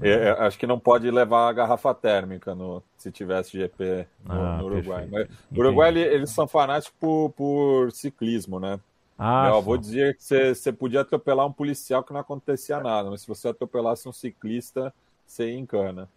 É, 0.00 0.10
é, 0.10 0.30
acho 0.30 0.58
que 0.58 0.66
não 0.66 0.78
pode 0.78 1.10
levar 1.10 1.48
a 1.48 1.52
garrafa 1.52 1.94
térmica 1.94 2.54
no, 2.54 2.82
se 2.96 3.10
tivesse 3.10 3.56
GP 3.56 4.06
no, 4.24 4.32
ah, 4.32 4.56
no 4.58 4.64
Uruguai. 4.64 5.06
Mas, 5.10 5.28
o 5.50 5.60
Uruguai 5.60 5.90
ele, 5.90 6.00
eles 6.00 6.30
são 6.30 6.48
fanáticos 6.48 6.94
por, 6.98 7.30
por 7.30 7.92
ciclismo, 7.92 8.58
né? 8.58 8.80
Ah, 9.18 9.44
Meu 9.46 9.56
avô 9.56 9.76
dizia 9.76 10.14
que 10.14 10.22
você 10.22 10.72
podia 10.72 11.00
atropelar 11.00 11.46
um 11.46 11.52
policial 11.52 12.04
que 12.04 12.12
não 12.12 12.20
acontecia 12.20 12.80
nada, 12.80 13.10
mas 13.10 13.22
se 13.22 13.28
você 13.28 13.48
atropelasse 13.48 14.08
um 14.08 14.12
ciclista, 14.12 14.94
você 15.26 15.52
encana. 15.52 16.08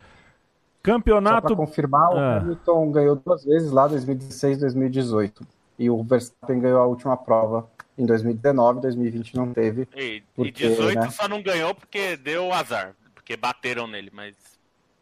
Campeonato. 0.82 1.50
Só 1.50 1.56
confirmar, 1.56 2.14
o 2.14 2.18
ah. 2.18 2.38
Hamilton 2.38 2.92
ganhou 2.92 3.16
duas 3.16 3.44
vezes 3.46 3.72
lá, 3.72 3.88
2016 3.88 4.58
e 4.58 4.62
2018. 4.62 5.48
E 5.78 5.90
o 5.90 6.04
Verstappen 6.04 6.60
ganhou 6.60 6.80
a 6.80 6.86
última 6.86 7.18
prova 7.18 7.68
em 7.98 8.06
2019, 8.06 8.82
2020 8.82 9.36
não 9.36 9.54
teve. 9.54 9.88
E, 9.96 10.24
porque, 10.36 10.66
e 10.66 10.70
18 10.70 11.00
né? 11.00 11.10
só 11.10 11.28
não 11.28 11.42
ganhou 11.42 11.74
porque 11.76 12.18
deu 12.18 12.52
azar, 12.52 12.96
porque 13.14 13.36
bateram 13.38 13.88
nele, 13.88 14.10
mas. 14.14 14.36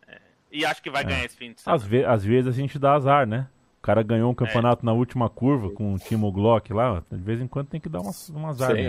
É, 0.08 0.18
e 0.52 0.66
acho 0.66 0.82
que 0.82 0.90
vai 0.90 1.04
é. 1.04 1.06
ganhar 1.06 1.26
esse 1.26 1.36
fim 1.36 1.54
de 1.54 1.62
semana. 1.62 1.76
Às, 1.76 1.84
ve 1.84 2.06
às 2.06 2.24
vezes 2.24 2.48
a 2.48 2.56
gente 2.56 2.78
dá 2.78 2.94
azar, 2.94 3.26
né? 3.26 3.48
O 3.80 3.82
cara 3.82 4.04
ganhou 4.04 4.30
um 4.30 4.36
campeonato 4.36 4.84
é. 4.84 4.86
na 4.86 4.92
última 4.92 5.30
curva 5.30 5.70
com 5.72 5.94
o 5.94 5.98
Timo 5.98 6.30
Glock 6.34 6.74
lá. 6.74 7.02
De 7.10 7.24
vez 7.24 7.40
em 7.40 7.48
quando 7.48 7.68
tem 7.68 7.80
que 7.80 7.88
dar 7.88 8.02
umas, 8.02 8.28
umas 8.28 8.62
armas. 8.62 8.86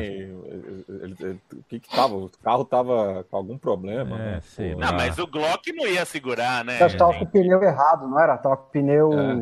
O 1.52 1.62
que 1.68 1.78
que 1.78 1.88
tava? 1.88 2.16
O 2.16 2.28
carro 2.42 2.64
tava 2.64 3.24
com 3.30 3.36
algum 3.36 3.56
problema. 3.56 4.16
É, 4.16 4.18
né? 4.18 4.40
sei 4.42 4.74
Não, 4.74 4.92
mas 4.92 5.16
o 5.16 5.28
Glock 5.28 5.72
não 5.72 5.86
ia 5.86 6.04
segurar, 6.04 6.64
né? 6.64 6.80
Eu 6.80 6.86
acho 6.86 6.96
que 6.96 6.98
tava 6.98 7.14
com 7.14 7.24
o 7.24 7.28
pneu 7.28 7.62
errado, 7.62 8.08
não 8.08 8.18
era? 8.18 8.36
Tava 8.36 8.56
com 8.56 8.64
o 8.64 8.70
pneu. 8.70 9.12
É. 9.12 9.34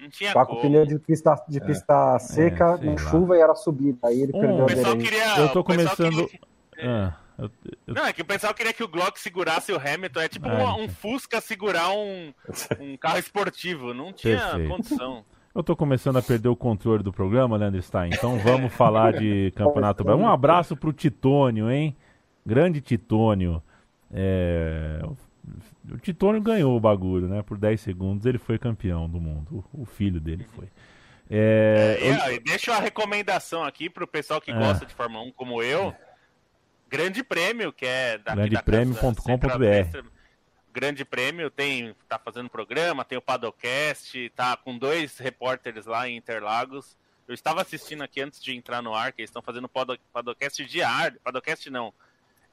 Não 0.00 0.10
tinha 0.10 0.32
tava 0.32 0.46
com 0.46 0.54
o 0.54 0.60
pneu 0.60 0.84
de 0.84 0.98
pista, 0.98 1.40
de 1.48 1.58
é. 1.58 1.60
pista 1.64 2.16
é. 2.16 2.18
seca, 2.18 2.80
é, 2.82 2.96
chuva 2.96 3.36
e 3.36 3.40
era 3.40 3.54
subida. 3.54 4.08
Aí 4.08 4.20
ele 4.20 4.32
um, 4.34 4.40
perdeu 4.40 4.64
a 4.64 4.66
direita. 4.66 4.96
Queria, 4.96 5.38
eu 5.38 5.48
tô 5.52 5.62
começando. 5.62 6.26
Queria... 6.26 6.40
Ah. 6.82 7.27
Eu, 7.38 7.50
eu... 7.86 7.94
Não, 7.94 8.04
é 8.04 8.12
que 8.12 8.22
o 8.22 8.24
pessoal 8.24 8.52
queria 8.52 8.72
que 8.72 8.82
o 8.82 8.88
Glock 8.88 9.18
segurasse 9.18 9.72
o 9.72 9.76
Hamilton. 9.76 10.20
É 10.20 10.28
tipo 10.28 10.48
um, 10.48 10.84
um, 10.84 10.88
Fusca 10.88 11.40
segurar 11.40 11.90
um, 11.90 12.34
um 12.80 12.96
carro 12.96 13.18
esportivo. 13.18 13.94
Não 13.94 14.12
tinha 14.12 14.38
Perfeito. 14.38 14.68
condição. 14.68 15.24
Eu 15.54 15.62
tô 15.62 15.74
começando 15.74 16.16
a 16.16 16.22
perder 16.22 16.48
o 16.48 16.54
controle 16.54 17.02
do 17.02 17.12
programa, 17.12 17.56
Leandro 17.56 17.82
Stein. 17.82 18.10
Então 18.12 18.38
vamos 18.38 18.72
falar 18.72 19.14
de 19.14 19.52
Campeonato 19.56 20.04
Brasileiro. 20.04 20.30
Um 20.30 20.32
abraço 20.32 20.76
pro 20.76 20.92
Titônio, 20.92 21.70
hein? 21.70 21.96
Grande 22.44 22.80
Titônio. 22.80 23.62
É... 24.12 25.00
O 25.90 25.98
Titônio 25.98 26.40
ganhou 26.40 26.76
o 26.76 26.80
bagulho, 26.80 27.26
né? 27.26 27.42
Por 27.42 27.56
10 27.56 27.80
segundos 27.80 28.26
ele 28.26 28.38
foi 28.38 28.58
campeão 28.58 29.08
do 29.08 29.20
mundo. 29.20 29.64
O 29.72 29.84
filho 29.84 30.20
dele 30.20 30.46
foi. 30.54 30.68
É... 31.30 31.98
É, 32.00 32.36
eu... 32.36 32.40
Deixa 32.42 32.70
uma 32.70 32.80
recomendação 32.80 33.64
aqui 33.64 33.90
pro 33.90 34.06
pessoal 34.06 34.40
que 34.40 34.50
é. 34.50 34.54
gosta 34.54 34.86
de 34.86 34.94
Fórmula 34.94 35.24
1 35.24 35.32
como 35.32 35.62
eu. 35.62 35.94
Grande 36.88 37.22
Prêmio, 37.22 37.72
que 37.72 37.84
é 37.86 38.18
da 38.18 38.34
Grandeprêmio.com.br. 38.34 40.08
Grande 40.72 41.04
Prêmio 41.04 41.50
tem 41.50 41.94
tá 42.08 42.18
fazendo 42.18 42.48
programa, 42.48 43.04
tem 43.04 43.18
o 43.18 43.22
Padocast, 43.22 44.30
tá 44.30 44.56
com 44.56 44.78
dois 44.78 45.18
repórteres 45.18 45.86
lá 45.86 46.08
em 46.08 46.16
Interlagos. 46.16 46.96
Eu 47.26 47.34
estava 47.34 47.60
assistindo 47.60 48.02
aqui 48.02 48.20
antes 48.20 48.42
de 48.42 48.56
entrar 48.56 48.80
no 48.80 48.94
ar, 48.94 49.12
que 49.12 49.20
eles 49.20 49.28
estão 49.28 49.42
fazendo 49.42 49.68
Padocast 49.68 50.64
diário. 50.64 51.20
Padocast 51.22 51.68
não. 51.68 51.92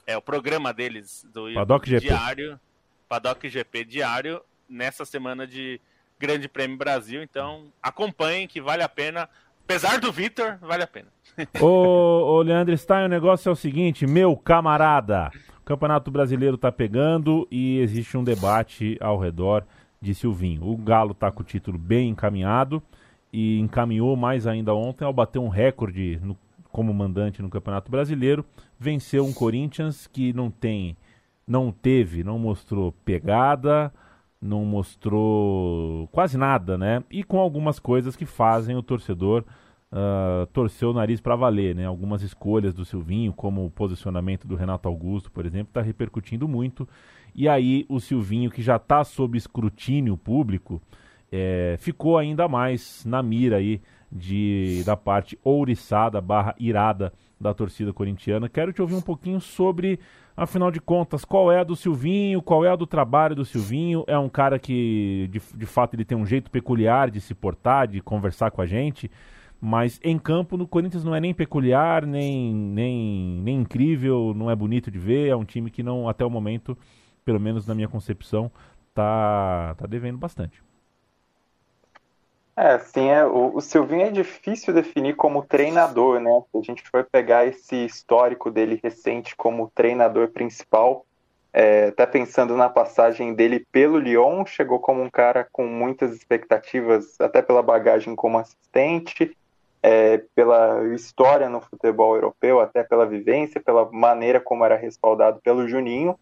É 0.06 0.18
o 0.18 0.22
programa 0.22 0.74
deles 0.74 1.26
do 1.32 1.54
Paddock 1.54 1.88
diário. 2.00 2.52
GP. 2.52 2.60
Paddock 3.08 3.50
GP 3.50 3.86
diário 3.86 4.42
nessa 4.68 5.06
semana 5.06 5.48
de 5.48 5.80
Grande 6.20 6.50
Prêmio 6.50 6.78
Brasil. 6.78 7.24
Então, 7.24 7.72
acompanhem 7.82 8.48
que 8.48 8.60
vale 8.60 8.84
a 8.84 8.90
pena. 8.90 9.30
Apesar 9.66 10.00
do 10.00 10.12
Vitor, 10.12 10.58
vale 10.62 10.84
a 10.84 10.88
pena. 10.88 11.08
ô, 11.60 11.66
ô, 11.66 12.42
Leandro 12.44 12.78
Stein, 12.78 13.06
o 13.06 13.10
negócio 13.10 13.50
é 13.50 13.52
o 13.52 13.56
seguinte, 13.56 14.06
meu 14.06 14.38
camarada. 14.38 15.32
O 15.60 15.66
Campeonato 15.66 16.12
Brasileiro 16.12 16.56
tá 16.56 16.72
pegando 16.72 17.48
e 17.50 17.80
existe 17.80 18.16
um 18.16 18.24
debate 18.24 18.96
ao 19.02 19.20
redor 19.20 19.66
de 20.00 20.14
Silvinho. 20.14 20.64
O 20.68 20.78
Galo 20.78 21.16
tá 21.16 21.32
com 21.32 21.42
o 21.42 21.46
título 21.46 21.80
bem 21.80 22.10
encaminhado 22.10 22.82
e 23.34 23.60
encaminhou 23.60 24.16
mais 24.16 24.46
ainda 24.46 24.72
ontem 24.76 25.04
ao 25.04 25.12
bater 25.12 25.40
um 25.40 25.50
recorde 25.50 26.20
no, 26.22 26.38
como 26.72 26.94
mandante 26.94 27.42
no 27.42 27.50
Campeonato 27.50 27.90
Brasileiro. 27.90 28.46
Venceu 28.80 29.26
um 29.26 29.34
Corinthians 29.34 30.06
que 30.06 30.32
não 30.32 30.52
tem, 30.52 30.96
não 31.48 31.72
teve, 31.72 32.24
não 32.24 32.38
mostrou 32.38 32.92
pegada, 33.04 33.92
não 34.46 34.64
mostrou 34.64 36.08
quase 36.12 36.38
nada, 36.38 36.78
né? 36.78 37.04
E 37.10 37.24
com 37.24 37.40
algumas 37.40 37.80
coisas 37.80 38.16
que 38.16 38.26
fazem 38.26 38.76
o 38.76 38.84
torcedor 38.84 39.44
uh, 39.92 40.46
torcer 40.48 40.88
o 40.88 40.94
nariz 40.94 41.20
para 41.20 41.36
valer, 41.36 41.76
né? 41.76 41.86
Algumas 41.86 42.22
escolhas 42.22 42.74
do 42.74 42.86
Silvinho, 42.86 43.34
como 43.34 43.66
o 43.66 43.72
posicionamento 43.72 44.48
do 44.48 44.56
Renato 44.56 44.88
Augusto, 44.88 45.32
por 45.32 45.46
exemplo, 45.46 45.70
está 45.70 45.82
repercutindo 45.82 46.48
muito. 46.48 46.88
E 47.34 47.50
aí 47.50 47.86
o 47.90 48.00
Silvinho, 48.00 48.52
que 48.52 48.62
já 48.62 48.76
está 48.76 49.04
sob 49.04 49.38
escrutínio 49.38 50.16
público, 50.16 50.82
é, 51.32 51.76
ficou 51.80 52.18
ainda 52.18 52.48
mais 52.48 53.04
na 53.06 53.22
mira 53.22 53.58
aí 53.58 53.82
de, 54.12 54.84
da 54.86 54.96
parte 54.96 55.38
ouriçada 55.44 56.22
barra 56.22 56.56
irada 56.60 57.12
da 57.40 57.54
torcida 57.54 57.92
corintiana. 57.92 58.48
Quero 58.48 58.72
te 58.72 58.82
ouvir 58.82 58.96
um 58.96 59.02
pouquinho 59.02 59.42
sobre 59.42 60.00
Afinal 60.38 60.70
de 60.70 60.82
contas, 60.82 61.24
qual 61.24 61.50
é 61.50 61.60
a 61.60 61.64
do 61.64 61.78
Silvinho? 61.78 62.42
Qual 62.42 62.66
é 62.66 62.70
a 62.70 62.76
do 62.76 62.86
trabalho 62.86 63.36
do 63.36 63.46
Silvinho? 63.46 64.04
É 64.06 64.18
um 64.20 64.28
cara 64.28 64.60
que, 64.60 65.30
de, 65.32 65.42
de 65.56 65.66
fato, 65.66 65.94
ele 65.94 66.04
tem 66.04 66.18
um 66.18 66.26
jeito 66.26 66.52
peculiar 66.52 67.10
de 67.10 67.22
se 67.22 67.34
portar, 67.34 67.88
de 67.88 68.02
conversar 68.02 68.52
com 68.52 68.62
a 68.62 68.66
gente. 68.66 69.10
Mas 69.62 69.98
em 70.04 70.20
campo, 70.20 70.58
no 70.58 70.68
Corinthians 70.68 71.06
não 71.06 71.16
é 71.16 71.22
nem 71.22 71.34
peculiar, 71.34 72.06
nem, 72.06 72.54
nem, 72.54 73.42
nem 73.42 73.62
incrível, 73.62 74.34
não 74.36 74.52
é 74.52 74.56
bonito 74.56 74.92
de 74.92 75.00
ver. 75.00 75.30
É 75.30 75.36
um 75.36 75.46
time 75.46 75.72
que 75.72 75.82
não, 75.82 76.10
até 76.10 76.26
o 76.26 76.30
momento, 76.30 76.78
pelo 77.24 77.40
menos 77.40 77.66
na 77.66 77.74
minha 77.74 77.88
concepção, 77.88 78.52
tá, 78.94 79.74
tá 79.78 79.88
devendo 79.88 80.18
bastante. 80.18 80.65
É, 82.58 82.80
sim, 82.80 83.10
é, 83.10 83.26
o, 83.26 83.58
o 83.58 83.62
Silvinho 83.62 84.04
é 84.04 84.12
difícil 84.12 84.74
definir 84.74 85.16
como 85.16 85.46
treinador, 85.46 86.22
né? 86.22 86.42
Se 86.52 86.58
a 86.58 86.62
gente 86.62 86.84
for 86.90 87.04
pegar 87.04 87.46
esse 87.46 87.86
histórico 87.86 88.50
dele 88.50 88.80
recente 88.82 89.36
como 89.36 89.70
treinador 89.76 90.30
principal, 90.30 91.06
é, 91.52 91.88
até 91.88 92.06
pensando 92.06 92.56
na 92.56 92.70
passagem 92.70 93.34
dele 93.34 93.66
pelo 93.72 94.00
Lyon, 94.00 94.46
chegou 94.46 94.80
como 94.80 95.02
um 95.02 95.10
cara 95.10 95.46
com 95.52 95.66
muitas 95.66 96.14
expectativas, 96.14 97.20
até 97.20 97.42
pela 97.42 97.62
bagagem 97.62 98.16
como 98.16 98.38
assistente, 98.38 99.36
é, 99.84 100.18
pela 100.34 100.82
história 100.94 101.50
no 101.50 101.60
futebol 101.60 102.16
europeu, 102.16 102.62
até 102.62 102.84
pela 102.84 103.06
vivência, 103.06 103.60
pela 103.60 103.90
maneira 103.92 104.40
como 104.40 104.64
era 104.64 104.78
respaldado 104.78 105.42
pelo 105.42 105.68
Juninho, 105.68 106.18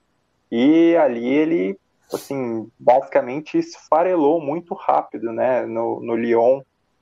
e 0.52 0.96
ali 0.98 1.28
ele 1.28 1.80
assim, 2.16 2.70
basicamente 2.80 3.58
esfarelou 3.58 4.42
muito 4.42 4.74
rápido, 4.74 5.32
né, 5.32 5.66
no, 5.66 6.00
no 6.02 6.16
Lyon, 6.16 6.62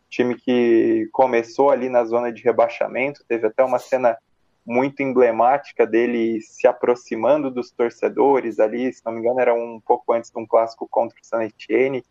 time 0.09 0.36
que 0.36 1.07
começou 1.12 1.70
ali 1.70 1.89
na 1.89 2.03
zona 2.03 2.32
de 2.32 2.43
rebaixamento, 2.43 3.24
teve 3.28 3.47
até 3.47 3.64
uma 3.64 3.80
cena 3.80 4.18
muito 4.66 5.01
emblemática 5.01 5.88
dele 5.88 6.41
se 6.41 6.68
aproximando 6.68 7.49
dos 7.49 7.72
torcedores 7.72 8.59
ali, 8.59 8.93
se 8.93 9.03
não 9.05 9.14
me 9.14 9.20
engano 9.20 9.39
era 9.39 9.53
um 9.53 9.80
pouco 9.80 10.14
antes 10.14 10.30
de 10.30 10.39
um 10.39 10.45
clássico 10.45 10.88
contra 10.89 11.18
o 11.20 11.26
San 11.26 11.43
Etienne, 11.43 12.03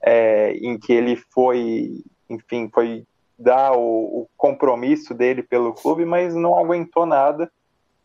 é, 0.00 0.52
em 0.52 0.78
que 0.78 0.92
ele 0.92 1.16
foi, 1.16 2.04
enfim, 2.28 2.70
foi 2.72 3.04
dar 3.38 3.72
o, 3.72 3.80
o, 4.22 4.28
compromisso 4.36 5.14
dele 5.14 5.42
pelo 5.42 5.72
clube, 5.72 6.04
mas 6.04 6.34
não 6.34 6.58
aguentou 6.58 7.06
nada, 7.06 7.50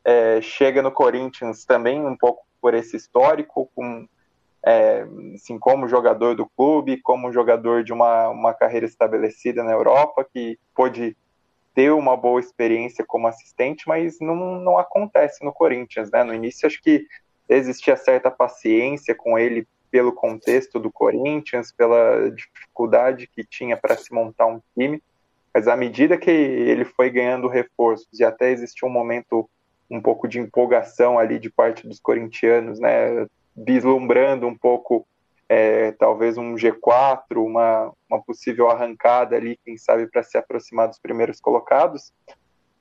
é, 0.04 0.42
chega 0.42 0.82
no 0.82 0.92
Corinthians 0.92 1.66
também 1.66 2.06
um 2.06 2.16
pouco 2.16 2.44
por 2.62 2.74
esse 2.74 2.96
histórico, 2.96 3.70
com 3.76 4.08
é, 4.66 5.06
assim, 5.36 5.60
como 5.60 5.88
jogador 5.88 6.36
do 6.36 6.46
clube, 6.46 7.02
como 7.02 7.34
jogador 7.34 7.84
de 7.84 7.92
uma, 7.92 8.30
uma 8.30 8.54
carreira 8.54 8.86
estabelecida 8.86 9.64
na 9.64 9.72
Europa, 9.72 10.26
que 10.32 10.58
pôde 10.74 11.18
ter 11.76 11.92
uma 11.92 12.16
boa 12.16 12.40
experiência 12.40 13.04
como 13.06 13.28
assistente, 13.28 13.88
mas 13.88 14.20
não, 14.22 14.36
não 14.60 14.78
acontece 14.78 15.44
no 15.44 15.52
Corinthians, 15.52 16.10
né? 16.12 16.24
No 16.24 16.34
início 16.34 16.68
acho 16.68 16.82
que 16.82 17.06
existia 17.50 17.98
certa 17.98 18.32
paciência 18.32 19.14
com 19.14 19.38
ele 19.38 19.68
pelo 19.92 20.14
contexto 20.14 20.80
do 20.80 20.92
Corinthians, 20.92 21.72
pela 21.72 22.30
dificuldade 22.32 23.28
que 23.28 23.44
tinha 23.44 23.76
para 23.76 23.98
se 23.98 24.14
montar 24.14 24.48
um 24.48 24.62
time, 24.76 25.04
mas 25.54 25.68
à 25.68 25.76
medida 25.76 26.18
que 26.18 26.32
ele 26.32 26.86
foi 26.86 27.10
ganhando 27.10 27.48
reforços 27.48 28.20
e 28.20 28.24
até 28.24 28.52
existiu 28.52 28.88
um 28.88 28.92
momento 28.92 29.48
um 29.90 30.02
pouco 30.02 30.28
de 30.28 30.40
empolgação 30.40 31.20
ali 31.20 31.38
de 31.38 31.50
parte 31.50 31.88
dos 31.88 32.00
corintianos, 32.00 32.80
né? 32.80 33.28
Vislumbrando 33.56 34.48
um 34.48 34.56
pouco 34.56 35.06
é, 35.48 35.92
talvez 35.94 36.38
um 36.38 36.56
G4, 36.56 37.38
uma, 37.38 37.92
uma 38.10 38.22
possível 38.22 38.70
arrancada 38.70 39.36
ali, 39.36 39.60
quem 39.64 39.78
sabe, 39.78 40.08
para 40.08 40.24
se 40.24 40.38
aproximar 40.38 40.88
dos 40.88 41.00
primeiros 41.00 41.40
colocados. 41.40 42.12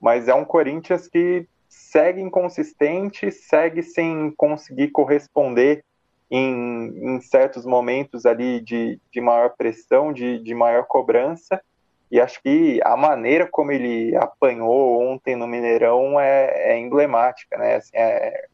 Mas 0.00 0.28
é 0.28 0.34
um 0.34 0.44
Corinthians 0.44 1.06
que 1.06 1.46
segue 1.68 2.20
inconsistente, 2.20 3.30
segue 3.30 3.82
sem 3.82 4.32
conseguir 4.36 4.90
corresponder 4.90 5.84
em, 6.30 7.16
em 7.16 7.20
certos 7.20 7.66
momentos 7.66 8.24
ali 8.24 8.60
de, 8.60 8.98
de 9.12 9.20
maior 9.20 9.54
pressão, 9.56 10.12
de, 10.12 10.38
de 10.38 10.54
maior 10.54 10.84
cobrança. 10.86 11.60
E 12.10 12.20
acho 12.20 12.42
que 12.42 12.80
a 12.84 12.96
maneira 12.96 13.46
como 13.50 13.72
ele 13.72 14.14
apanhou 14.16 15.00
ontem 15.02 15.36
no 15.36 15.46
Mineirão 15.46 16.18
é, 16.18 16.72
é 16.72 16.78
emblemática, 16.78 17.56
né? 17.56 17.76
Assim, 17.76 17.90
é, 17.94 18.46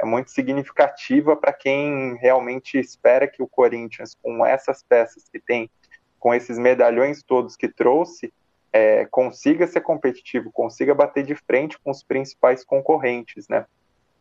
é 0.00 0.04
muito 0.04 0.30
significativa 0.30 1.36
para 1.36 1.52
quem 1.52 2.16
realmente 2.16 2.78
espera 2.78 3.28
que 3.28 3.42
o 3.42 3.46
Corinthians, 3.46 4.16
com 4.22 4.44
essas 4.44 4.82
peças 4.82 5.28
que 5.28 5.38
tem, 5.38 5.70
com 6.18 6.34
esses 6.34 6.58
medalhões 6.58 7.22
todos 7.22 7.56
que 7.56 7.68
trouxe, 7.68 8.32
é, 8.72 9.04
consiga 9.06 9.66
ser 9.66 9.82
competitivo, 9.82 10.50
consiga 10.52 10.94
bater 10.94 11.24
de 11.24 11.34
frente 11.34 11.78
com 11.78 11.90
os 11.90 12.02
principais 12.02 12.64
concorrentes, 12.64 13.46
né? 13.48 13.66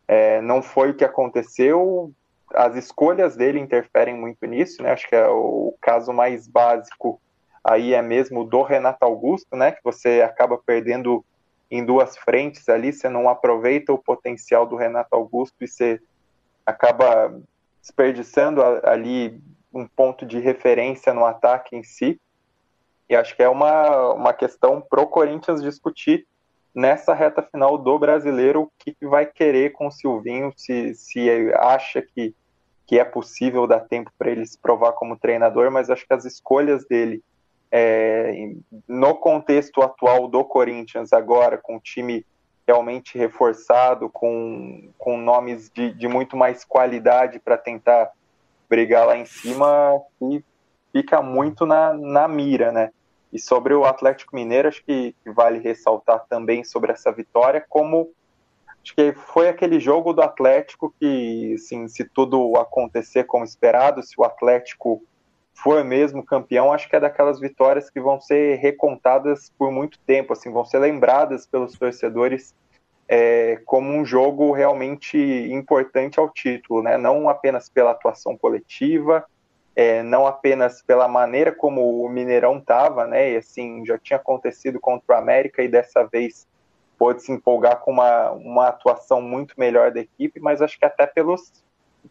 É, 0.07 0.41
não 0.41 0.61
foi 0.61 0.89
o 0.89 0.95
que 0.95 1.05
aconteceu, 1.05 2.11
as 2.53 2.75
escolhas 2.75 3.35
dele 3.35 3.59
interferem 3.59 4.15
muito 4.15 4.45
nisso, 4.45 4.81
né? 4.81 4.91
Acho 4.91 5.07
que 5.07 5.15
é 5.15 5.27
o 5.27 5.75
caso 5.79 6.11
mais 6.11 6.47
básico 6.47 7.21
aí 7.63 7.93
é 7.93 8.01
mesmo 8.01 8.43
do 8.43 8.63
Renato 8.63 9.05
Augusto, 9.05 9.55
né? 9.55 9.71
Que 9.71 9.83
você 9.83 10.21
acaba 10.21 10.57
perdendo 10.57 11.23
em 11.69 11.85
duas 11.85 12.17
frentes 12.17 12.67
ali, 12.67 12.91
você 12.91 13.07
não 13.07 13.29
aproveita 13.29 13.93
o 13.93 13.97
potencial 13.97 14.65
do 14.65 14.75
Renato 14.75 15.15
Augusto 15.15 15.63
e 15.63 15.67
você 15.67 16.01
acaba 16.65 17.39
desperdiçando 17.81 18.61
ali 18.83 19.41
um 19.73 19.87
ponto 19.87 20.25
de 20.25 20.39
referência 20.39 21.13
no 21.13 21.25
ataque 21.25 21.75
em 21.75 21.83
si. 21.83 22.19
E 23.07 23.15
acho 23.15 23.35
que 23.35 23.43
é 23.43 23.49
uma, 23.49 24.13
uma 24.13 24.33
questão 24.33 24.81
pro 24.81 25.07
Corinthians 25.07 25.61
discutir 25.61 26.27
nessa 26.73 27.13
reta 27.13 27.41
final 27.41 27.77
do 27.77 27.97
brasileiro 27.97 28.63
o 28.63 28.71
que, 28.77 28.95
vai 29.01 29.25
querer 29.25 29.71
com 29.71 29.87
o 29.87 29.91
Silvinho, 29.91 30.53
se, 30.55 30.93
se 30.93 31.29
acha 31.55 32.01
que, 32.01 32.35
que 32.85 32.99
é 32.99 33.03
possível 33.03 33.65
dar 33.65 33.81
tempo 33.81 34.11
para 34.17 34.29
ele 34.29 34.45
se 34.45 34.57
provar 34.57 34.93
como 34.93 35.17
treinador, 35.17 35.71
mas 35.71 35.89
acho 35.89 36.05
que 36.05 36.13
as 36.13 36.25
escolhas 36.25 36.85
dele 36.85 37.23
é, 37.71 38.51
no 38.87 39.15
contexto 39.15 39.81
atual 39.81 40.27
do 40.27 40.43
Corinthians 40.43 41.13
agora, 41.13 41.57
com 41.57 41.77
o 41.77 41.79
time 41.79 42.25
realmente 42.67 43.17
reforçado, 43.17 44.09
com, 44.09 44.89
com 44.97 45.17
nomes 45.17 45.71
de, 45.71 45.91
de 45.93 46.07
muito 46.07 46.37
mais 46.37 46.63
qualidade 46.63 47.39
para 47.39 47.57
tentar 47.57 48.11
brigar 48.69 49.07
lá 49.07 49.17
em 49.17 49.25
cima, 49.25 49.99
e 50.21 50.43
fica 50.91 51.21
muito 51.21 51.65
na, 51.65 51.93
na 51.93 52.27
mira, 52.27 52.71
né? 52.71 52.91
E 53.31 53.39
sobre 53.39 53.73
o 53.73 53.85
Atlético 53.85 54.35
Mineiro, 54.35 54.67
acho 54.67 54.83
que, 54.83 55.15
vale 55.25 55.59
ressaltar 55.59 56.25
também 56.27 56.63
sobre 56.63 56.91
essa 56.91 57.11
vitória, 57.11 57.63
como 57.67 58.11
acho 58.83 58.95
que 58.95 59.13
foi 59.13 59.49
aquele 59.49 59.79
jogo 59.79 60.13
do 60.13 60.21
Atlético 60.21 60.93
que, 60.99 61.53
assim, 61.55 61.87
se 61.87 62.05
tudo 62.05 62.55
acontecer 62.57 63.25
como 63.25 63.43
esperado, 63.43 64.01
se 64.01 64.13
o 64.17 64.23
Atlético 64.23 65.01
for 65.61 65.83
mesmo 65.83 66.23
campeão, 66.23 66.71
acho 66.71 66.89
que 66.89 66.95
é 66.95 66.99
daquelas 66.99 67.39
vitórias 67.39 67.89
que 67.89 67.99
vão 67.99 68.19
ser 68.19 68.57
recontadas 68.57 69.51
por 69.57 69.71
muito 69.71 69.99
tempo, 69.99 70.33
assim, 70.33 70.51
vão 70.51 70.63
ser 70.65 70.79
lembradas 70.79 71.45
pelos 71.45 71.77
torcedores 71.77 72.55
é, 73.07 73.59
como 73.65 73.91
um 73.91 74.05
jogo 74.05 74.51
realmente 74.51 75.17
importante 75.17 76.19
ao 76.19 76.29
título, 76.29 76.83
né? 76.83 76.97
Não 76.97 77.27
apenas 77.27 77.67
pela 77.67 77.91
atuação 77.91 78.37
coletiva, 78.37 79.25
é, 79.75 80.03
não 80.03 80.27
apenas 80.27 80.81
pela 80.81 81.07
maneira 81.07 81.51
como 81.51 82.03
o 82.03 82.09
Mineirão 82.09 82.59
estava, 82.59 83.07
né? 83.07 83.31
E 83.31 83.37
assim 83.37 83.83
já 83.85 83.97
tinha 83.97 84.17
acontecido 84.17 84.79
contra 84.79 85.15
o 85.15 85.17
América 85.17 85.63
e 85.63 85.67
dessa 85.67 86.03
vez 86.03 86.47
pôde 86.97 87.23
se 87.23 87.31
empolgar 87.31 87.79
com 87.79 87.91
uma, 87.91 88.31
uma 88.31 88.67
atuação 88.67 89.21
muito 89.21 89.55
melhor 89.57 89.91
da 89.91 90.01
equipe, 90.01 90.39
mas 90.39 90.61
acho 90.61 90.77
que 90.77 90.85
até 90.85 91.07
pelos 91.07 91.51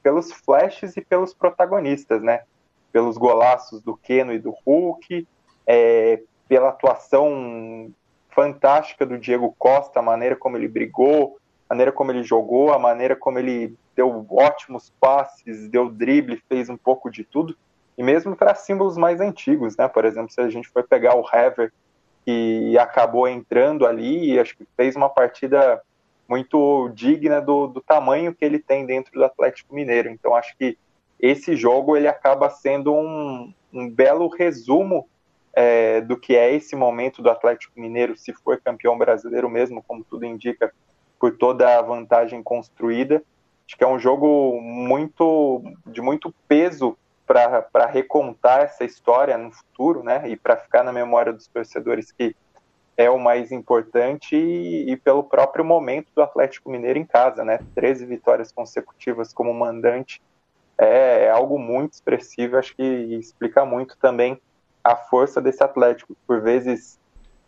pelos 0.02 0.30
flashes 0.32 0.96
e 0.96 1.00
pelos 1.00 1.32
protagonistas, 1.32 2.22
né? 2.22 2.42
Pelos 2.92 3.16
golaços 3.16 3.82
do 3.82 3.96
Keno 3.96 4.32
e 4.32 4.38
do 4.38 4.54
Hulk, 4.66 5.26
é, 5.66 6.22
pela 6.48 6.70
atuação 6.70 7.92
fantástica 8.30 9.04
do 9.04 9.18
Diego 9.18 9.54
Costa, 9.58 9.98
a 9.98 10.02
maneira 10.02 10.36
como 10.36 10.56
ele 10.56 10.68
brigou, 10.68 11.38
a 11.68 11.74
maneira 11.74 11.92
como 11.92 12.10
ele 12.10 12.22
jogou, 12.22 12.72
a 12.72 12.78
maneira 12.78 13.14
como 13.14 13.38
ele 13.38 13.76
deu 13.94 14.24
ótimos 14.30 14.92
passes, 15.00 15.68
deu 15.68 15.90
drible, 15.90 16.42
fez 16.48 16.70
um 16.70 16.76
pouco 16.76 17.10
de 17.10 17.24
tudo. 17.24 17.56
E 17.96 18.02
mesmo 18.02 18.36
para 18.36 18.54
símbolos 18.54 18.96
mais 18.96 19.20
antigos, 19.20 19.76
né? 19.76 19.88
Por 19.88 20.04
exemplo, 20.04 20.30
se 20.30 20.40
a 20.40 20.48
gente 20.48 20.68
for 20.68 20.84
pegar 20.84 21.16
o 21.16 21.24
Hever, 21.28 21.72
que 22.24 22.78
acabou 22.78 23.26
entrando 23.26 23.86
ali 23.86 24.32
e 24.32 24.38
acho 24.38 24.56
que 24.56 24.66
fez 24.76 24.94
uma 24.94 25.08
partida 25.08 25.82
muito 26.28 26.90
digna 26.90 27.40
do, 27.40 27.66
do 27.66 27.80
tamanho 27.80 28.34
que 28.34 28.44
ele 28.44 28.58
tem 28.58 28.84
dentro 28.86 29.12
do 29.12 29.24
Atlético 29.24 29.74
Mineiro. 29.74 30.10
Então 30.10 30.34
acho 30.34 30.56
que 30.56 30.78
esse 31.18 31.56
jogo 31.56 31.96
ele 31.96 32.08
acaba 32.08 32.48
sendo 32.50 32.94
um, 32.94 33.52
um 33.72 33.90
belo 33.90 34.28
resumo 34.28 35.08
é, 35.52 36.00
do 36.00 36.16
que 36.16 36.36
é 36.36 36.54
esse 36.54 36.76
momento 36.76 37.20
do 37.20 37.30
Atlético 37.30 37.80
Mineiro, 37.80 38.16
se 38.16 38.32
for 38.32 38.60
campeão 38.60 38.96
brasileiro 38.96 39.48
mesmo, 39.48 39.82
como 39.82 40.04
tudo 40.04 40.24
indica, 40.24 40.72
por 41.18 41.36
toda 41.36 41.78
a 41.78 41.82
vantagem 41.82 42.42
construída. 42.42 43.22
Acho 43.66 43.76
que 43.76 43.84
é 43.84 43.88
um 43.88 43.98
jogo 43.98 44.60
muito 44.60 45.62
de 45.86 46.00
muito 46.00 46.32
peso 46.46 46.96
para 47.26 47.86
recontar 47.86 48.60
essa 48.60 48.84
história 48.84 49.36
no 49.36 49.52
futuro, 49.52 50.02
né? 50.02 50.28
E 50.28 50.36
para 50.36 50.56
ficar 50.56 50.82
na 50.82 50.92
memória 50.92 51.32
dos 51.32 51.46
torcedores 51.46 52.10
que 52.10 52.34
é 52.96 53.10
o 53.10 53.18
mais 53.18 53.52
importante 53.52 54.34
e, 54.34 54.90
e, 54.90 54.96
pelo 54.96 55.22
próprio 55.22 55.64
momento 55.64 56.08
do 56.14 56.22
Atlético 56.22 56.70
Mineiro 56.70 56.98
em 56.98 57.04
casa, 57.04 57.44
né? 57.44 57.58
13 57.74 58.06
vitórias 58.06 58.50
consecutivas 58.50 59.32
como 59.32 59.52
mandante 59.52 60.22
é, 60.78 61.24
é 61.24 61.30
algo 61.30 61.58
muito 61.58 61.94
expressivo, 61.94 62.56
acho 62.56 62.74
que 62.74 62.82
explica 62.82 63.64
muito 63.64 63.96
também 63.98 64.40
a 64.82 64.94
força 64.94 65.40
desse 65.40 65.62
Atlético. 65.62 66.16
Por 66.26 66.40
vezes 66.40 66.98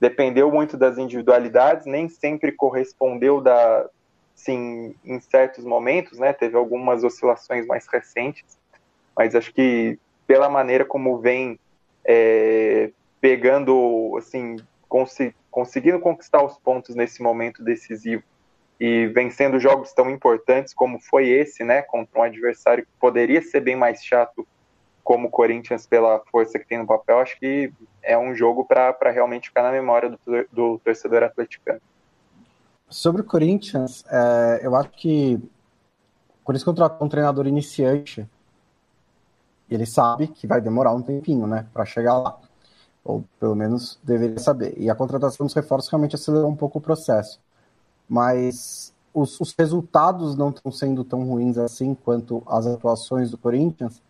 dependeu 0.01 0.51
muito 0.51 0.77
das 0.77 0.99
individualidades, 0.99 1.87
nem 1.87 2.09
sempre 2.09 2.53
correspondeu 2.53 3.41
da, 3.41 3.89
sim, 4.35 4.95
em 5.05 5.21
certos 5.21 5.65
momentos, 5.65 6.19
né? 6.19 6.33
Teve 6.33 6.57
algumas 6.57 7.05
oscilações 7.05 7.67
mais 7.67 7.87
recentes, 7.87 8.59
mas 9.17 9.35
acho 9.35 9.53
que 9.55 9.99
pela 10.27 10.49
maneira 10.49 10.85
como 10.85 11.19
vem 11.19 11.59
é, 12.05 12.91
pegando, 13.21 14.17
assim, 14.17 14.57
conseguindo 15.51 16.01
conquistar 16.01 16.43
os 16.43 16.57
pontos 16.59 16.95
nesse 16.97 17.23
momento 17.23 17.63
decisivo 17.63 18.23
e 18.81 19.07
vencendo 19.09 19.61
jogos 19.61 19.93
tão 19.93 20.11
importantes 20.11 20.73
como 20.73 20.99
foi 20.99 21.29
esse, 21.29 21.63
né, 21.63 21.83
contra 21.83 22.19
um 22.19 22.23
adversário 22.23 22.85
que 22.85 22.91
poderia 22.99 23.43
ser 23.43 23.61
bem 23.61 23.77
mais 23.77 24.03
chato 24.03 24.47
como 25.05 25.29
o 25.29 25.31
Corinthians 25.31 25.87
pela 25.87 26.21
força 26.31 26.59
que 26.59 26.67
tem 26.67 26.79
no 26.79 26.87
papel, 26.87 27.19
acho 27.19 27.39
que 27.39 27.73
é 28.03 28.17
um 28.17 28.35
jogo 28.35 28.65
para 28.65 29.11
realmente 29.11 29.49
ficar 29.49 29.63
na 29.63 29.73
memória 29.73 30.11
do, 30.11 30.19
do 30.51 30.79
torcedor 30.79 31.23
atleticano. 31.23 31.81
Sobre 32.89 33.23
o 33.23 33.25
Corinthians, 33.25 34.05
é, 34.11 34.61
eu 34.63 34.75
acho 34.75 34.91
que 34.91 35.39
o 36.41 36.45
Corinthians 36.45 36.65
contratou 36.65 37.07
um 37.07 37.11
treinador 37.11 37.47
iniciante 37.47 38.27
ele 39.71 39.87
sabe 39.87 40.27
que 40.27 40.47
vai 40.47 40.61
demorar 40.61 40.93
um 40.93 41.01
tempinho, 41.01 41.47
né, 41.47 41.67
para 41.73 41.85
chegar 41.85 42.19
lá. 42.19 42.39
Ou 43.05 43.25
pelo 43.39 43.55
menos 43.55 43.99
deveria 44.03 44.39
saber. 44.39 44.75
E 44.77 44.91
a 44.91 44.95
contratação 44.95 45.47
dos 45.47 45.55
reforços 45.55 45.91
realmente 45.91 46.17
acelerou 46.17 46.51
um 46.51 46.57
pouco 46.57 46.79
o 46.79 46.83
processo 46.83 47.41
mas 48.11 48.93
os, 49.15 49.41
os 49.41 49.55
resultados 49.57 50.37
não 50.37 50.51
estão 50.51 50.73
sendo 50.73 51.05
tão 51.05 51.25
ruins 51.25 51.57
assim 51.57 51.95
quanto 51.95 52.43
as 52.45 52.67
atuações 52.67 53.31
do 53.31 53.39
Corinthians, 53.39 54.03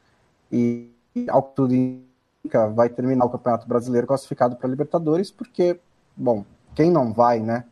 e 0.51 0.91
ao 1.29 1.43
que 1.43 1.55
tudo 1.55 1.75
indica, 1.75 2.67
vai 2.71 2.89
terminar 2.89 3.27
o 3.27 3.31
Campeonato 3.31 3.69
Brasileiro 3.69 4.07
classificado 4.07 4.57
para 4.57 4.71
Libertadores, 4.71 5.31
porque, 5.31 5.79
bom, 6.17 6.47
quem 6.75 6.91
não 6.91 7.13
vai, 7.13 7.41
né? 7.41 7.67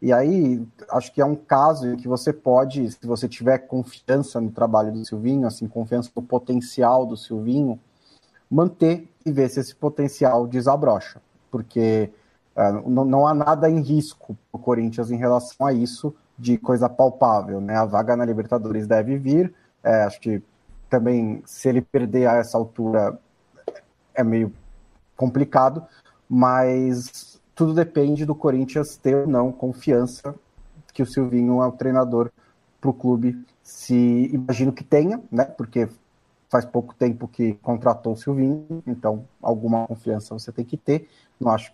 E 0.00 0.12
aí, 0.12 0.66
acho 0.90 1.12
que 1.12 1.20
é 1.20 1.24
um 1.24 1.36
caso 1.36 1.88
em 1.88 1.96
que 1.96 2.08
você 2.08 2.32
pode, 2.32 2.90
se 2.90 3.06
você 3.06 3.28
tiver 3.28 3.58
confiança 3.58 4.40
no 4.40 4.50
trabalho 4.50 4.92
do 4.92 5.04
Silvinho, 5.04 5.46
assim, 5.46 5.68
confiança 5.68 6.10
no 6.16 6.22
potencial 6.22 7.04
do 7.04 7.16
Silvinho, 7.16 7.78
manter 8.50 9.08
e 9.24 9.32
ver 9.32 9.50
se 9.50 9.60
esse 9.60 9.74
potencial 9.74 10.46
desabrocha. 10.46 11.20
Porque 11.50 12.10
não, 12.86 13.04
não, 13.04 13.26
há 13.26 13.34
nada 13.34 13.68
em 13.68 13.80
risco 13.80 14.36
para 14.50 14.58
o 14.58 14.62
Corinthians 14.62 15.10
em 15.10 15.16
relação 15.16 15.66
a 15.66 15.72
isso 15.72 16.14
de 16.38 16.56
coisa 16.56 16.88
palpável, 16.88 17.60
né? 17.60 17.76
A 17.76 17.84
vaga 17.84 18.16
na 18.16 18.24
Libertadores 18.24 18.86
deve 18.86 19.18
vir. 19.18 19.52
É, 19.84 20.04
acho 20.04 20.20
que 20.20 20.42
também, 20.88 21.42
se 21.44 21.68
ele 21.68 21.82
perder 21.82 22.28
a 22.28 22.36
essa 22.36 22.56
altura, 22.56 23.18
é 24.14 24.24
meio 24.24 24.52
complicado, 25.16 25.84
mas 26.28 27.40
tudo 27.54 27.74
depende 27.74 28.24
do 28.24 28.34
Corinthians 28.34 28.96
ter 28.96 29.16
ou 29.16 29.26
não 29.26 29.52
confiança 29.52 30.34
que 30.92 31.02
o 31.02 31.06
Silvinho 31.06 31.62
é 31.62 31.66
o 31.66 31.72
treinador 31.72 32.30
para 32.80 32.90
o 32.90 32.94
clube. 32.94 33.38
Se 33.62 34.30
imagino 34.32 34.72
que 34.72 34.84
tenha, 34.84 35.20
né? 35.30 35.44
Porque 35.44 35.88
faz 36.56 36.64
pouco 36.64 36.94
tempo 36.94 37.28
que 37.28 37.52
contratou 37.54 38.14
o 38.14 38.16
Silvinho, 38.16 38.82
então 38.86 39.26
alguma 39.42 39.86
confiança 39.86 40.32
você 40.32 40.50
tem 40.50 40.64
que 40.64 40.78
ter. 40.78 41.06
Não 41.38 41.52
acho, 41.52 41.70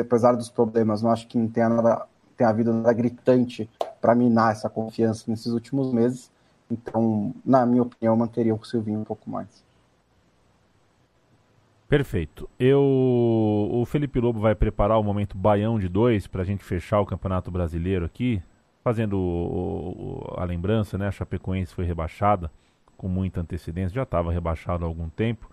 apesar 0.00 0.34
dos 0.34 0.48
problemas, 0.48 1.02
não 1.02 1.10
acho 1.10 1.26
que 1.26 1.48
tenha 1.48 1.68
nada, 1.68 2.06
tenha 2.36 2.48
havido 2.48 2.72
nada 2.72 2.92
gritante 2.92 3.68
para 4.00 4.14
minar 4.14 4.52
essa 4.52 4.70
confiança 4.70 5.28
nesses 5.28 5.52
últimos 5.52 5.92
meses. 5.92 6.30
Então, 6.70 7.34
na 7.44 7.66
minha 7.66 7.82
opinião, 7.82 8.16
manteria 8.16 8.54
o 8.54 8.64
Silvinho 8.64 9.00
um 9.00 9.04
pouco 9.04 9.28
mais. 9.28 9.64
Perfeito. 11.88 12.48
Eu, 12.56 12.80
o 12.80 13.84
Felipe 13.84 14.20
Lobo 14.20 14.38
vai 14.38 14.54
preparar 14.54 15.00
o 15.00 15.02
momento 15.02 15.36
Baião 15.36 15.76
de 15.76 15.88
dois 15.88 16.28
para 16.28 16.42
a 16.42 16.44
gente 16.44 16.62
fechar 16.62 17.00
o 17.00 17.06
Campeonato 17.06 17.50
Brasileiro 17.50 18.04
aqui, 18.04 18.40
fazendo 18.84 19.18
o, 19.18 20.28
o, 20.28 20.34
a 20.36 20.44
lembrança, 20.44 20.96
né? 20.96 21.08
A 21.08 21.10
Chapecoense 21.10 21.74
foi 21.74 21.84
rebaixada 21.84 22.48
com 23.00 23.08
muita 23.08 23.40
antecedência, 23.40 23.94
já 23.94 24.02
estava 24.02 24.30
rebaixado 24.30 24.84
há 24.84 24.86
algum 24.86 25.08
tempo. 25.08 25.50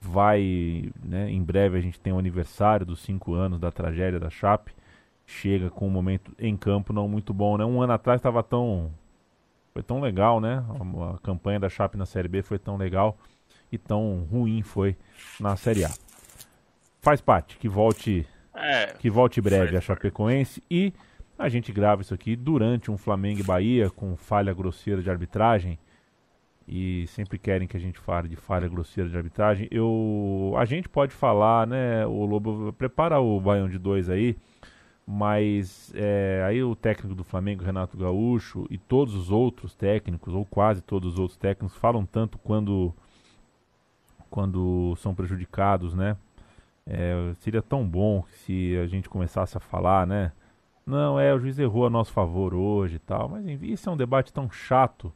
Vai, 0.00 0.92
né, 1.02 1.28
em 1.28 1.42
breve 1.42 1.76
a 1.76 1.80
gente 1.80 1.98
tem 1.98 2.12
o 2.12 2.18
aniversário 2.20 2.86
dos 2.86 3.00
cinco 3.00 3.34
anos 3.34 3.58
da 3.58 3.72
tragédia 3.72 4.20
da 4.20 4.30
Chape. 4.30 4.72
Chega 5.26 5.70
com 5.70 5.88
um 5.88 5.90
momento 5.90 6.32
em 6.38 6.56
campo 6.56 6.92
não 6.92 7.08
muito 7.08 7.34
bom, 7.34 7.58
né? 7.58 7.64
Um 7.64 7.82
ano 7.82 7.94
atrás 7.94 8.20
estava 8.20 8.44
tão 8.44 8.92
foi 9.72 9.82
tão 9.82 10.00
legal, 10.00 10.40
né? 10.40 10.64
A, 10.68 11.14
a, 11.14 11.18
campanha 11.18 11.58
da 11.58 11.68
Chape 11.68 11.98
na 11.98 12.06
Série 12.06 12.28
B 12.28 12.42
foi 12.42 12.60
tão 12.60 12.76
legal 12.76 13.18
e 13.72 13.76
tão 13.76 14.24
ruim 14.30 14.62
foi 14.62 14.96
na 15.40 15.56
Série 15.56 15.84
A. 15.84 15.90
Faz 17.02 17.20
parte, 17.20 17.58
que 17.58 17.68
volte 17.68 18.24
é, 18.54 18.94
que 19.00 19.10
volte 19.10 19.40
breve 19.40 19.76
a 19.76 19.80
Chapecoense 19.80 20.62
e 20.70 20.92
a 21.36 21.48
gente 21.48 21.72
grava 21.72 22.02
isso 22.02 22.14
aqui 22.14 22.36
durante 22.36 22.88
um 22.88 22.96
Flamengo 22.96 23.40
e 23.40 23.42
Bahia 23.42 23.90
com 23.90 24.16
falha 24.16 24.54
grosseira 24.54 25.02
de 25.02 25.10
arbitragem 25.10 25.76
e 26.66 27.06
sempre 27.08 27.38
querem 27.38 27.68
que 27.68 27.76
a 27.76 27.80
gente 27.80 27.98
fale 27.98 28.28
de 28.28 28.36
falha 28.36 28.68
grosseira 28.68 29.08
de 29.08 29.16
arbitragem. 29.16 29.68
Eu, 29.70 30.54
a 30.56 30.64
gente 30.64 30.88
pode 30.88 31.12
falar, 31.12 31.66
né? 31.66 32.06
O 32.06 32.24
Lobo 32.24 32.72
prepara 32.72 33.20
o 33.20 33.40
Baião 33.40 33.68
de 33.68 33.78
dois 33.78 34.08
aí, 34.08 34.36
mas 35.06 35.92
é, 35.94 36.42
aí 36.46 36.62
o 36.62 36.74
técnico 36.74 37.14
do 37.14 37.24
Flamengo, 37.24 37.64
Renato 37.64 37.96
Gaúcho, 37.96 38.66
e 38.70 38.78
todos 38.78 39.14
os 39.14 39.30
outros 39.30 39.74
técnicos, 39.74 40.34
ou 40.34 40.44
quase 40.46 40.80
todos 40.80 41.14
os 41.14 41.18
outros 41.18 41.36
técnicos, 41.36 41.76
falam 41.76 42.06
tanto 42.06 42.38
quando, 42.38 42.94
quando 44.30 44.96
são 44.96 45.14
prejudicados, 45.14 45.94
né? 45.94 46.16
É, 46.86 47.34
seria 47.40 47.62
tão 47.62 47.86
bom 47.86 48.24
se 48.28 48.76
a 48.78 48.86
gente 48.86 49.08
começasse 49.08 49.56
a 49.56 49.60
falar, 49.60 50.06
né? 50.06 50.32
Não, 50.86 51.18
é, 51.18 51.32
o 51.34 51.38
juiz 51.38 51.58
errou 51.58 51.86
a 51.86 51.90
nosso 51.90 52.12
favor 52.12 52.54
hoje 52.54 52.96
e 52.96 52.98
tal, 52.98 53.28
mas 53.28 53.46
enfim, 53.46 53.66
isso 53.66 53.88
é 53.88 53.92
um 53.92 53.96
debate 53.96 54.32
tão 54.32 54.50
chato 54.50 55.12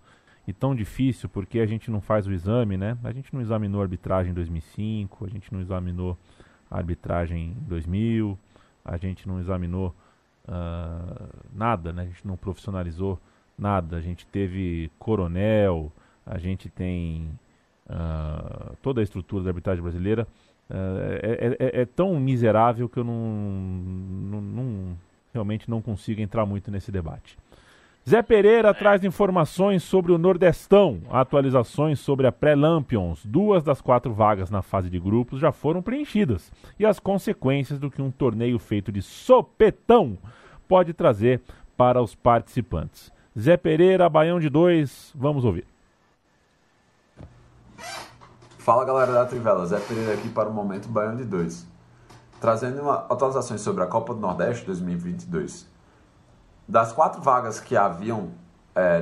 e 0.49 0.53
tão 0.55 0.75
difícil 0.75 1.29
porque 1.29 1.61
a 1.61 1.67
gente 1.67 1.91
não 1.91 2.01
faz 2.01 2.27
o 2.27 2.33
exame, 2.33 2.79
né? 2.79 2.97
A 3.05 3.13
gente 3.13 3.35
não 3.35 3.43
examinou 3.43 3.83
a 3.83 3.85
arbitragem 3.85 4.31
em 4.31 4.35
2005, 4.35 5.27
a 5.27 5.29
gente 5.29 5.53
não 5.53 5.61
examinou 5.61 6.17
a 6.71 6.79
arbitragem 6.79 7.51
em 7.51 7.69
2000, 7.69 8.39
a 8.83 8.97
gente 8.97 9.29
não 9.29 9.39
examinou 9.41 9.95
uh, 10.49 11.29
nada, 11.53 11.93
né? 11.93 12.05
A 12.05 12.07
gente 12.07 12.27
não 12.27 12.35
profissionalizou 12.35 13.21
nada. 13.59 13.99
A 13.99 14.01
gente 14.01 14.27
teve 14.27 14.91
coronel, 14.99 15.93
a 16.25 16.39
gente 16.39 16.71
tem 16.71 17.29
uh, 17.85 18.75
toda 18.81 19.03
a 19.03 19.05
estrutura 19.05 19.45
da 19.45 19.51
arbitragem 19.51 19.83
brasileira. 19.83 20.27
Uh, 20.71 20.75
é, 21.23 21.57
é, 21.59 21.81
é, 21.83 21.85
tão 21.85 22.19
miserável 22.19 22.89
que 22.89 22.99
eu 22.99 23.05
não, 23.05 23.21
não, 23.21 24.41
não 24.41 24.99
realmente 25.31 25.69
não 25.69 25.83
consigo 25.83 26.23
entrar 26.23 26.47
muito 26.47 26.71
nesse 26.71 26.91
debate. 26.91 27.37
Zé 28.09 28.23
Pereira 28.23 28.73
traz 28.73 29.05
informações 29.05 29.83
sobre 29.83 30.13
o 30.13 30.17
Nordestão, 30.17 31.03
atualizações 31.11 32.01
sobre 32.01 32.27
a 32.27 32.33
Pré-Lampions. 32.33 33.21
Duas 33.23 33.63
das 33.63 33.83
quatro 33.83 34.15
vagas 34.15 34.49
na 34.49 34.63
fase 34.63 34.89
de 34.89 34.99
grupos 34.99 35.39
já 35.39 35.53
foram 35.53 35.83
preenchidas 35.83 36.51
e 36.79 36.87
as 36.87 36.99
consequências 36.99 37.79
do 37.79 37.91
que 37.91 38.01
um 38.01 38.11
torneio 38.11 38.59
feito 38.59 38.91
de 38.91 39.03
sopetão 39.03 40.17
pode 40.67 40.95
trazer 40.95 41.43
para 41.77 42.01
os 42.01 42.15
participantes. 42.15 43.13
Zé 43.39 43.59
Pereira, 43.59 44.09
Baião 44.09 44.41
de 44.41 44.49
dois, 44.49 45.13
vamos 45.15 45.45
ouvir. 45.45 45.67
Fala 48.57 48.87
galera 48.87 49.13
da 49.13 49.27
Trivela, 49.27 49.67
Zé 49.67 49.81
Pereira 49.81 50.15
aqui 50.15 50.31
para 50.31 50.49
o 50.49 50.55
Momento 50.55 50.89
Baião 50.89 51.15
de 51.15 51.25
dois, 51.27 51.69
trazendo 52.41 52.81
uma 52.81 53.01
atualizações 53.11 53.61
sobre 53.61 53.85
a 53.85 53.87
Copa 53.87 54.15
do 54.15 54.21
Nordeste 54.21 54.65
2022. 54.65 55.77
Das 56.69 56.93
quatro 56.93 57.23
vagas 57.23 57.61
que 57.61 57.75
haviam 57.75 58.33
é, 58.75 59.01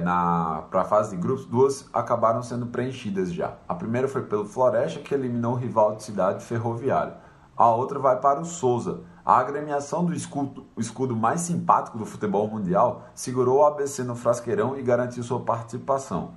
para 0.71 0.83
a 0.83 0.85
fase 0.85 1.17
de 1.17 1.21
grupos, 1.21 1.47
duas 1.47 1.89
acabaram 1.93 2.41
sendo 2.41 2.67
preenchidas 2.67 3.33
já. 3.33 3.55
A 3.69 3.75
primeira 3.75 4.07
foi 4.07 4.23
pelo 4.23 4.47
Floresta, 4.47 5.01
que 5.01 5.12
eliminou 5.12 5.55
o 5.55 5.57
rival 5.57 5.97
de 5.97 6.05
cidade 6.05 6.45
Ferroviário. 6.45 7.14
A 7.57 7.69
outra 7.69 7.99
vai 7.99 8.21
para 8.21 8.41
o 8.41 8.45
Souza. 8.45 9.01
A 9.25 9.39
agremiação 9.39 10.05
do 10.05 10.14
escudo, 10.14 10.64
o 10.77 10.81
escudo 10.81 11.17
mais 11.17 11.41
simpático 11.41 11.99
do 11.99 12.07
futebol 12.07 12.47
mundial 12.47 13.03
segurou 13.17 13.59
o 13.59 13.64
ABC 13.64 14.05
no 14.05 14.14
frasqueirão 14.14 14.79
e 14.79 14.83
garantiu 14.83 15.25
sua 15.25 15.41
participação. 15.41 16.35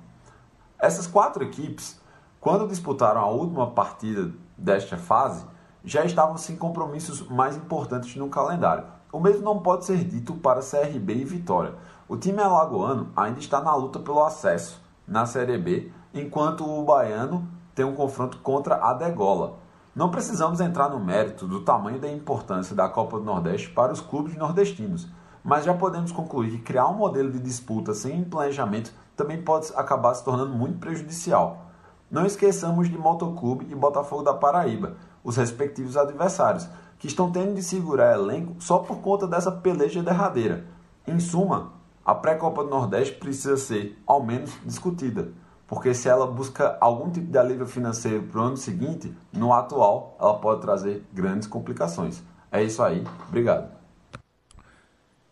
Essas 0.80 1.06
quatro 1.06 1.44
equipes, 1.44 2.00
quando 2.40 2.66
disputaram 2.66 3.20
a 3.20 3.30
última 3.30 3.70
partida 3.70 4.32
desta 4.58 4.96
fase, 4.96 5.46
já 5.84 6.04
estavam 6.04 6.36
sem 6.36 6.56
compromissos 6.56 7.28
mais 7.28 7.56
importantes 7.56 8.16
no 8.16 8.28
calendário. 8.28 8.98
O 9.12 9.18
mesmo 9.18 9.42
não 9.42 9.58
pode 9.58 9.84
ser 9.84 10.04
dito 10.04 10.34
para 10.34 10.60
CRB 10.60 11.14
e 11.14 11.24
Vitória. 11.24 11.74
O 12.08 12.16
time 12.16 12.40
alagoano 12.40 13.08
ainda 13.16 13.40
está 13.40 13.60
na 13.60 13.74
luta 13.74 13.98
pelo 13.98 14.22
acesso 14.22 14.80
na 15.06 15.26
Série 15.26 15.58
B, 15.58 15.90
enquanto 16.14 16.64
o 16.64 16.84
baiano 16.84 17.48
tem 17.74 17.84
um 17.84 17.94
confronto 17.94 18.38
contra 18.38 18.76
a 18.76 18.94
Degola. 18.94 19.58
Não 19.94 20.10
precisamos 20.10 20.60
entrar 20.60 20.88
no 20.88 21.00
mérito 21.00 21.48
do 21.48 21.62
tamanho 21.62 21.98
da 21.98 22.08
importância 22.08 22.76
da 22.76 22.88
Copa 22.88 23.18
do 23.18 23.24
Nordeste 23.24 23.70
para 23.70 23.92
os 23.92 24.00
clubes 24.00 24.36
nordestinos, 24.36 25.08
mas 25.42 25.64
já 25.64 25.74
podemos 25.74 26.12
concluir 26.12 26.52
que 26.52 26.58
criar 26.58 26.86
um 26.86 26.94
modelo 26.94 27.32
de 27.32 27.40
disputa 27.40 27.92
sem 27.92 28.22
planejamento 28.22 28.92
também 29.16 29.42
pode 29.42 29.72
acabar 29.74 30.14
se 30.14 30.24
tornando 30.24 30.54
muito 30.54 30.78
prejudicial. 30.78 31.66
Não 32.08 32.24
esqueçamos 32.24 32.88
de 32.88 32.96
Motoclube 32.96 33.66
e 33.68 33.74
Botafogo 33.74 34.22
da 34.22 34.34
Paraíba, 34.34 34.94
os 35.24 35.36
respectivos 35.36 35.96
adversários, 35.96 36.68
que 37.00 37.06
estão 37.06 37.32
tendo 37.32 37.54
de 37.54 37.62
segurar 37.62 38.14
elenco 38.14 38.54
só 38.60 38.78
por 38.78 38.98
conta 38.98 39.26
dessa 39.26 39.50
peleja 39.50 40.02
derradeira. 40.02 40.66
Em 41.06 41.18
suma, 41.18 41.72
a 42.04 42.14
pré-copa 42.14 42.62
do 42.62 42.68
Nordeste 42.68 43.14
precisa 43.14 43.56
ser, 43.56 43.98
ao 44.06 44.22
menos, 44.22 44.52
discutida, 44.64 45.32
porque 45.66 45.94
se 45.94 46.10
ela 46.10 46.26
busca 46.26 46.76
algum 46.78 47.10
tipo 47.10 47.26
de 47.26 47.38
alívio 47.38 47.66
financeiro 47.66 48.24
para 48.24 48.40
o 48.40 48.44
ano 48.44 48.56
seguinte, 48.56 49.12
no 49.32 49.52
atual 49.52 50.14
ela 50.20 50.34
pode 50.34 50.60
trazer 50.60 51.02
grandes 51.10 51.48
complicações. 51.48 52.22
É 52.52 52.62
isso 52.62 52.82
aí, 52.82 53.02
obrigado. 53.28 53.70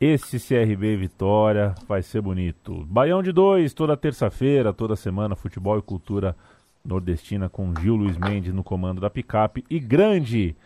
Esse 0.01 0.39
CRB 0.39 0.97
Vitória 0.97 1.75
vai 1.87 2.03
ser 2.03 2.23
bonito. 2.23 2.87
Baião 2.87 3.23
de 3.23 3.31
dois, 3.31 3.75
toda 3.75 3.97
terça-feira, 3.97 4.73
toda 4.73 4.97
semana, 4.97 5.37
futebol 5.37 5.77
e 5.77 5.83
cultura 5.83 6.35
nordestina 6.83 7.49
com 7.49 7.75
Gil 7.79 7.97
Luiz 7.97 8.17
Mendes 8.17 8.55
no 8.55 8.65
comando 8.65 9.01
da 9.01 9.11
picape 9.11 9.65
e 9.69 9.79
grande 9.79 10.57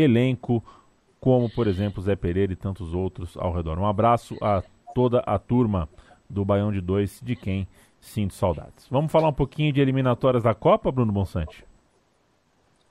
elenco, 0.00 0.62
como 1.20 1.48
por 1.50 1.66
exemplo 1.66 2.02
Zé 2.02 2.16
Pereira 2.16 2.52
e 2.52 2.56
tantos 2.56 2.94
outros 2.94 3.36
ao 3.36 3.52
redor. 3.52 3.78
Um 3.78 3.86
abraço 3.86 4.36
a 4.42 4.62
toda 4.94 5.20
a 5.20 5.38
turma 5.38 5.88
do 6.28 6.44
Baião 6.44 6.72
de 6.72 6.80
Dois, 6.80 7.20
de 7.22 7.36
quem 7.36 7.68
sinto 8.00 8.34
saudades. 8.34 8.86
Vamos 8.90 9.12
falar 9.12 9.28
um 9.28 9.32
pouquinho 9.32 9.72
de 9.72 9.80
eliminatórias 9.80 10.42
da 10.42 10.54
Copa, 10.54 10.90
Bruno 10.90 11.12
Bonsante? 11.12 11.64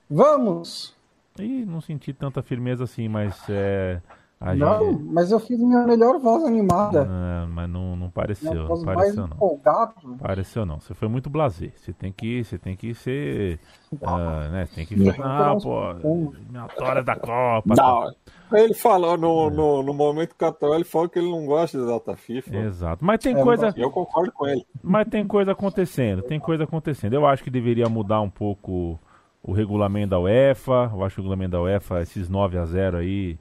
Vamos! 0.08 0.96
Ih, 1.38 1.64
não 1.64 1.80
senti 1.80 2.12
tanta 2.12 2.42
firmeza 2.42 2.84
assim, 2.84 3.08
mas 3.08 3.48
é, 3.48 4.00
a 4.44 4.56
não, 4.56 4.90
gente... 4.90 5.04
mas 5.04 5.30
eu 5.30 5.38
fiz 5.38 5.56
minha 5.60 5.86
melhor 5.86 6.18
voz 6.18 6.42
animada. 6.44 7.04
Não, 7.04 7.48
mas 7.48 7.70
não, 7.70 7.94
não 7.94 8.10
pareceu, 8.10 8.68
não 8.68 8.82
pareceu 8.82 9.28
não. 9.28 9.36
Empolgado. 9.36 9.94
Pareceu 10.18 10.66
não. 10.66 10.80
Você 10.80 10.94
foi 10.94 11.06
muito 11.06 11.30
blasé. 11.30 11.70
Você 11.76 11.92
tem 11.92 12.10
que, 12.10 12.42
você 12.42 12.58
tem 12.58 12.74
que 12.74 12.92
ser, 12.92 13.60
uh, 13.92 14.50
né? 14.50 14.68
Tem 14.74 14.84
que 14.84 14.96
ah, 15.22 15.56
pô, 15.62 15.92
eliminatória 15.92 17.04
da 17.04 17.14
Copa. 17.14 17.72
Não, 17.76 18.12
ele 18.52 18.74
falou 18.74 19.16
no, 19.16 19.48
no, 19.48 19.80
no 19.80 19.94
momento 19.94 20.34
católico, 20.34 20.76
ele 20.76 20.84
falou 20.84 21.08
que 21.08 21.20
ele 21.20 21.30
não 21.30 21.46
gosta 21.46 21.78
de 21.78 21.86
data 21.86 22.16
FIFA. 22.16 22.56
Exato. 22.56 23.04
Mas 23.04 23.20
tem 23.20 23.36
é, 23.36 23.40
coisa. 23.40 23.72
Eu 23.76 23.92
concordo 23.92 24.32
com 24.32 24.48
ele. 24.48 24.66
Mas 24.82 25.06
tem 25.08 25.24
coisa 25.24 25.52
acontecendo, 25.52 26.20
tem 26.20 26.40
coisa 26.40 26.64
acontecendo. 26.64 27.12
Eu 27.12 27.24
acho 27.26 27.44
que 27.44 27.50
deveria 27.50 27.88
mudar 27.88 28.20
um 28.20 28.30
pouco 28.30 28.98
o 29.40 29.52
regulamento 29.52 30.10
da 30.10 30.18
UEFA. 30.18 30.90
Eu 30.92 31.04
acho 31.04 31.14
que 31.14 31.20
o 31.20 31.22
regulamento 31.22 31.52
da 31.52 31.62
UEFA, 31.62 32.02
esses 32.02 32.28
9 32.28 32.58
a 32.58 32.64
0 32.66 32.96
aí 32.96 33.38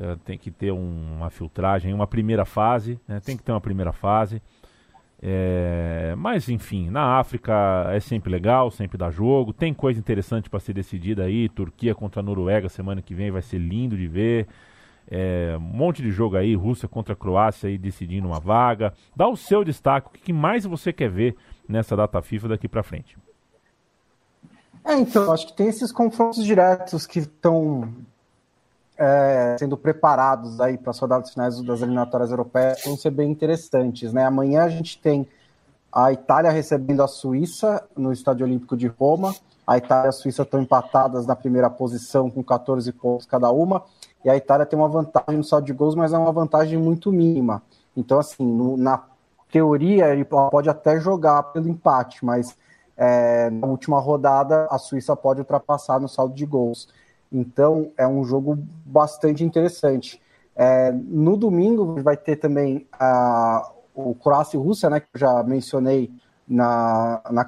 é, 0.00 0.16
tem 0.24 0.38
que 0.38 0.50
ter 0.50 0.72
um, 0.72 1.16
uma 1.16 1.28
filtragem, 1.28 1.92
uma 1.92 2.06
primeira 2.06 2.44
fase, 2.44 3.00
né? 3.06 3.20
tem 3.20 3.36
que 3.36 3.42
ter 3.42 3.52
uma 3.52 3.60
primeira 3.60 3.92
fase. 3.92 4.40
É, 5.20 6.14
mas 6.16 6.48
enfim, 6.48 6.88
na 6.90 7.18
África 7.18 7.52
é 7.90 7.98
sempre 7.98 8.30
legal, 8.30 8.70
sempre 8.70 8.96
dá 8.96 9.10
jogo. 9.10 9.52
Tem 9.52 9.74
coisa 9.74 9.98
interessante 9.98 10.48
para 10.48 10.60
ser 10.60 10.72
decidida 10.72 11.24
aí. 11.24 11.48
Turquia 11.48 11.94
contra 11.94 12.20
a 12.20 12.22
Noruega 12.22 12.68
semana 12.68 13.02
que 13.02 13.14
vem 13.14 13.30
vai 13.30 13.42
ser 13.42 13.58
lindo 13.58 13.96
de 13.96 14.06
ver. 14.06 14.46
É, 15.10 15.56
um 15.56 15.60
monte 15.60 16.02
de 16.02 16.10
jogo 16.10 16.36
aí, 16.36 16.54
Rússia 16.54 16.86
contra 16.86 17.14
a 17.14 17.16
Croácia 17.16 17.68
aí 17.68 17.76
decidindo 17.76 18.28
uma 18.28 18.38
vaga. 18.38 18.92
Dá 19.16 19.26
o 19.26 19.36
seu 19.36 19.64
destaque, 19.64 20.08
o 20.08 20.10
que 20.12 20.32
mais 20.32 20.64
você 20.64 20.92
quer 20.92 21.10
ver 21.10 21.34
nessa 21.68 21.96
data 21.96 22.22
FIFA 22.22 22.48
daqui 22.48 22.68
para 22.68 22.82
frente? 22.82 23.16
É, 24.84 24.94
então, 24.94 25.32
acho 25.32 25.48
que 25.48 25.56
tem 25.56 25.66
esses 25.66 25.90
confrontos 25.90 26.44
diretos 26.44 27.06
que 27.06 27.18
estão 27.18 27.92
é, 28.98 29.56
sendo 29.58 29.76
preparados 29.76 30.60
aí 30.60 30.76
para 30.76 30.90
as 30.90 30.98
rodadas 30.98 31.30
finais 31.30 31.60
das 31.62 31.80
eliminatórias 31.80 32.30
europeias 32.30 32.82
vão 32.84 32.96
ser 32.96 33.10
bem 33.10 33.30
interessantes. 33.30 34.12
Né? 34.12 34.24
Amanhã 34.24 34.64
a 34.64 34.68
gente 34.68 35.00
tem 35.00 35.26
a 35.92 36.12
Itália 36.12 36.50
recebendo 36.50 37.02
a 37.02 37.08
Suíça 37.08 37.82
no 37.96 38.12
Estádio 38.12 38.44
Olímpico 38.44 38.76
de 38.76 38.88
Roma. 38.88 39.34
A 39.66 39.78
Itália 39.78 40.06
e 40.06 40.08
a 40.08 40.12
Suíça 40.12 40.42
estão 40.42 40.60
empatadas 40.60 41.26
na 41.26 41.36
primeira 41.36 41.70
posição 41.70 42.28
com 42.28 42.42
14 42.42 42.90
pontos 42.92 43.26
cada 43.26 43.50
uma. 43.50 43.84
E 44.24 44.28
a 44.28 44.36
Itália 44.36 44.66
tem 44.66 44.78
uma 44.78 44.88
vantagem 44.88 45.36
no 45.36 45.44
saldo 45.44 45.66
de 45.66 45.72
gols, 45.72 45.94
mas 45.94 46.12
é 46.12 46.18
uma 46.18 46.32
vantagem 46.32 46.78
muito 46.78 47.12
mínima. 47.12 47.62
Então, 47.96 48.18
assim, 48.18 48.44
no, 48.44 48.76
na 48.76 49.02
teoria, 49.50 50.08
ele 50.08 50.24
pode 50.24 50.68
até 50.68 50.98
jogar 50.98 51.42
pelo 51.44 51.68
empate, 51.68 52.24
mas 52.24 52.56
é, 52.96 53.48
na 53.50 53.66
última 53.66 54.00
rodada 54.00 54.66
a 54.70 54.78
Suíça 54.78 55.14
pode 55.14 55.40
ultrapassar 55.40 56.00
no 56.00 56.08
saldo 56.08 56.34
de 56.34 56.44
gols. 56.44 56.88
Então 57.32 57.92
é 57.96 58.06
um 58.06 58.24
jogo 58.24 58.58
bastante 58.84 59.44
interessante. 59.44 60.20
É, 60.56 60.90
no 60.92 61.36
domingo 61.36 62.02
vai 62.02 62.16
ter 62.16 62.36
também 62.36 62.86
a, 62.92 63.70
o 63.94 64.14
Croácia 64.14 64.56
e 64.56 64.60
Rússia, 64.60 64.90
né, 64.90 65.00
que 65.00 65.06
eu 65.14 65.20
já 65.20 65.42
mencionei 65.42 66.10
na, 66.46 67.20
na, 67.30 67.46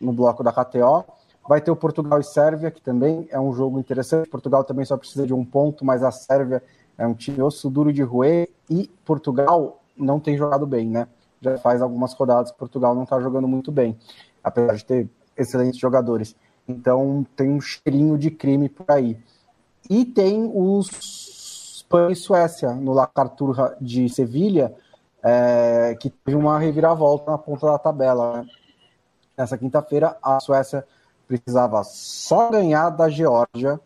no 0.00 0.12
bloco 0.12 0.42
da 0.42 0.52
KTO. 0.52 1.04
Vai 1.48 1.60
ter 1.60 1.70
o 1.70 1.76
Portugal 1.76 2.20
e 2.20 2.24
Sérvia, 2.24 2.70
que 2.70 2.80
também 2.80 3.26
é 3.30 3.38
um 3.38 3.52
jogo 3.52 3.78
interessante. 3.78 4.28
Portugal 4.28 4.62
também 4.62 4.84
só 4.84 4.96
precisa 4.96 5.26
de 5.26 5.34
um 5.34 5.44
ponto, 5.44 5.84
mas 5.84 6.02
a 6.02 6.10
Sérvia 6.10 6.62
é 6.96 7.06
um 7.06 7.14
time 7.14 7.42
osso 7.42 7.68
duro 7.68 7.92
de 7.92 8.02
roer 8.02 8.48
e 8.70 8.88
Portugal 9.04 9.82
não 9.96 10.20
tem 10.20 10.36
jogado 10.36 10.66
bem, 10.66 10.88
né? 10.88 11.08
Já 11.40 11.58
faz 11.58 11.82
algumas 11.82 12.14
rodadas 12.14 12.52
Portugal 12.52 12.94
não 12.94 13.02
está 13.02 13.20
jogando 13.20 13.48
muito 13.48 13.72
bem. 13.72 13.98
apesar 14.42 14.74
de 14.74 14.84
ter 14.84 15.08
excelentes 15.36 15.78
jogadores. 15.78 16.36
Então 16.66 17.26
tem 17.36 17.50
um 17.50 17.60
cheirinho 17.60 18.16
de 18.16 18.30
crime 18.30 18.68
por 18.68 18.90
aí. 18.90 19.18
E 19.90 20.04
tem 20.04 20.50
os 20.54 21.32
Espanha 21.92 22.10
e 22.10 22.16
Suécia 22.16 22.72
no 22.72 22.94
La 22.94 23.06
Carturra 23.06 23.76
de 23.78 24.08
Sevilha, 24.08 24.74
é, 25.22 25.94
que 26.00 26.08
teve 26.08 26.36
uma 26.36 26.58
reviravolta 26.58 27.30
na 27.30 27.36
ponta 27.36 27.66
da 27.66 27.78
tabela. 27.78 28.38
Né? 28.38 28.46
Nessa 29.36 29.58
quinta-feira, 29.58 30.16
a 30.22 30.40
Suécia 30.40 30.86
precisava 31.28 31.84
só 31.84 32.50
ganhar 32.50 32.88
da 32.90 33.10
Geórgia 33.10 33.78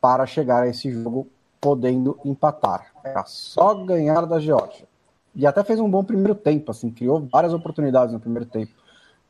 para 0.00 0.26
chegar 0.26 0.62
a 0.62 0.68
esse 0.68 0.92
jogo 0.92 1.26
podendo 1.60 2.16
empatar. 2.24 2.92
Era 3.02 3.24
só 3.24 3.74
ganhar 3.74 4.26
da 4.26 4.38
Geórgia. 4.38 4.86
E 5.34 5.44
até 5.44 5.64
fez 5.64 5.80
um 5.80 5.90
bom 5.90 6.04
primeiro 6.04 6.36
tempo, 6.36 6.70
assim, 6.70 6.88
criou 6.88 7.26
várias 7.32 7.52
oportunidades 7.52 8.12
no 8.12 8.20
primeiro 8.20 8.46
tempo, 8.46 8.72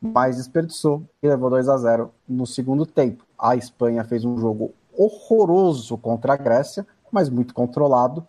mas 0.04 0.36
desperdiçou 0.36 1.02
e 1.22 1.28
levou 1.28 1.50
2 1.50 1.68
a 1.68 1.76
0 1.76 2.10
no 2.28 2.46
segundo 2.46 2.84
tempo. 2.84 3.24
A 3.38 3.56
Espanha 3.56 4.04
fez 4.04 4.24
um 4.24 4.38
jogo 4.38 4.72
horroroso 4.96 5.96
contra 5.96 6.34
a 6.34 6.36
Grécia, 6.36 6.86
mas 7.10 7.30
muito 7.30 7.54
controlado, 7.54 8.26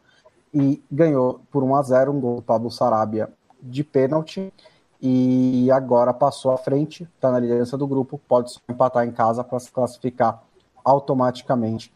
e 0.54 0.82
ganhou 0.90 1.42
por 1.52 1.64
1 1.64 1.76
a 1.76 1.82
0 1.82 2.12
um 2.12 2.20
gol 2.20 2.36
do 2.38 2.42
Pablo 2.42 2.72
Sarabia 2.72 3.30
de 3.62 3.84
pênalti 3.84 4.54
e 5.02 5.70
agora 5.72 6.14
passou 6.14 6.52
à 6.52 6.58
frente, 6.58 7.04
está 7.16 7.32
na 7.32 7.40
liderança 7.40 7.78
do 7.78 7.86
grupo, 7.86 8.20
pode 8.28 8.54
só 8.54 8.60
empatar 8.70 9.06
em 9.06 9.12
casa 9.12 9.44
para 9.44 9.60
se 9.60 9.72
classificar 9.72 10.42
automaticamente 10.84 11.94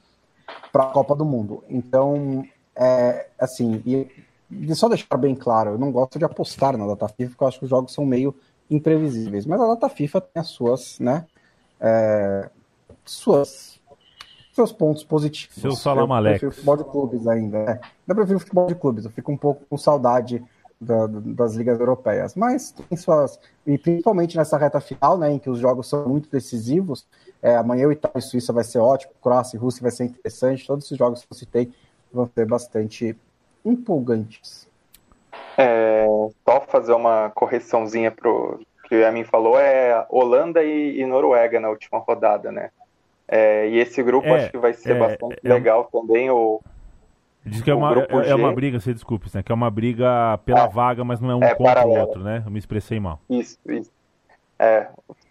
para 0.72 0.84
a 0.84 0.88
Copa 0.88 1.16
do 1.16 1.26
Mundo. 1.26 1.64
Então, 1.70 2.44
é, 2.76 3.30
assim, 3.40 3.82
e, 3.86 4.76
só 4.76 4.90
deixar 4.90 5.18
bem 5.18 5.36
claro, 5.36 5.72
eu 5.72 5.78
não 5.78 5.92
gosto 5.92 6.20
de 6.20 6.26
apostar 6.26 6.78
na 6.78 6.88
data 6.88 7.08
FIFA, 7.08 7.30
porque 7.30 7.44
eu 7.44 7.48
acho 7.48 7.60
que 7.60 7.66
os 7.66 7.70
jogos 7.70 7.94
são 7.94 8.06
meio 8.06 8.36
imprevisíveis, 8.70 9.46
mas 9.46 9.60
a 9.60 9.68
data 9.68 9.90
FIFA 9.90 10.22
tem 10.22 10.42
as 10.42 10.48
suas, 10.48 11.00
né, 11.00 11.26
é, 11.80 12.50
suas 13.04 13.80
seus 14.54 14.72
pontos 14.74 15.04
positivos. 15.04 15.56
Seu 15.56 15.72
Salamalex. 15.72 16.44
Eu 16.44 16.50
prefiro 16.50 16.52
futebol 16.52 16.78
de 16.78 16.84
clubes 16.84 17.28
ainda. 17.28 17.64
Né? 17.64 17.80
Eu 18.08 18.16
prefiro 18.16 18.40
futebol 18.40 18.68
de 18.68 18.76
clubes, 18.76 19.06
eu 19.06 19.12
fico 19.12 19.32
um 19.32 19.38
pouco 19.38 19.66
com 19.70 19.78
saudade 19.78 20.44
da, 20.80 21.08
das 21.08 21.56
ligas 21.56 21.80
europeias. 21.80 22.36
Mas 22.36 22.72
tem 22.72 22.98
suas. 22.98 23.40
E 23.66 23.78
principalmente 23.78 24.38
nessa 24.38 24.58
reta 24.58 24.80
final, 24.80 25.18
né, 25.18 25.32
em 25.32 25.40
que 25.40 25.50
os 25.50 25.60
jogos 25.60 25.88
são 25.88 26.08
muito 26.08 26.30
decisivos. 26.30 27.08
É, 27.42 27.56
amanhã 27.56 27.88
o 27.88 27.92
Itália 27.92 28.20
e 28.20 28.22
Suíça 28.22 28.52
vai 28.52 28.64
ser 28.64 28.80
ótimo, 28.80 29.14
Croácia 29.22 29.56
e 29.56 29.60
Rússia 29.60 29.82
vai 29.82 29.92
ser 29.92 30.06
interessante. 30.06 30.68
Todos 30.68 30.86
esses 30.86 30.98
jogos 30.98 31.22
que 31.22 31.28
eu 31.32 31.38
citei 31.38 31.72
vão 32.12 32.30
ser 32.34 32.46
bastante 32.46 33.18
empolgantes. 33.64 34.69
É, 35.58 36.06
só 36.48 36.62
fazer 36.62 36.94
uma 36.94 37.30
correçãozinha 37.32 38.12
pro 38.12 38.60
que 38.86 39.04
a 39.04 39.12
mim 39.12 39.24
falou 39.24 39.60
é 39.60 40.06
Holanda 40.10 40.64
e, 40.64 41.00
e 41.00 41.06
Noruega 41.06 41.60
na 41.60 41.70
última 41.70 42.00
rodada, 42.00 42.52
né? 42.52 42.72
É, 43.28 43.68
e 43.68 43.78
esse 43.78 44.02
grupo 44.02 44.28
é, 44.28 44.36
acho 44.36 44.52
que 44.52 44.58
vai 44.58 44.74
ser 44.74 44.96
é, 44.96 45.00
bastante 45.00 45.38
é 45.44 45.54
legal 45.54 45.86
também. 45.92 46.32
O, 46.32 46.60
Diz 47.46 47.62
que 47.62 47.72
é 47.72 47.76
uma, 47.76 47.94
é, 47.94 48.30
é, 48.30 48.36
uma 48.36 48.52
briga, 48.52 48.80
se 48.80 48.94
desculpe, 48.94 49.30
né? 49.34 49.42
Que 49.42 49.52
é 49.52 49.56
uma 49.56 49.70
briga 49.70 50.40
pela 50.44 50.68
vaga, 50.68 51.04
mas 51.04 51.20
não 51.20 51.32
é 51.32 51.36
um 51.36 51.44
é 51.44 51.56
contra 51.56 51.88
o 51.88 51.92
outro, 51.92 52.24
né? 52.24 52.44
Eu 52.46 52.52
me 52.52 52.60
expressei 52.60 53.00
mal. 53.00 53.20
Isso, 53.30 53.58
isso. 53.68 53.92
É, 54.58 54.88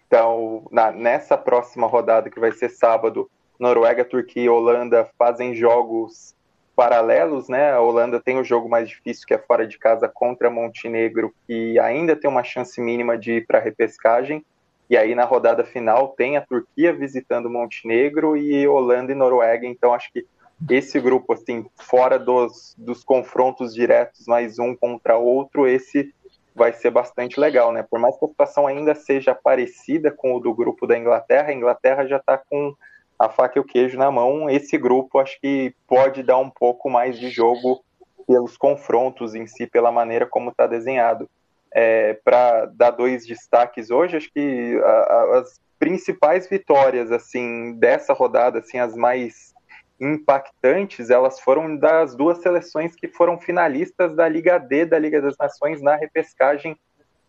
então, 0.07 0.63
na, 0.71 0.91
nessa 0.91 1.37
próxima 1.37 1.85
rodada, 1.85 2.29
que 2.29 2.39
vai 2.39 2.51
ser 2.51 2.69
sábado, 2.69 3.29
Noruega, 3.59 4.03
Turquia 4.03 4.43
e 4.43 4.49
Holanda 4.49 5.07
fazem 5.17 5.53
jogos 5.53 6.33
paralelos, 6.79 7.49
né? 7.49 7.73
A 7.73 7.81
Holanda 7.81 8.21
tem 8.21 8.39
o 8.39 8.43
jogo 8.43 8.69
mais 8.69 8.87
difícil, 8.87 9.27
que 9.27 9.33
é 9.33 9.37
fora 9.37 9.67
de 9.67 9.77
casa 9.77 10.07
contra 10.07 10.49
Montenegro, 10.49 11.35
que 11.45 11.77
ainda 11.77 12.15
tem 12.15 12.29
uma 12.29 12.41
chance 12.41 12.79
mínima 12.79 13.17
de 13.17 13.33
ir 13.33 13.45
para 13.45 13.59
a 13.59 13.61
repescagem. 13.61 14.45
E 14.89 14.95
aí 14.95 15.13
na 15.13 15.25
rodada 15.25 15.65
final 15.65 16.07
tem 16.07 16.37
a 16.37 16.41
Turquia 16.41 16.93
visitando 16.93 17.49
Montenegro 17.49 18.37
e 18.37 18.65
Holanda 18.65 19.11
e 19.11 19.15
Noruega. 19.15 19.67
Então 19.67 19.93
acho 19.93 20.09
que 20.13 20.25
esse 20.69 21.01
grupo, 21.01 21.33
assim, 21.33 21.65
fora 21.75 22.17
dos, 22.17 22.73
dos 22.77 23.03
confrontos 23.03 23.73
diretos, 23.73 24.25
mais 24.25 24.57
um 24.57 24.73
contra 24.73 25.17
outro, 25.17 25.67
esse 25.67 26.13
vai 26.55 26.71
ser 26.71 26.91
bastante 26.91 27.37
legal, 27.37 27.73
né? 27.73 27.83
Por 27.83 27.99
mais 27.99 28.17
que 28.17 28.23
a 28.23 28.29
situação 28.29 28.65
ainda 28.65 28.95
seja 28.95 29.35
parecida 29.35 30.11
com 30.11 30.33
o 30.33 30.39
do 30.39 30.53
grupo 30.53 30.87
da 30.87 30.97
Inglaterra, 30.97 31.49
a 31.49 31.53
Inglaterra 31.53 32.07
já 32.07 32.15
está 32.15 32.37
com 32.37 32.73
a 33.19 33.29
faca 33.29 33.59
e 33.59 33.61
o 33.61 33.65
queijo 33.65 33.97
na 33.97 34.09
mão. 34.09 34.49
Esse 34.49 34.77
grupo 34.77 35.19
acho 35.19 35.39
que 35.41 35.75
pode 35.85 36.23
dar 36.23 36.37
um 36.37 36.49
pouco 36.49 36.89
mais 36.89 37.19
de 37.19 37.29
jogo 37.29 37.83
pelos 38.25 38.55
confrontos 38.55 39.35
em 39.35 39.45
si, 39.45 39.67
pela 39.67 39.91
maneira 39.91 40.25
como 40.25 40.51
está 40.51 40.65
desenhado 40.65 41.29
é, 41.71 42.13
para 42.23 42.65
dar 42.65 42.91
dois 42.91 43.25
destaques 43.25 43.91
hoje, 43.91 44.17
acho 44.17 44.31
que 44.31 44.79
a, 44.83 44.89
a, 44.89 45.39
as 45.39 45.59
principais 45.77 46.47
vitórias 46.47 47.11
assim 47.11 47.73
dessa 47.73 48.13
rodada, 48.13 48.59
assim 48.59 48.79
as 48.79 48.95
mais 48.95 49.53
impactantes, 49.99 51.09
elas 51.09 51.39
foram 51.39 51.75
das 51.75 52.15
duas 52.15 52.41
seleções 52.41 52.95
que 52.95 53.07
foram 53.07 53.37
finalistas 53.37 54.15
da 54.15 54.27
Liga 54.27 54.57
D 54.57 54.85
da 54.85 54.97
Liga 54.97 55.21
das 55.21 55.37
Nações 55.37 55.81
na 55.81 55.95
repescagem 55.95 56.77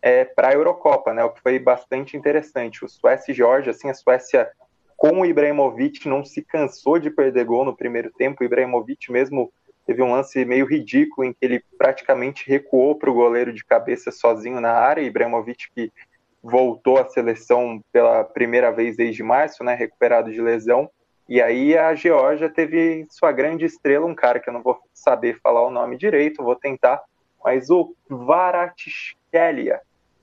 é, 0.01 0.25
para 0.25 0.49
a 0.49 0.53
Eurocopa, 0.53 1.13
né? 1.13 1.23
O 1.23 1.29
que 1.29 1.41
foi 1.41 1.59
bastante 1.59 2.17
interessante. 2.17 2.83
O 2.83 2.89
Suécia 2.89 3.31
e 3.31 3.35
Georgia, 3.35 3.71
assim, 3.71 3.89
a 3.89 3.93
Suécia 3.93 4.49
com 4.97 5.21
o 5.21 5.25
Ibrahimovic 5.25 6.07
não 6.07 6.23
se 6.23 6.41
cansou 6.41 6.99
de 6.99 7.09
perder 7.09 7.45
gol 7.45 7.65
no 7.65 7.75
primeiro 7.75 8.11
tempo. 8.11 8.43
O 8.43 8.45
Ibrahimovic 8.45 9.11
mesmo 9.11 9.51
Teve 9.85 10.01
um 10.03 10.11
lance 10.11 10.45
meio 10.45 10.65
ridículo 10.65 11.27
em 11.27 11.33
que 11.33 11.39
ele 11.41 11.63
praticamente 11.77 12.47
recuou 12.47 12.95
para 12.95 13.09
o 13.09 13.13
goleiro 13.13 13.51
de 13.51 13.65
cabeça 13.65 14.11
sozinho 14.11 14.61
na 14.61 14.71
área. 14.71 15.01
Ibrahimovic, 15.01 15.71
que 15.73 15.91
voltou 16.41 16.97
à 16.97 17.05
seleção 17.05 17.81
pela 17.91 18.23
primeira 18.23 18.71
vez 18.71 18.95
desde 18.95 19.23
março, 19.23 19.63
né, 19.63 19.73
recuperado 19.73 20.31
de 20.31 20.41
lesão. 20.41 20.89
E 21.27 21.41
aí 21.41 21.77
a 21.77 21.93
Geórgia 21.95 22.49
teve 22.49 23.05
sua 23.09 23.31
grande 23.31 23.65
estrela, 23.65 24.05
um 24.05 24.15
cara 24.15 24.39
que 24.39 24.49
eu 24.49 24.53
não 24.53 24.61
vou 24.61 24.79
saber 24.93 25.39
falar 25.41 25.65
o 25.65 25.71
nome 25.71 25.97
direito, 25.97 26.43
vou 26.43 26.55
tentar, 26.55 27.01
mas 27.43 27.69
o 27.69 27.95
Varatskhelia, 28.09 29.81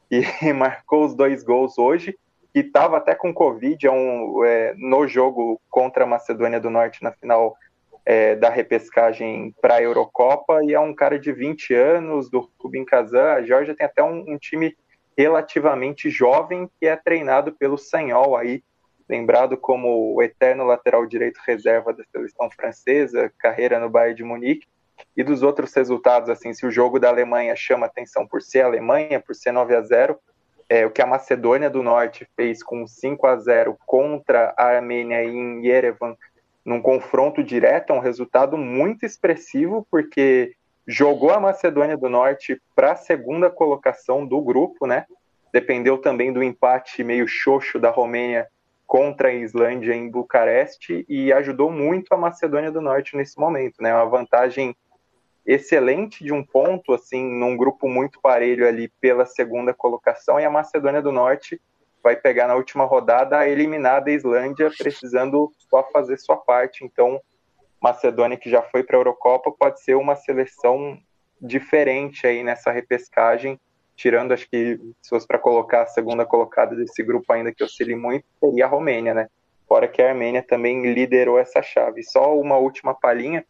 que 0.08 0.22
marcou 0.52 1.04
os 1.04 1.14
dois 1.14 1.42
gols 1.42 1.78
hoje, 1.78 2.16
que 2.62 2.66
estava 2.66 2.96
até 2.96 3.14
com 3.14 3.32
Covid 3.32 3.86
é 3.86 3.90
um, 3.90 4.44
é, 4.44 4.74
no 4.76 5.06
jogo 5.06 5.60
contra 5.70 6.02
a 6.02 6.06
Macedônia 6.06 6.58
do 6.58 6.68
Norte 6.68 7.04
na 7.04 7.12
final 7.12 7.56
é, 8.04 8.34
da 8.34 8.50
repescagem 8.50 9.54
para 9.60 9.76
a 9.76 9.82
Eurocopa 9.82 10.64
e 10.64 10.74
é 10.74 10.80
um 10.80 10.92
cara 10.92 11.20
de 11.20 11.32
20 11.32 11.72
anos, 11.74 12.28
do 12.28 12.50
Rubin 12.58 12.84
Kazan. 12.84 13.32
A 13.34 13.42
Georgia 13.42 13.76
tem 13.76 13.86
até 13.86 14.02
um, 14.02 14.24
um, 14.32 14.38
time 14.38 14.76
relativamente 15.16 16.10
jovem 16.10 16.68
que 16.80 16.86
é 16.86 16.96
treinado 16.96 17.52
pelo 17.52 17.78
Sanhol 17.78 18.36
aí, 18.36 18.62
lembrado 19.08 19.56
como 19.56 20.14
o 20.14 20.22
eterno 20.22 20.64
lateral 20.64 21.06
direito 21.06 21.40
reserva 21.46 21.92
da 21.92 22.02
seleção 22.10 22.50
francesa, 22.50 23.32
carreira 23.38 23.78
no 23.78 23.88
Bayern 23.88 24.16
de 24.16 24.24
Munique. 24.24 24.66
E 25.16 25.22
dos 25.22 25.44
outros 25.44 25.72
resultados, 25.74 26.28
assim, 26.28 26.52
se 26.52 26.66
o 26.66 26.72
jogo 26.72 26.98
da 26.98 27.08
Alemanha 27.08 27.54
chama 27.54 27.86
atenção 27.86 28.26
por 28.26 28.42
ser 28.42 28.62
Alemanha, 28.62 29.20
por 29.20 29.32
ser 29.32 29.52
9 29.52 29.76
a 29.76 29.80
0, 29.80 30.18
é, 30.68 30.84
o 30.84 30.90
que 30.90 31.00
a 31.00 31.06
Macedônia 31.06 31.70
do 31.70 31.82
Norte 31.82 32.28
fez 32.36 32.62
com 32.62 32.86
5 32.86 33.26
a 33.26 33.36
0 33.36 33.76
contra 33.86 34.54
a 34.56 34.64
Armênia 34.64 35.24
em 35.24 35.66
Yerevan 35.66 36.16
num 36.64 36.82
confronto 36.82 37.42
direto, 37.42 37.92
é 37.92 37.96
um 37.96 38.00
resultado 38.00 38.58
muito 38.58 39.06
expressivo, 39.06 39.86
porque 39.90 40.52
jogou 40.86 41.30
a 41.30 41.40
Macedônia 41.40 41.96
do 41.96 42.10
Norte 42.10 42.60
para 42.76 42.92
a 42.92 42.96
segunda 42.96 43.48
colocação 43.48 44.26
do 44.26 44.40
grupo, 44.42 44.86
né? 44.86 45.06
Dependeu 45.50 45.96
também 45.96 46.30
do 46.30 46.42
empate 46.42 47.02
meio 47.02 47.26
xoxo 47.26 47.78
da 47.78 47.90
Romênia 47.90 48.46
contra 48.86 49.28
a 49.28 49.34
Islândia 49.34 49.94
em 49.94 50.10
Bucareste 50.10 51.06
e 51.08 51.32
ajudou 51.32 51.70
muito 51.70 52.12
a 52.12 52.18
Macedônia 52.18 52.70
do 52.70 52.82
Norte 52.82 53.16
nesse 53.16 53.38
momento, 53.38 53.82
né? 53.82 53.94
Uma 53.94 54.06
vantagem 54.06 54.76
excelente 55.48 56.22
de 56.22 56.30
um 56.30 56.44
ponto, 56.44 56.92
assim, 56.92 57.24
num 57.24 57.56
grupo 57.56 57.88
muito 57.88 58.20
parelho 58.20 58.68
ali 58.68 58.88
pela 59.00 59.24
segunda 59.24 59.72
colocação 59.72 60.38
e 60.38 60.44
a 60.44 60.50
Macedônia 60.50 61.00
do 61.00 61.10
Norte 61.10 61.58
vai 62.02 62.14
pegar 62.14 62.46
na 62.46 62.54
última 62.54 62.84
rodada 62.84 63.38
a 63.38 63.48
eliminada 63.48 64.10
Islândia, 64.10 64.70
precisando 64.76 65.50
só 65.70 65.82
fazer 65.90 66.18
sua 66.18 66.36
parte. 66.36 66.84
Então, 66.84 67.18
Macedônia, 67.80 68.36
que 68.36 68.50
já 68.50 68.60
foi 68.60 68.82
para 68.82 68.98
a 68.98 69.00
Eurocopa, 69.00 69.50
pode 69.50 69.82
ser 69.82 69.94
uma 69.94 70.14
seleção 70.14 70.98
diferente 71.40 72.26
aí 72.26 72.42
nessa 72.42 72.70
repescagem, 72.70 73.58
tirando, 73.96 74.32
acho 74.32 74.48
que, 74.50 74.78
se 75.00 75.08
fosse 75.08 75.26
para 75.26 75.38
colocar 75.38 75.82
a 75.82 75.86
segunda 75.86 76.26
colocada 76.26 76.76
desse 76.76 77.02
grupo 77.02 77.32
ainda 77.32 77.54
que 77.54 77.64
oscile 77.64 77.94
muito, 77.94 78.26
seria 78.38 78.66
a 78.66 78.68
Romênia, 78.68 79.14
né? 79.14 79.28
Fora 79.66 79.88
que 79.88 80.02
a 80.02 80.10
Armênia 80.10 80.42
também 80.42 80.92
liderou 80.92 81.38
essa 81.38 81.62
chave. 81.62 82.02
Só 82.02 82.38
uma 82.38 82.56
última 82.56 82.94
palhinha, 82.94 83.44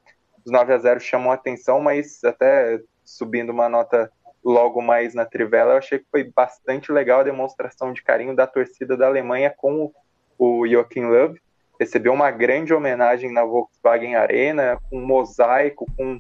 os 0.49 0.51
9 0.51 0.73
a 0.73 0.79
0 0.79 1.01
chamam 1.01 1.31
a 1.31 1.35
atenção, 1.35 1.79
mas 1.79 2.25
até 2.25 2.81
subindo 3.05 3.51
uma 3.51 3.69
nota 3.69 4.11
logo 4.43 4.81
mais 4.81 5.15
na 5.15 5.27
Trivela, 5.27 5.75
eu 5.75 5.79
achei 5.79 5.99
que 5.99 6.07
foi 6.11 6.25
bastante 6.25 6.91
legal 6.91 7.21
a 7.21 7.25
demonstração 7.25 7.93
de 7.93 8.03
carinho 8.03 8.35
da 8.35 8.47
torcida 8.47 8.97
da 8.97 9.07
Alemanha 9.07 9.53
com 9.55 9.93
o 10.39 10.67
Joachim 10.67 11.05
Löw. 11.05 11.35
Recebeu 11.79 12.13
uma 12.13 12.31
grande 12.31 12.73
homenagem 12.73 13.31
na 13.31 13.45
Volkswagen 13.45 14.17
Arena, 14.17 14.79
com 14.89 14.99
um 14.99 15.07
mosaico, 15.07 15.87
com 15.97 16.19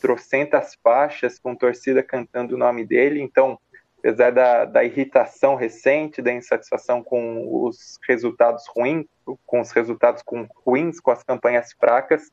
trocentas 0.00 0.76
faixas, 0.82 1.38
com 1.38 1.54
torcida 1.54 2.02
cantando 2.02 2.54
o 2.54 2.58
nome 2.58 2.84
dele. 2.84 3.20
Então, 3.22 3.58
apesar 3.98 4.30
da, 4.30 4.64
da 4.66 4.84
irritação 4.84 5.54
recente, 5.54 6.20
da 6.20 6.32
insatisfação 6.32 7.02
com 7.02 7.64
os 7.64 7.98
resultados 8.06 8.64
ruins, 8.68 9.06
com 9.46 9.60
os 9.60 9.70
resultados 9.72 10.22
com, 10.22 10.46
ruins, 10.66 11.00
com 11.00 11.10
as 11.10 11.22
campanhas 11.22 11.72
fracas, 11.72 12.30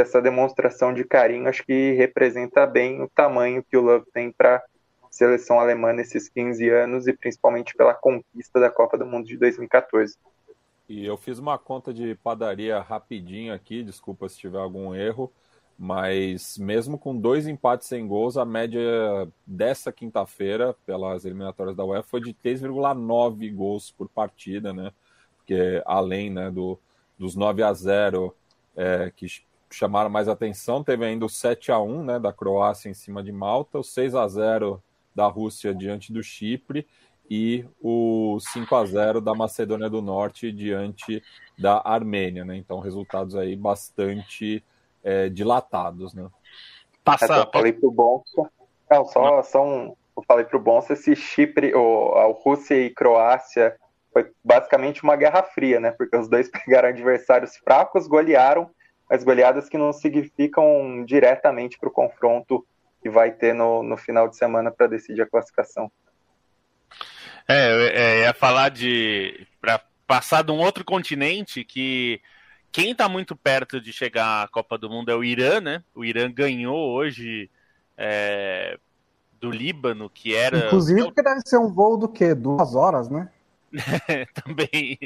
essa 0.00 0.20
demonstração 0.20 0.94
de 0.94 1.04
carinho 1.04 1.48
acho 1.48 1.64
que 1.64 1.92
representa 1.92 2.66
bem 2.66 3.02
o 3.02 3.08
tamanho 3.08 3.62
que 3.62 3.76
o 3.76 3.82
Love 3.82 4.06
tem 4.12 4.32
para 4.32 4.62
seleção 5.10 5.60
alemã 5.60 5.92
nesses 5.92 6.28
15 6.28 6.68
anos 6.70 7.06
e 7.06 7.12
principalmente 7.12 7.74
pela 7.74 7.92
conquista 7.92 8.58
da 8.58 8.70
Copa 8.70 8.96
do 8.96 9.04
Mundo 9.04 9.26
de 9.26 9.36
2014. 9.36 10.16
E 10.88 11.06
eu 11.06 11.16
fiz 11.16 11.38
uma 11.38 11.58
conta 11.58 11.92
de 11.92 12.14
padaria 12.16 12.80
rapidinho 12.80 13.52
aqui, 13.54 13.82
desculpa 13.82 14.28
se 14.28 14.38
tiver 14.38 14.58
algum 14.58 14.94
erro, 14.94 15.30
mas 15.78 16.56
mesmo 16.58 16.98
com 16.98 17.16
dois 17.16 17.46
empates 17.46 17.88
sem 17.88 18.06
gols, 18.06 18.36
a 18.36 18.44
média 18.44 18.80
dessa 19.46 19.92
quinta-feira, 19.92 20.74
pelas 20.86 21.24
eliminatórias 21.24 21.76
da 21.76 21.84
UEFA, 21.84 22.08
foi 22.08 22.20
de 22.20 22.34
3,9 22.34 23.54
gols 23.54 23.90
por 23.90 24.08
partida, 24.08 24.72
né? 24.72 24.92
Porque 25.36 25.82
além 25.84 26.30
né, 26.30 26.50
do, 26.50 26.78
dos 27.18 27.34
9 27.34 27.62
a 27.62 27.72
0 27.72 28.34
é, 28.76 29.12
que 29.14 29.26
chamaram 29.74 30.10
mais 30.10 30.28
atenção, 30.28 30.84
teve 30.84 31.04
ainda 31.04 31.24
o 31.24 31.28
7 31.28 31.72
a 31.72 31.80
1 31.80 32.04
né, 32.04 32.18
da 32.18 32.32
Croácia 32.32 32.88
em 32.88 32.94
cima 32.94 33.22
de 33.22 33.32
Malta, 33.32 33.78
o 33.78 33.84
6 33.84 34.14
a 34.14 34.26
0 34.28 34.82
da 35.14 35.26
Rússia 35.26 35.74
diante 35.74 36.12
do 36.12 36.22
Chipre 36.22 36.86
e 37.28 37.64
o 37.80 38.38
5 38.40 38.74
a 38.74 38.84
0 38.84 39.20
da 39.20 39.34
Macedônia 39.34 39.88
do 39.88 40.02
Norte 40.02 40.52
diante 40.52 41.22
da 41.58 41.80
Armênia, 41.84 42.44
né? 42.44 42.56
Então 42.56 42.80
resultados 42.80 43.34
aí 43.34 43.56
bastante 43.56 44.62
é, 45.02 45.28
dilatados, 45.28 46.14
né? 46.14 46.28
Passa, 47.04 47.34
eu 47.34 47.50
falei 47.50 47.72
pro 47.72 47.90
Bonsa. 47.90 48.50
Não, 48.90 49.04
só, 49.06 49.42
só 49.42 49.64
um. 49.64 49.96
Eu 50.16 50.22
falei 50.28 50.44
pro 50.44 50.60
Bonsa 50.60 50.94
se 50.94 51.16
Chipre, 51.16 51.74
ou 51.74 52.14
a 52.16 52.26
Rússia 52.26 52.74
e 52.74 52.90
Croácia 52.90 53.76
foi 54.12 54.30
basicamente 54.44 55.02
uma 55.02 55.16
guerra 55.16 55.42
fria, 55.42 55.80
né? 55.80 55.90
Porque 55.90 56.16
os 56.16 56.28
dois 56.28 56.48
pegaram 56.52 56.90
adversários 56.90 57.56
fracos, 57.56 58.06
golearam, 58.06 58.70
mas 59.12 59.22
goleadas 59.24 59.68
que 59.68 59.76
não 59.76 59.92
significam 59.92 61.04
diretamente 61.04 61.78
para 61.78 61.90
o 61.90 61.92
confronto 61.92 62.66
que 63.02 63.10
vai 63.10 63.30
ter 63.30 63.54
no, 63.54 63.82
no 63.82 63.94
final 63.94 64.26
de 64.26 64.38
semana 64.38 64.70
para 64.70 64.86
decidir 64.86 65.20
a 65.20 65.26
classificação. 65.28 65.92
É, 67.46 67.72
eu, 67.72 67.80
é, 67.88 68.20
ia 68.22 68.32
falar 68.32 68.70
de. 68.70 69.46
para 69.60 69.82
passar 70.06 70.42
de 70.42 70.50
um 70.50 70.58
outro 70.58 70.82
continente 70.82 71.62
que 71.62 72.22
quem 72.70 72.92
está 72.92 73.06
muito 73.06 73.36
perto 73.36 73.78
de 73.82 73.92
chegar 73.92 74.44
à 74.44 74.48
Copa 74.48 74.78
do 74.78 74.88
Mundo 74.88 75.10
é 75.10 75.14
o 75.14 75.22
Irã, 75.22 75.60
né? 75.60 75.84
O 75.94 76.06
Irã 76.06 76.32
ganhou 76.32 76.94
hoje 76.94 77.50
é, 77.98 78.78
do 79.38 79.50
Líbano, 79.50 80.08
que 80.08 80.34
era. 80.34 80.68
Inclusive, 80.68 81.04
porque 81.04 81.22
deve 81.22 81.42
ser 81.44 81.58
um 81.58 81.70
voo 81.70 81.98
do 81.98 82.08
quê? 82.08 82.34
Duas 82.34 82.74
horas, 82.74 83.10
né? 83.10 83.28
também 84.44 84.98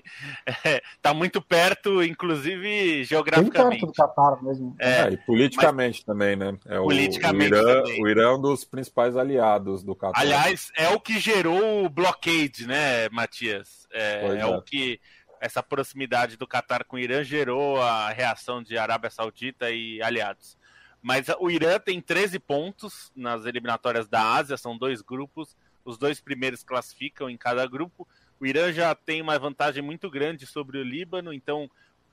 é, 0.65 0.83
tá 1.01 1.15
muito 1.15 1.41
perto, 1.41 2.03
inclusive 2.03 3.05
geograficamente. 3.05 3.81
Bem 3.81 3.81
perto 3.81 3.87
do 3.87 3.93
Qatar 3.93 4.45
mesmo. 4.45 4.77
É, 4.79 5.03
é, 5.03 5.11
e 5.13 5.17
politicamente 5.19 5.99
mas, 5.99 6.05
também, 6.05 6.37
né? 6.37 6.59
É 6.67 6.79
politicamente 6.79 7.53
o, 7.53 7.57
Irã, 7.57 7.83
também. 7.83 8.03
o 8.03 8.09
Irã 8.09 8.23
é 8.23 8.35
um 8.35 8.41
dos 8.41 8.65
principais 8.65 9.17
aliados 9.17 9.83
do 9.83 9.95
Qatar. 9.95 10.21
Aliás, 10.21 10.71
é 10.77 10.89
o 10.89 11.01
que 11.01 11.19
gerou 11.19 11.85
o 11.85 11.89
blockade, 11.89 12.67
né, 12.67 13.09
Matias? 13.11 13.87
É, 13.93 14.27
é, 14.27 14.41
é, 14.41 14.47
o 14.47 14.61
que 14.61 15.01
essa 15.41 15.63
proximidade 15.63 16.37
do 16.37 16.47
Qatar 16.47 16.85
com 16.85 16.97
o 16.97 16.99
Irã 16.99 17.23
gerou 17.23 17.81
a 17.81 18.11
reação 18.11 18.63
de 18.63 18.77
Arábia 18.77 19.11
Saudita 19.11 19.71
e 19.71 20.03
aliados. 20.03 20.57
Mas 21.03 21.27
o 21.39 21.51
Irã 21.51 21.79
tem 21.79 22.01
13 22.01 22.39
pontos 22.39 23.13
nas 23.15 23.45
eliminatórias 23.45 24.09
da 24.09 24.35
Ásia, 24.35 24.57
são 24.57 24.77
dois 24.77 25.03
grupos, 25.03 25.57
os 25.85 25.97
dois 25.97 26.21
primeiros 26.21 26.65
classificam 26.65 27.31
em 27.31 27.37
cada 27.37 27.65
grupo. 27.67 28.09
O 28.41 28.47
Irã 28.47 28.73
já 28.73 28.95
tem 28.95 29.23
uma 29.23 29.39
vantagem 29.39 29.83
muito 29.83 30.11
grande 30.11 30.47
sobre 30.47 30.79
o 30.79 30.83
Líbano, 30.83 31.33
então 31.33 31.71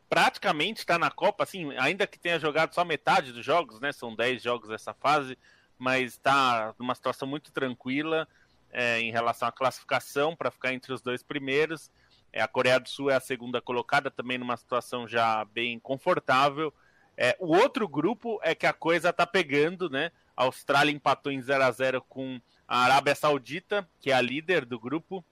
praticamente 0.09 0.79
está 0.79 0.97
na 0.97 1.09
Copa, 1.09 1.43
assim, 1.43 1.75
ainda 1.77 2.05
que 2.05 2.19
tenha 2.19 2.39
jogado 2.39 2.73
só 2.73 2.85
metade 2.85 3.31
dos 3.31 3.43
jogos, 3.43 3.79
né? 3.79 3.91
São 3.91 4.15
10 4.15 4.41
jogos 4.41 4.69
nessa 4.69 4.93
fase, 4.93 5.37
mas 5.77 6.11
está 6.11 6.73
numa 6.77 6.95
situação 6.95 7.27
muito 7.27 7.51
tranquila 7.51 8.27
é, 8.71 8.99
em 9.01 9.11
relação 9.11 9.47
à 9.47 9.51
classificação 9.51 10.35
para 10.35 10.51
ficar 10.51 10.73
entre 10.73 10.93
os 10.93 11.01
dois 11.01 11.23
primeiros. 11.23 11.91
É, 12.31 12.41
a 12.41 12.47
Coreia 12.47 12.79
do 12.79 12.89
Sul 12.89 13.09
é 13.09 13.15
a 13.15 13.19
segunda 13.19 13.61
colocada, 13.61 14.09
também 14.09 14.37
numa 14.37 14.57
situação 14.57 15.07
já 15.07 15.45
bem 15.45 15.79
confortável. 15.79 16.73
É, 17.15 17.35
o 17.39 17.55
outro 17.55 17.87
grupo 17.87 18.39
é 18.41 18.55
que 18.55 18.65
a 18.65 18.73
coisa 18.73 19.09
está 19.09 19.25
pegando, 19.25 19.89
né? 19.89 20.11
A 20.35 20.43
Austrália 20.43 20.91
empatou 20.91 21.31
em 21.31 21.41
0 21.41 21.63
a 21.63 21.71
0 21.71 22.01
com 22.09 22.41
a 22.67 22.79
Arábia 22.79 23.13
Saudita, 23.13 23.87
que 23.99 24.09
é 24.09 24.13
a 24.13 24.21
líder 24.21 24.65
do 24.65 24.79
grupo. 24.79 25.23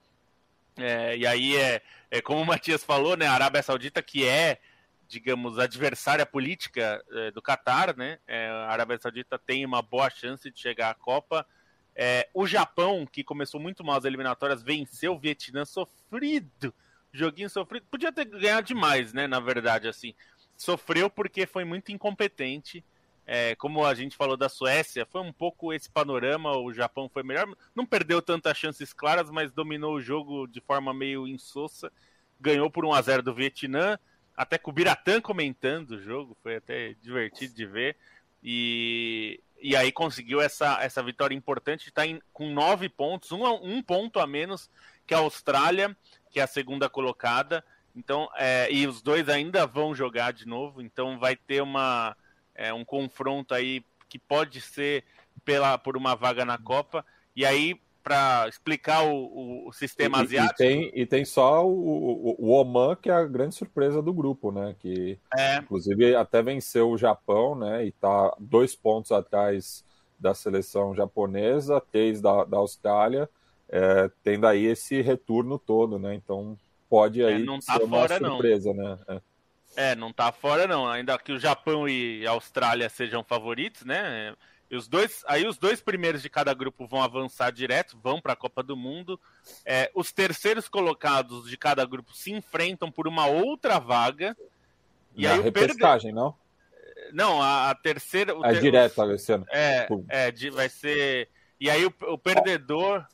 É, 0.78 1.18
e 1.18 1.28
aí 1.28 1.56
é, 1.56 1.82
é, 2.10 2.22
como 2.22 2.42
o 2.42 2.46
Matias 2.46 2.84
falou, 2.84 3.18
né? 3.18 3.28
A 3.28 3.34
Arábia 3.34 3.62
Saudita, 3.62 4.02
que 4.02 4.28
é, 4.28 4.60
digamos, 5.08 5.60
adversária 5.60 6.26
política 6.26 7.04
é, 7.12 7.32
do 7.32 7.42
Catar, 7.42 7.96
né? 7.96 8.20
É, 8.28 8.48
a 8.48 8.70
Arábia 8.70 9.00
Saudita 9.00 9.38
tem 9.38 9.66
uma 9.66 9.82
boa 9.82 10.10
chance 10.10 10.50
de 10.50 10.60
chegar 10.60 10.90
à 10.90 10.96
Copa. 10.96 11.46
É, 11.96 12.30
o 12.34 12.48
Japão, 12.48 13.06
que 13.06 13.24
começou 13.24 13.60
muito 13.60 13.84
mal 13.84 13.98
as 13.98 14.06
eliminatórias, 14.06 14.64
venceu 14.64 15.14
o 15.14 15.20
Vietnã 15.20 15.66
sofrido 15.66 16.74
joguinho 17.12 17.50
sofrido. 17.50 17.86
Podia 17.90 18.12
ter 18.12 18.26
ganhado 18.26 18.68
demais, 18.68 19.14
né? 19.14 19.28
Na 19.28 19.40
verdade, 19.40 19.88
assim. 19.88 20.14
Sofreu 20.56 21.10
porque 21.10 21.46
foi 21.46 21.66
muito 21.66 21.92
incompetente. 21.92 22.84
É, 23.26 23.56
como 23.56 23.86
a 23.86 23.94
gente 23.94 24.16
falou 24.16 24.36
da 24.36 24.50
Suécia, 24.50 25.06
foi 25.06 25.22
um 25.22 25.32
pouco 25.32 25.72
esse 25.74 25.90
panorama. 25.90 26.58
O 26.58 26.74
Japão 26.74 27.10
foi 27.10 27.24
melhor. 27.24 27.48
Não 27.76 27.86
perdeu 27.86 28.22
tantas 28.22 28.58
chances 28.58 28.92
claras, 28.94 29.30
mas 29.30 29.52
dominou 29.52 29.96
o 29.96 30.02
jogo 30.02 30.48
de 30.48 30.60
forma 30.62 30.94
meio 30.94 31.28
insossa. 31.28 31.92
Ganhou 32.40 32.70
por 32.70 32.86
1 32.86 32.94
a 32.94 33.02
0 33.02 33.24
do 33.24 33.34
Vietnã. 33.34 33.98
Até 34.36 34.58
com 34.58 34.72
o 34.72 34.74
Biratã 34.74 35.22
comentando 35.22 35.92
o 35.92 36.02
jogo. 36.02 36.38
Foi 36.42 36.56
até 36.56 36.96
divertido 37.02 37.54
de 37.54 37.66
ver. 37.66 37.96
E, 38.44 39.40
e 39.62 39.76
aí 39.76 39.92
conseguiu 39.92 40.42
essa, 40.42 40.82
essa 40.82 41.04
vitória 41.04 41.36
importante. 41.36 41.90
Está 41.90 42.02
com 42.34 42.50
nove 42.50 42.90
pontos, 42.90 43.32
um, 43.32 43.46
um 43.46 43.82
ponto 43.82 44.20
a 44.20 44.26
menos 44.26 44.70
que 45.06 45.14
a 45.14 45.20
Austrália 45.20 45.96
que 46.32 46.40
é 46.40 46.44
a 46.44 46.48
segunda 46.48 46.90
colocada. 46.90 47.64
Então, 47.96 48.30
é, 48.38 48.72
e 48.72 48.88
os 48.88 49.02
dois 49.02 49.28
ainda 49.28 49.68
vão 49.68 49.94
jogar 49.94 50.32
de 50.32 50.48
novo, 50.48 50.82
então 50.82 51.20
vai 51.20 51.36
ter 51.36 51.62
uma, 51.62 52.16
é, 52.68 52.74
um 52.74 52.86
confronto 52.86 53.54
aí 53.54 53.84
que 54.10 54.20
pode 54.20 54.60
ser 54.62 55.04
pela, 55.46 55.78
por 55.78 55.96
uma 55.96 56.16
vaga 56.16 56.44
na 56.44 56.58
Copa. 56.58 57.06
E 57.36 57.46
aí, 57.46 57.80
para 58.04 58.48
explicar 58.48 59.04
o, 59.04 59.14
o, 59.14 59.70
o 59.70 59.74
sistema 59.74 60.20
e, 60.20 60.22
asiático. 60.22 60.64
E 60.64 60.68
tem, 60.68 60.92
e 60.94 61.06
tem 61.06 61.24
só 61.24 61.66
o, 61.66 62.36
o, 62.38 62.50
Oman, 62.50 62.96
que 62.96 63.10
é 63.10 63.14
a 63.14 63.26
grande 63.26 63.56
surpresa 63.56 64.02
do 64.02 64.14
grupo, 64.14 64.52
né? 64.52 64.76
Que 64.80 65.18
é. 65.38 65.58
inclusive 65.58 66.16
até 66.16 66.42
venceu 66.42 66.90
o 66.90 66.98
Japão, 66.98 67.56
né? 67.56 67.86
E 67.86 67.92
tá 67.92 68.36
dois 68.40 68.76
pontos 68.76 69.12
atrás 69.12 69.86
da 70.20 70.34
seleção 70.34 70.94
japonesa, 70.94 71.82
três 71.82 72.22
da, 72.22 72.44
da 72.44 72.58
Austrália 72.58 73.30
é, 73.72 74.12
tendo 74.22 74.46
aí 74.46 74.66
esse 74.66 75.02
retorno 75.02 75.58
todo, 75.58 75.98
né? 75.98 76.14
Então 76.14 76.58
pode 76.90 77.22
é, 77.22 77.28
aí 77.28 77.42
é, 77.42 77.46
não 77.46 77.60
tá 77.60 77.78
ser 77.78 77.84
uma 77.84 78.00
fora, 78.00 78.18
surpresa, 78.18 78.74
não. 78.74 78.84
né? 78.84 79.00
É. 79.08 79.22
é. 79.76 79.96
não 79.96 80.12
tá 80.12 80.32
fora 80.32 80.68
não. 80.68 80.88
Ainda 80.88 81.18
que 81.18 81.32
o 81.32 81.40
Japão 81.40 81.88
e 81.88 82.26
a 82.26 82.32
Austrália 82.32 82.90
sejam 82.90 83.24
favoritos, 83.24 83.84
né? 83.84 84.36
E 84.70 84.76
os 84.76 84.88
dois, 84.88 85.22
aí 85.28 85.46
os 85.46 85.58
dois 85.58 85.82
primeiros 85.82 86.22
de 86.22 86.30
cada 86.30 86.54
grupo 86.54 86.88
vão 86.88 87.04
avançar 87.04 87.52
direto, 87.52 88.00
vão 88.02 88.22
para 88.22 88.32
a 88.32 88.38
Copa 88.38 88.64
do 88.64 88.78
Mundo. 88.78 89.20
É, 89.66 89.92
os 89.94 90.14
terceiros 90.14 90.70
colocados 90.70 91.50
de 91.50 91.58
cada 91.58 91.86
grupo 91.86 92.14
se 92.16 92.32
enfrentam 92.32 92.90
por 92.90 93.06
uma 93.06 93.26
outra 93.26 93.80
vaga. 93.80 94.36
E 95.14 95.24
Na 95.24 95.34
aí 95.34 95.42
repescagem, 95.42 96.14
perde... 96.14 96.16
não? 96.16 96.36
Não, 97.12 97.42
a, 97.42 97.70
a 97.70 97.76
terceira. 97.76 98.34
É 98.44 98.54
ter... 98.54 98.62
direto, 98.62 99.02
Alessandro. 99.02 99.46
É, 99.52 99.88
é, 100.08 100.32
vai 100.52 100.70
ser. 100.70 101.28
E 101.60 101.70
aí 101.70 101.86
o, 101.86 101.94
o 102.08 102.18
perdedor. 102.18 103.06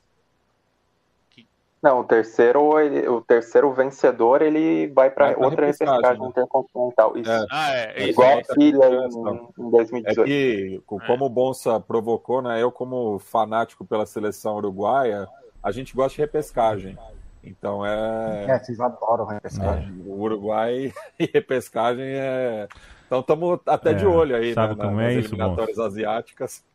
Não, 1.81 1.99
o 1.99 2.03
terceiro, 2.03 2.79
ele, 2.79 3.07
o 3.07 3.21
terceiro 3.21 3.71
vencedor, 3.71 4.41
ele 4.41 4.87
vai 4.87 5.11
para 5.11 5.37
outra 5.37 5.67
repescagem 5.67 6.21
né? 6.21 6.27
intercontinental. 6.27 7.17
Isso. 7.17 7.31
É. 7.31 7.45
Ah, 7.51 7.75
é, 7.75 8.03
é 8.03 8.09
Igual 8.09 8.29
é, 8.29 8.41
a 8.41 8.53
filha 8.53 8.85
em, 8.85 9.63
em 9.63 9.69
2018. 9.69 10.21
É 10.21 10.25
que, 10.25 10.81
como 10.85 11.25
o 11.25 11.29
Bonsa 11.29 11.79
provocou, 11.79 12.41
né, 12.41 12.61
eu 12.61 12.71
como 12.71 13.19
fanático 13.19 13.85
pela 13.85 14.05
seleção 14.05 14.55
uruguaia, 14.55 15.27
a 15.61 15.71
gente 15.71 15.95
gosta 15.95 16.15
de 16.15 16.21
repescagem. 16.21 16.97
Então 17.43 17.85
é. 17.85 18.45
É, 18.47 18.59
vocês 18.59 18.79
adoram 18.79 19.25
repescagem. 19.25 19.89
É, 19.89 20.09
o 20.09 20.19
Uruguai 20.19 20.93
e 21.19 21.29
repescagem 21.33 22.05
é. 22.05 22.67
Então 23.05 23.21
estamos 23.21 23.59
até 23.65 23.93
de 23.93 24.03
é, 24.03 24.07
olho 24.07 24.35
aí, 24.35 24.53
sabe 24.53 24.75
né, 24.75 24.83
como 24.83 24.97
nas 24.97 25.05
é 25.05 25.13
isso, 25.13 25.29
eliminatórias 25.29 25.79
asiáticas. 25.79 26.65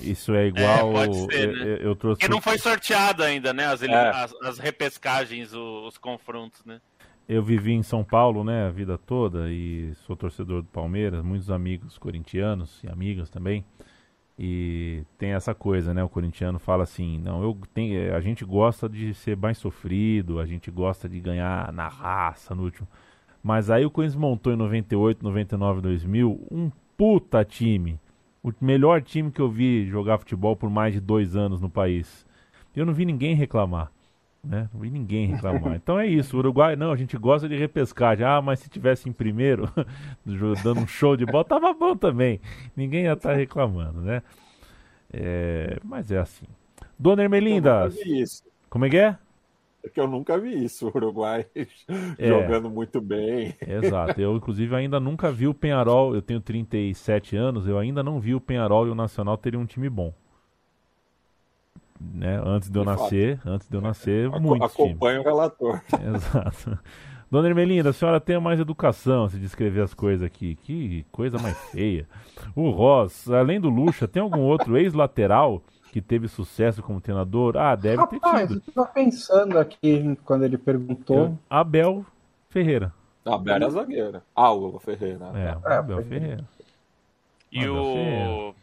Isso 0.00 0.34
é 0.34 0.46
igual. 0.46 0.96
É, 0.96 1.12
ser, 1.12 1.48
eu, 1.48 1.52
né? 1.52 1.78
eu, 1.80 1.96
trouxe. 1.96 2.20
Porque 2.20 2.32
não 2.32 2.40
foi 2.40 2.58
sorteado 2.58 3.22
ainda, 3.22 3.52
né? 3.52 3.66
As, 3.66 3.82
é. 3.82 3.94
as, 3.94 4.34
as, 4.42 4.58
repescagens, 4.58 5.52
os, 5.52 5.86
os, 5.86 5.98
confrontos, 5.98 6.64
né? 6.64 6.80
Eu 7.28 7.42
vivi 7.42 7.72
em 7.72 7.82
São 7.82 8.02
Paulo, 8.02 8.42
né, 8.42 8.66
a 8.66 8.70
vida 8.70 8.98
toda 8.98 9.52
e 9.52 9.94
sou 10.04 10.16
torcedor 10.16 10.62
do 10.62 10.68
Palmeiras, 10.68 11.22
muitos 11.22 11.48
amigos 11.48 11.96
corintianos 11.96 12.82
e 12.82 12.88
amigas 12.88 13.30
também. 13.30 13.64
E 14.36 15.04
tem 15.18 15.32
essa 15.32 15.54
coisa, 15.54 15.92
né? 15.94 16.02
O 16.02 16.08
corintiano 16.08 16.58
fala 16.58 16.82
assim: 16.82 17.18
não, 17.18 17.42
eu 17.42 17.56
tenho, 17.74 18.14
a 18.14 18.20
gente 18.20 18.44
gosta 18.44 18.88
de 18.88 19.14
ser 19.14 19.36
mais 19.36 19.58
sofrido, 19.58 20.40
a 20.40 20.46
gente 20.46 20.70
gosta 20.70 21.08
de 21.08 21.20
ganhar 21.20 21.72
na 21.72 21.88
raça 21.88 22.54
no 22.54 22.64
último. 22.64 22.88
Mas 23.42 23.70
aí 23.70 23.84
o 23.84 23.90
Corinthians 23.90 24.20
montou 24.20 24.52
em 24.52 24.56
98, 24.56 25.22
99, 25.22 25.80
2000 25.80 26.46
um 26.50 26.70
puta 26.96 27.44
time. 27.44 27.98
O 28.42 28.52
melhor 28.60 29.02
time 29.02 29.30
que 29.30 29.40
eu 29.40 29.50
vi 29.50 29.86
jogar 29.86 30.18
futebol 30.18 30.56
por 30.56 30.70
mais 30.70 30.94
de 30.94 31.00
dois 31.00 31.36
anos 31.36 31.60
no 31.60 31.68
país. 31.68 32.26
Eu 32.74 32.86
não 32.86 32.94
vi 32.94 33.04
ninguém 33.04 33.34
reclamar. 33.34 33.92
Né? 34.42 34.68
Não 34.72 34.80
vi 34.80 34.90
ninguém 34.90 35.26
reclamar. 35.26 35.74
Então 35.76 35.98
é 35.98 36.06
isso. 36.06 36.36
O 36.36 36.38
Uruguai, 36.38 36.74
não, 36.76 36.90
a 36.92 36.96
gente 36.96 37.16
gosta 37.18 37.48
de 37.48 37.56
repescagem. 37.56 38.24
Ah, 38.24 38.40
mas 38.40 38.60
se 38.60 38.70
tivesse 38.70 39.08
em 39.08 39.12
primeiro, 39.12 39.68
dando 40.62 40.80
um 40.80 40.86
show 40.86 41.16
de 41.16 41.26
bola, 41.26 41.44
tava 41.44 41.72
bom 41.74 41.94
também. 41.94 42.40
Ninguém 42.74 43.04
ia 43.04 43.12
estar 43.12 43.30
tá 43.30 43.34
reclamando, 43.34 44.00
né? 44.00 44.22
É, 45.12 45.78
mas 45.84 46.10
é 46.10 46.18
assim. 46.18 46.46
Dona 46.98 47.22
Ermelinda. 47.22 47.90
Como 48.68 48.84
é 48.84 48.90
que 48.90 48.96
é? 48.96 49.18
É 49.82 49.88
que 49.88 49.98
eu 49.98 50.06
nunca 50.06 50.38
vi 50.38 50.64
isso, 50.64 50.88
o 50.88 50.92
Uruguai 50.96 51.46
é. 52.18 52.28
jogando 52.28 52.68
muito 52.70 53.00
bem. 53.00 53.54
Exato. 53.66 54.20
Eu, 54.20 54.36
inclusive, 54.36 54.74
ainda 54.74 55.00
nunca 55.00 55.32
vi 55.32 55.46
o 55.46 55.54
Penharol. 55.54 56.14
Eu 56.14 56.22
tenho 56.22 56.40
37 56.40 57.36
anos, 57.36 57.66
eu 57.66 57.78
ainda 57.78 58.02
não 58.02 58.20
vi 58.20 58.34
o 58.34 58.40
Penharol 58.40 58.86
e 58.86 58.90
o 58.90 58.94
Nacional 58.94 59.36
terem 59.36 59.58
um 59.58 59.66
time 59.66 59.88
bom 59.88 60.12
né? 62.00 62.40
Antes 62.44 62.70
de 62.70 62.78
eu 62.78 62.82
de 62.82 62.90
nascer, 62.90 63.36
fato. 63.36 63.48
antes 63.50 63.68
de 63.68 63.76
eu 63.76 63.80
nascer, 63.80 64.30
muito 64.30 64.64
Acompanha 64.64 65.20
o 65.20 65.24
relator. 65.24 65.80
Exato. 66.14 66.78
Dona 67.30 67.48
Ermelinda, 67.48 67.90
a 67.90 67.92
senhora 67.92 68.18
tem 68.18 68.40
mais 68.40 68.58
educação 68.58 69.28
se 69.28 69.38
descrever 69.38 69.82
as 69.82 69.94
coisas 69.94 70.26
aqui. 70.26 70.56
Que 70.62 71.06
coisa 71.12 71.38
mais 71.38 71.56
feia. 71.70 72.08
O 72.56 72.70
Ross, 72.70 73.30
além 73.30 73.60
do 73.60 73.68
Lucha, 73.68 74.08
tem 74.08 74.20
algum 74.20 74.40
outro 74.40 74.76
ex-lateral 74.76 75.62
que 75.90 76.00
teve 76.00 76.28
sucesso 76.28 76.82
como 76.82 77.00
treinador? 77.00 77.56
Ah, 77.56 77.74
deve 77.74 77.96
Rapaz, 77.96 78.48
ter 78.48 78.54
tido. 78.54 78.62
Eu 78.66 78.72
tava 78.72 78.88
pensando 78.88 79.58
aqui 79.58 80.16
quando 80.24 80.44
ele 80.44 80.56
perguntou. 80.56 81.16
Eu, 81.16 81.38
Abel 81.48 82.06
Ferreira. 82.48 82.94
Abel 83.24 83.54
era 83.56 83.70
zagueira. 83.70 84.22
Ah, 84.34 84.52
o 84.52 84.78
Ferreira. 84.78 85.30
É, 85.34 85.72
é 85.72 85.76
Abel 85.76 86.02
Ferreira. 86.04 86.44
E 87.50 87.58
Abel 87.60 87.74
o. 87.74 87.94
Ferreira. 87.94 88.54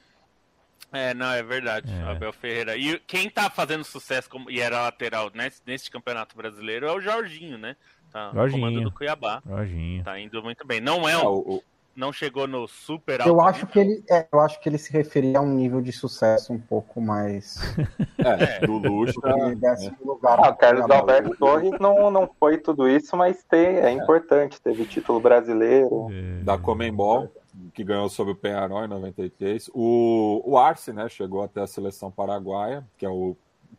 É, 0.93 1.13
não, 1.13 1.31
é 1.31 1.43
verdade. 1.43 1.93
É. 1.93 2.03
Abel 2.03 2.31
Ferreira. 2.31 2.77
E 2.77 2.97
quem 2.99 3.29
tá 3.29 3.49
fazendo 3.49 3.83
sucesso 3.83 4.29
como, 4.29 4.49
e 4.49 4.61
era 4.61 4.81
lateral 4.81 5.29
nesse, 5.33 5.61
nesse 5.65 5.91
campeonato 5.91 6.35
brasileiro 6.35 6.87
é 6.87 6.93
o 6.93 7.01
Jorginho, 7.01 7.57
né? 7.57 7.75
Tá 8.09 8.31
Jorginho. 8.33 8.61
comando 8.61 8.81
do 8.81 8.91
Cuiabá. 8.91 9.41
Jorginho. 9.45 10.03
Tá 10.03 10.17
indo 10.17 10.41
muito 10.41 10.65
bem. 10.65 10.79
Não 10.79 11.07
é 11.07 11.17
um, 11.17 11.27
o, 11.27 11.63
não 11.97 12.13
chegou 12.13 12.47
no 12.47 12.67
super 12.67 13.19
alto. 13.19 13.29
Eu 13.29 13.41
acho 13.41 13.65
nível. 13.65 13.71
que 13.71 13.79
ele, 13.79 14.03
é, 14.09 14.27
eu 14.31 14.39
acho 14.39 14.59
que 14.61 14.69
ele 14.69 14.77
se 14.77 14.93
referia 14.93 15.39
a 15.39 15.41
um 15.41 15.53
nível 15.53 15.81
de 15.81 15.91
sucesso 15.91 16.53
um 16.53 16.59
pouco 16.59 17.01
mais 17.01 17.57
é, 18.19 18.65
do 18.65 18.77
luxo. 18.77 19.19
É. 19.25 20.05
Lugar 20.05 20.39
ah, 20.39 20.51
o 20.51 20.55
Carlos 20.55 20.89
Alberto 20.89 21.35
Torres 21.37 21.71
não, 21.79 22.11
não 22.11 22.29
foi 22.39 22.59
tudo 22.59 22.87
isso, 22.87 23.17
mas 23.17 23.43
tem, 23.43 23.65
é, 23.65 23.87
é. 23.87 23.91
importante. 23.91 24.61
Teve 24.61 24.85
título 24.85 25.19
brasileiro. 25.19 26.07
É. 26.11 26.43
Da 26.43 26.57
Comembol 26.57 27.31
que 27.73 27.83
ganhou 27.83 28.07
sobre 28.07 28.33
o 28.33 28.35
Penharol 28.35 28.85
em 28.85 28.87
93. 28.87 29.71
O, 29.73 30.43
o 30.45 30.57
Arce, 30.59 30.93
né, 30.93 31.09
chegou 31.09 31.41
até 31.41 31.61
a 31.61 31.67
seleção 31.67 32.11
paraguaia, 32.11 32.85
que 32.97 33.05
é 33.05 33.09
o 33.09 33.35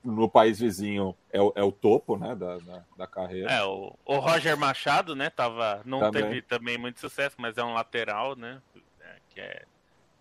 no 0.09 0.29
país 0.29 0.59
vizinho 0.59 1.15
é 1.31 1.41
o, 1.41 1.53
é 1.55 1.63
o 1.63 1.71
topo, 1.71 2.17
né, 2.17 2.35
da, 2.35 2.59
da, 2.59 2.83
da, 2.97 3.07
carreira. 3.07 3.51
É, 3.51 3.63
o, 3.65 3.95
o 4.05 4.19
Roger 4.19 4.57
Machado, 4.57 5.15
né, 5.15 5.31
tava, 5.31 5.83
não 5.85 6.01
também. 6.01 6.23
teve 6.23 6.43
também 6.43 6.79
muito 6.79 6.99
sucesso, 6.99 7.37
mas 7.39 7.59
é 7.59 7.63
um 7.63 7.75
lateral, 7.75 8.35
né, 8.35 8.61
é, 9.01 9.17
que 9.29 9.41
é 9.41 9.65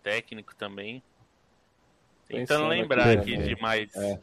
técnico 0.02 0.54
também. 0.54 1.02
Tentando 2.26 2.46
Pensando 2.46 2.68
lembrar 2.68 3.10
aqui, 3.10 3.34
aqui 3.34 3.42
de 3.54 3.60
mais... 3.60 3.94
É. 3.96 4.20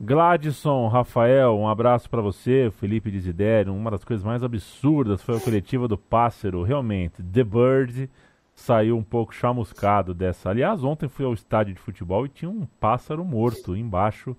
Gladson, 0.00 0.88
Rafael, 0.88 1.56
um 1.56 1.68
abraço 1.68 2.10
para 2.10 2.20
você, 2.20 2.70
Felipe 2.80 3.10
Desidério. 3.10 3.72
Uma 3.72 3.92
das 3.92 4.04
coisas 4.04 4.24
mais 4.24 4.42
absurdas 4.42 5.22
foi 5.22 5.36
a 5.36 5.40
coletiva 5.40 5.86
do 5.86 5.96
Pássaro. 5.96 6.62
Realmente, 6.62 7.22
The 7.22 7.44
Bird 7.44 8.10
saiu 8.54 8.96
um 8.96 9.02
pouco 9.02 9.34
chamuscado 9.34 10.12
dessa. 10.12 10.50
Aliás, 10.50 10.82
ontem 10.82 11.08
fui 11.08 11.24
ao 11.24 11.32
estádio 11.32 11.74
de 11.74 11.80
futebol 11.80 12.26
e 12.26 12.28
tinha 12.28 12.50
um 12.50 12.66
pássaro 12.80 13.24
morto 13.24 13.76
embaixo 13.76 14.36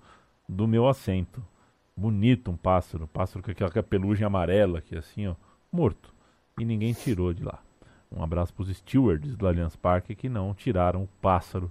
do 0.48 0.66
meu 0.66 0.88
assento. 0.88 1.42
Bonito 1.96 2.50
um 2.50 2.56
pássaro, 2.56 3.06
pássaro 3.06 3.42
com 3.42 3.50
aquela 3.50 3.70
capelugem 3.70 4.26
amarela 4.26 4.78
aqui 4.78 4.96
assim, 4.96 5.26
ó, 5.26 5.34
morto. 5.72 6.14
E 6.58 6.64
ninguém 6.64 6.92
tirou 6.92 7.32
de 7.32 7.42
lá. 7.42 7.62
Um 8.10 8.22
abraço 8.22 8.52
para 8.54 8.62
os 8.62 8.76
stewards 8.76 9.36
do 9.36 9.46
Allianz 9.46 9.76
Parque 9.76 10.14
que 10.14 10.28
não 10.28 10.54
tiraram 10.54 11.04
o 11.04 11.08
pássaro 11.20 11.70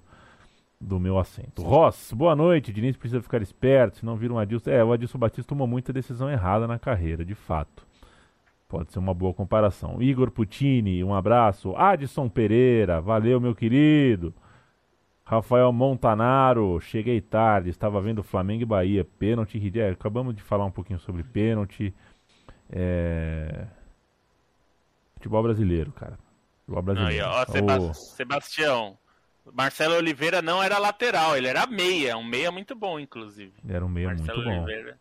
do 0.80 1.00
meu 1.00 1.18
assento. 1.18 1.64
Ross, 1.64 2.12
boa 2.14 2.36
noite. 2.36 2.74
Diniz 2.74 2.98
precisa 2.98 3.22
ficar 3.22 3.42
esperto, 3.42 3.98
senão 4.00 4.16
vira 4.16 4.34
um 4.34 4.40
Adilson. 4.40 4.70
É, 4.70 4.84
o 4.84 4.92
Adilson 4.92 5.18
Batista 5.18 5.50
tomou 5.50 5.68
muita 5.68 5.94
decisão 5.94 6.30
errada 6.30 6.68
na 6.68 6.78
carreira, 6.78 7.24
de 7.24 7.34
fato. 7.34 7.86
Pode 8.68 8.92
ser 8.92 9.00
uma 9.00 9.14
boa 9.14 9.34
comparação. 9.34 10.02
Igor 10.02 10.32
Putini, 10.32 11.04
um 11.04 11.14
abraço. 11.14 11.76
Adson 11.76 12.28
Pereira, 12.28 13.00
valeu, 13.00 13.40
meu 13.40 13.56
querido. 13.56 14.34
Rafael 15.26 15.72
Montanaro, 15.74 16.80
cheguei 16.80 17.20
tarde, 17.20 17.70
estava 17.70 18.00
vendo 18.00 18.22
Flamengo 18.24 18.62
e 18.62 18.66
Bahia. 18.66 19.04
Pênalti, 19.04 19.60
é, 19.80 19.90
acabamos 19.90 20.36
de 20.36 20.42
falar 20.42 20.66
um 20.66 20.72
pouquinho 20.72 21.00
sobre 21.00 21.24
pênalti. 21.24 21.94
É... 22.70 23.66
Futebol 25.16 25.42
brasileiro, 25.42 25.92
cara. 25.92 26.20
Futebol 26.60 26.84
brasileiro. 26.84 27.26
Ó, 27.28 27.90
oh. 27.90 27.94
Sebastião, 27.94 28.98
Marcelo 29.52 29.96
Oliveira 29.96 30.42
não 30.42 30.62
era 30.62 30.78
lateral, 30.78 31.36
ele 31.36 31.48
era 31.48 31.66
meia, 31.66 32.16
um 32.18 32.24
meia 32.24 32.52
muito 32.52 32.76
bom, 32.76 33.00
inclusive. 33.00 33.54
Era 33.68 33.84
um 33.84 33.90
meia 33.90 34.10
Marcelo 34.10 34.44
muito 34.44 34.50
bom. 34.50 34.64
Oliveira 34.64 35.00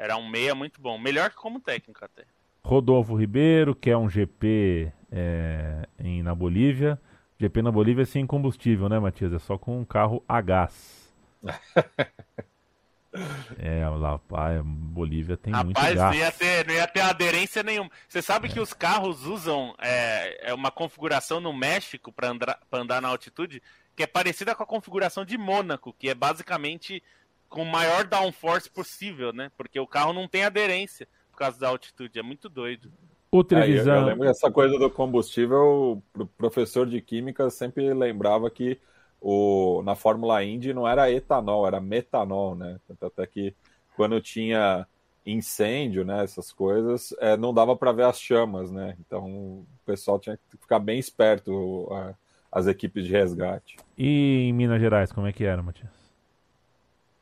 era 0.00 0.16
um 0.16 0.26
meia 0.26 0.54
muito 0.54 0.80
bom, 0.80 0.98
melhor 0.98 1.28
que 1.28 1.36
como 1.36 1.60
técnico 1.60 2.02
até. 2.02 2.24
Rodolfo 2.64 3.14
Ribeiro, 3.14 3.74
que 3.74 3.90
é 3.90 3.96
um 3.96 4.08
GP 4.08 4.90
é, 5.12 5.86
em, 5.98 6.22
na 6.22 6.34
Bolívia. 6.34 6.98
GP 7.40 7.62
na 7.62 7.72
Bolívia 7.72 8.02
é 8.02 8.06
sem 8.06 8.26
combustível, 8.26 8.88
né, 8.88 8.98
Matias? 8.98 9.32
É 9.32 9.38
só 9.38 9.56
com 9.56 9.80
um 9.80 9.84
carro 9.84 10.22
a 10.28 10.40
gás. 10.42 11.10
é, 13.58 13.88
lá, 13.88 14.20
a 14.30 14.62
Bolívia 14.62 15.38
tem 15.38 15.50
Rapaz, 15.50 15.64
muito 15.64 15.80
gás. 15.80 15.98
Não 15.98 16.14
ia 16.14 16.30
ter, 16.30 16.66
não 16.66 16.74
ia 16.74 16.86
ter 16.86 17.00
aderência 17.00 17.62
nenhuma. 17.62 17.90
Você 18.06 18.20
sabe 18.20 18.48
é. 18.48 18.52
que 18.52 18.60
os 18.60 18.74
carros 18.74 19.24
usam 19.24 19.74
é, 19.80 20.50
é 20.50 20.54
uma 20.54 20.70
configuração 20.70 21.40
no 21.40 21.52
México 21.52 22.12
para 22.12 22.28
andar, 22.28 22.60
andar 22.70 23.00
na 23.00 23.08
altitude 23.08 23.62
que 23.96 24.02
é 24.02 24.06
parecida 24.06 24.54
com 24.54 24.62
a 24.62 24.66
configuração 24.66 25.24
de 25.24 25.36
Mônaco, 25.36 25.94
que 25.98 26.08
é 26.08 26.14
basicamente 26.14 27.02
com 27.48 27.62
o 27.62 27.66
maior 27.66 28.06
downforce 28.06 28.70
possível, 28.70 29.32
né? 29.32 29.50
Porque 29.56 29.80
o 29.80 29.86
carro 29.86 30.12
não 30.12 30.28
tem 30.28 30.44
aderência 30.44 31.08
causa 31.40 31.58
da 31.58 31.68
altitude. 31.68 32.18
É 32.18 32.22
muito 32.22 32.50
doido. 32.50 32.92
O 33.32 33.44
Trevisan... 33.44 33.92
É, 33.92 33.96
eu, 33.96 34.00
eu 34.00 34.06
lembro 34.06 34.28
essa 34.28 34.50
coisa 34.50 34.78
do 34.78 34.90
combustível, 34.90 36.02
o 36.18 36.26
professor 36.26 36.86
de 36.86 37.00
química 37.00 37.48
sempre 37.48 37.92
lembrava 37.94 38.50
que 38.50 38.78
o, 39.20 39.82
na 39.84 39.94
Fórmula 39.94 40.42
Indy 40.42 40.74
não 40.74 40.88
era 40.88 41.10
etanol, 41.10 41.66
era 41.66 41.80
metanol, 41.80 42.54
né? 42.54 42.80
Até 43.00 43.26
que 43.26 43.54
quando 43.94 44.20
tinha 44.20 44.86
incêndio, 45.24 46.04
né, 46.04 46.24
essas 46.24 46.50
coisas, 46.50 47.14
é, 47.20 47.36
não 47.36 47.52
dava 47.52 47.76
para 47.76 47.92
ver 47.92 48.04
as 48.04 48.20
chamas, 48.20 48.70
né? 48.70 48.96
Então 48.98 49.26
o 49.26 49.66
pessoal 49.84 50.18
tinha 50.18 50.36
que 50.36 50.56
ficar 50.56 50.78
bem 50.78 50.98
esperto, 50.98 51.86
a, 51.92 52.14
as 52.50 52.66
equipes 52.66 53.04
de 53.04 53.12
resgate. 53.12 53.76
E 53.96 54.48
em 54.48 54.52
Minas 54.52 54.80
Gerais, 54.80 55.12
como 55.12 55.26
é 55.26 55.32
que 55.32 55.44
era, 55.44 55.62
Matias? 55.62 55.90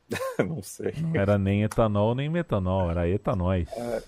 não 0.39 0.63
sei. 0.63 0.95
Não 1.03 1.21
era 1.21 1.37
nem 1.37 1.65
etanol 1.65 2.15
nem 2.15 2.29
metanol, 2.29 2.91
era 2.91 3.09
etanóis. 3.09 3.69
É. 3.77 4.03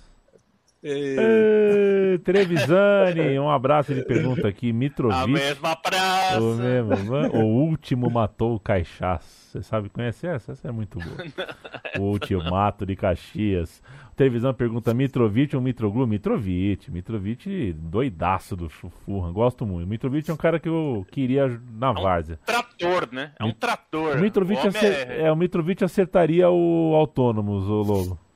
E... 0.83 2.19
Trevisani, 2.25 3.39
um 3.39 3.51
abraço. 3.51 3.93
Ele 3.93 4.03
pergunta 4.03 4.49
aqui: 4.49 4.73
Mitrovic. 4.73 5.19
A 5.19 5.27
mesma 5.27 5.77
praça. 5.77 6.41
O, 6.41 6.55
mesmo, 6.55 7.15
o 7.35 7.45
último 7.45 8.11
matou 8.11 8.55
o 8.55 8.61
Caixás. 8.61 9.41
Você 9.51 9.63
sabe, 9.63 9.91
conhece 9.91 10.27
essa? 10.27 10.53
Essa 10.53 10.69
é 10.69 10.73
muito 10.73 10.99
boa. 10.99 11.17
o 11.99 12.05
ultimato 12.05 12.87
de 12.87 12.97
Caxias. 12.97 13.83
O 14.13 14.15
Trevisan 14.17 14.55
pergunta: 14.55 14.95
Mitrovic 14.95 15.55
ou 15.55 15.61
Mitroglu? 15.61 16.07
Mitrovic. 16.07 16.91
Mitrovic, 16.91 17.75
doidaço 17.75 18.57
do 18.57 18.71
Furran. 18.71 19.33
Gosto 19.33 19.67
muito. 19.67 19.87
Mitrovic 19.87 20.31
é 20.31 20.33
um 20.33 20.39
cara 20.39 20.59
que 20.59 20.69
eu 20.69 21.07
queria 21.11 21.61
na 21.73 21.93
várzea. 21.93 22.39
É 22.47 22.53
um 22.53 22.63
trator, 22.63 23.09
né? 23.13 23.33
É 23.39 23.45
um 23.45 23.53
trator. 23.53 24.17
O 24.17 24.21
Mitrovic, 24.21 24.65
o 24.65 24.69
acer... 24.69 25.11
é... 25.11 25.23
é... 25.25 25.33
o 25.33 25.37
Mitrovic 25.37 25.85
acertaria 25.85 26.49
o 26.49 26.95
Autônomos, 26.95 27.69
o 27.69 27.83
Lobo. 27.83 28.30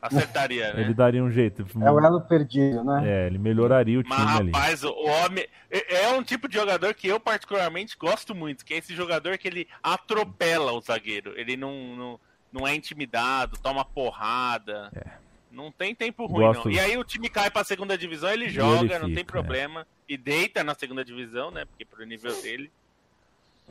Acertaria, 0.00 0.72
né? 0.72 0.82
Ele 0.82 0.94
daria 0.94 1.22
um 1.22 1.30
jeito. 1.30 1.66
É 1.82 1.90
o 1.90 2.00
elo 2.00 2.20
perdido, 2.22 2.82
né? 2.82 3.02
É, 3.06 3.26
ele 3.26 3.38
melhoraria 3.38 3.98
o 3.98 4.02
time 4.02 4.16
Mas, 4.16 4.36
ali. 4.36 4.50
Rapaz, 4.50 4.82
o 4.82 4.92
homem. 4.92 5.46
É, 5.70 6.04
é 6.04 6.08
um 6.12 6.22
tipo 6.22 6.48
de 6.48 6.54
jogador 6.54 6.94
que 6.94 7.06
eu 7.06 7.20
particularmente 7.20 7.96
gosto 7.98 8.34
muito, 8.34 8.64
que 8.64 8.72
é 8.72 8.78
esse 8.78 8.94
jogador 8.94 9.36
que 9.36 9.46
ele 9.46 9.68
atropela 9.82 10.72
o 10.72 10.80
zagueiro. 10.80 11.38
Ele 11.38 11.56
não, 11.56 11.96
não, 11.96 12.20
não 12.50 12.66
é 12.66 12.74
intimidado, 12.74 13.58
toma 13.62 13.84
porrada. 13.84 14.90
É. 14.94 15.10
Não 15.50 15.70
tem 15.70 15.94
tempo 15.94 16.26
ruim, 16.26 16.46
gosto... 16.46 16.68
não. 16.68 16.74
E 16.74 16.78
aí 16.78 16.96
o 16.96 17.04
time 17.04 17.28
cai 17.28 17.50
pra 17.50 17.64
segunda 17.64 17.98
divisão, 17.98 18.30
ele 18.30 18.48
joga, 18.48 18.78
ele 18.78 18.88
fica, 18.88 18.98
não 19.00 19.08
tem 19.08 19.22
é. 19.22 19.24
problema. 19.24 19.80
É. 19.82 19.84
E 20.08 20.16
deita 20.16 20.64
na 20.64 20.74
segunda 20.74 21.04
divisão, 21.04 21.50
né? 21.50 21.64
Porque 21.64 21.84
pro 21.84 22.04
nível 22.06 22.32
dele. 22.40 22.70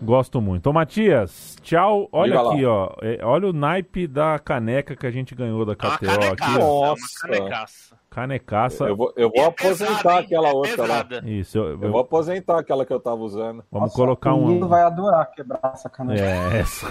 Gosto 0.02 0.40
muito. 0.40 0.68
Ô, 0.70 0.74
Matias, 0.74 1.58
tchau. 1.62 2.08
Olha 2.12 2.40
aqui, 2.40 2.64
ó. 2.66 2.90
É, 3.02 3.20
olha 3.24 3.48
o 3.50 3.54
naipe 3.54 4.08
da 4.08 4.40
caneca 4.40 4.96
que 4.96 5.06
a 5.06 5.12
gente 5.12 5.36
ganhou 5.36 5.66
da 5.66 5.76
KTO 5.76 6.06
uma 6.06 6.32
aqui. 6.32 6.58
Nossa. 6.58 7.02
Uma 7.28 7.38
canecaça. 7.38 8.00
Canecaça. 8.10 8.84
Eu 8.86 8.96
vou, 8.96 9.14
eu 9.18 9.30
vou 9.30 9.44
é 9.44 9.48
aposentar 9.48 9.96
pesada, 9.98 10.14
hein? 10.14 10.26
aquela 10.26 10.50
É 10.50 10.54
outra 10.54 10.88
lá. 10.88 11.06
Isso, 11.26 11.58
eu, 11.58 11.64
Eu 11.66 11.82
eu- 11.84 11.92
vou 11.92 12.00
aposentar 12.02 12.60
aquela 12.60 12.86
que 12.86 12.94
eu 12.94 13.00
tava 13.00 13.18
usando. 13.22 13.64
vamos 13.70 13.88
Nossa, 13.90 13.96
colocar 13.96 14.34
o 14.34 14.40
um. 14.42 14.48
menino 14.48 14.68
vai 14.70 14.82
adorar 14.84 15.30
quebrar 15.32 15.60
essa 15.74 15.90
caneca. 15.90 16.22
É, 16.24 16.60
essa. 16.60 16.88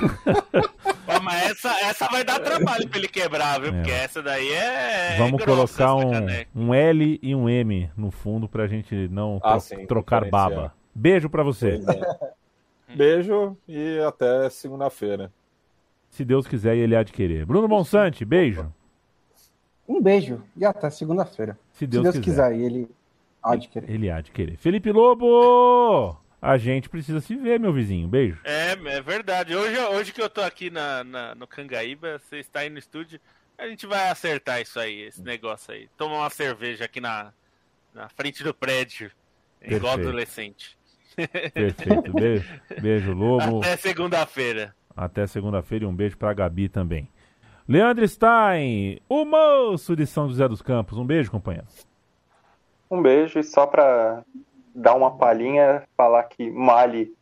Ó, 1.09 1.21
mas 1.23 1.51
essa, 1.51 1.71
essa 1.87 2.07
vai 2.09 2.23
dar 2.23 2.39
trabalho 2.41 2.87
pra 2.89 2.99
ele 2.99 3.09
quebrar, 3.09 3.59
viu? 3.61 3.71
É. 3.71 3.73
Porque 3.73 3.91
essa 3.91 4.23
daí 4.23 4.53
é. 4.53 5.17
Vamos 5.17 5.41
é 5.43 5.45
colocar 5.47 5.95
um, 5.95 6.11
caneca. 6.13 6.51
um 6.55 6.75
L 6.75 7.19
e 7.23 7.35
um 7.35 7.49
M 7.49 7.91
no 7.97 8.11
fundo 8.11 8.47
pra 8.49 8.67
gente 8.67 9.09
não 9.09 9.41
Ah, 9.43 9.53
tro- 9.53 9.61
sim, 9.61 9.87
trocar 9.87 10.29
baba. 10.31 10.73
Beijo 10.95 11.29
pra 11.31 11.43
você. 11.43 11.81
É. 12.89 12.97
Beijo 12.97 13.57
e 13.69 13.99
até 14.01 14.49
segunda-feira. 14.51 15.33
Se 16.11 16.25
Deus 16.25 16.47
quiser 16.47 16.75
e 16.77 16.81
ele 16.81 16.97
há 16.97 17.03
de 17.03 17.13
querer. 17.13 17.45
Bruno 17.45 17.69
Monsante, 17.69 18.25
beijo. 18.25 18.73
Um 19.87 20.01
beijo 20.03 20.43
e 20.57 20.65
até 20.65 20.89
segunda-feira. 20.91 21.59
Se 21.73 21.81
Se 21.81 21.87
Deus, 21.87 22.03
Deus, 22.05 22.19
quiser. 22.19 22.51
quiser. 22.51 22.59
e 22.61 22.65
ele 22.65 22.91
há 23.43 23.57
de 23.57 23.69
querer. 23.69 23.91
Ele 23.91 24.11
há 24.11 24.21
de 24.21 24.31
querer. 24.31 24.57
Felipe 24.57 24.91
Lobo! 24.93 26.17
A 26.41 26.57
gente 26.57 26.89
precisa 26.89 27.21
se 27.21 27.35
ver, 27.35 27.59
meu 27.59 27.73
vizinho. 27.73 28.07
Beijo. 28.09 28.41
É, 28.45 28.73
é 28.73 29.01
verdade. 29.03 29.55
Hoje, 29.57 29.77
hoje 29.79 30.13
que 30.13 30.23
eu 30.23 30.31
tô 30.31 30.41
aqui 30.41 30.71
na, 30.71 31.03
na- 31.05 31.35
no 31.35 31.47
Cangaíba, 31.47 32.19
você 32.19 32.39
está 32.39 32.61
aí 32.61 32.71
no 32.71 32.79
estúdio, 32.79 33.19
a 33.59 33.67
gente 33.69 33.87
vai 33.87 34.09
acertar 34.09 34.61
isso 34.61 34.79
aí, 34.79 35.01
esse 35.03 35.21
negócio 35.21 35.75
aí. 35.75 35.89
Tomar 35.97 36.19
uma 36.19 36.31
cerveja 36.31 36.85
aqui 36.85 37.01
na, 37.01 37.33
na 37.93 38.09
frente 38.09 38.45
do 38.45 38.55
prédio, 38.55 39.11
igual 39.61 39.95
Perfeito. 39.97 40.09
adolescente. 40.09 40.78
Perfeito. 41.53 42.13
Beijo, 42.13 42.61
beijo 42.81 43.13
Lobo. 43.13 43.59
Até 43.59 43.77
segunda-feira. 43.77 44.75
Até 44.97 45.27
segunda-feira 45.27 45.85
e 45.85 45.89
um 45.89 45.95
beijo 45.95 46.17
pra 46.17 46.33
Gabi 46.33 46.69
também. 46.69 47.09
Leandro 47.69 48.07
Stein, 48.09 49.01
o 49.09 49.25
moço 49.25 49.95
de 49.95 50.07
São 50.07 50.29
José 50.29 50.49
dos 50.49 50.63
Campos. 50.63 50.97
Um 50.97 51.05
beijo, 51.05 51.31
companheiro. 51.31 51.67
Um 52.91 53.03
beijo 53.03 53.39
e 53.39 53.45
só 53.45 53.67
para 53.67 54.23
dar 54.75 54.95
uma 54.95 55.17
palhinha, 55.17 55.83
falar 55.97 56.23
que 56.25 56.51
Mali 56.51 57.13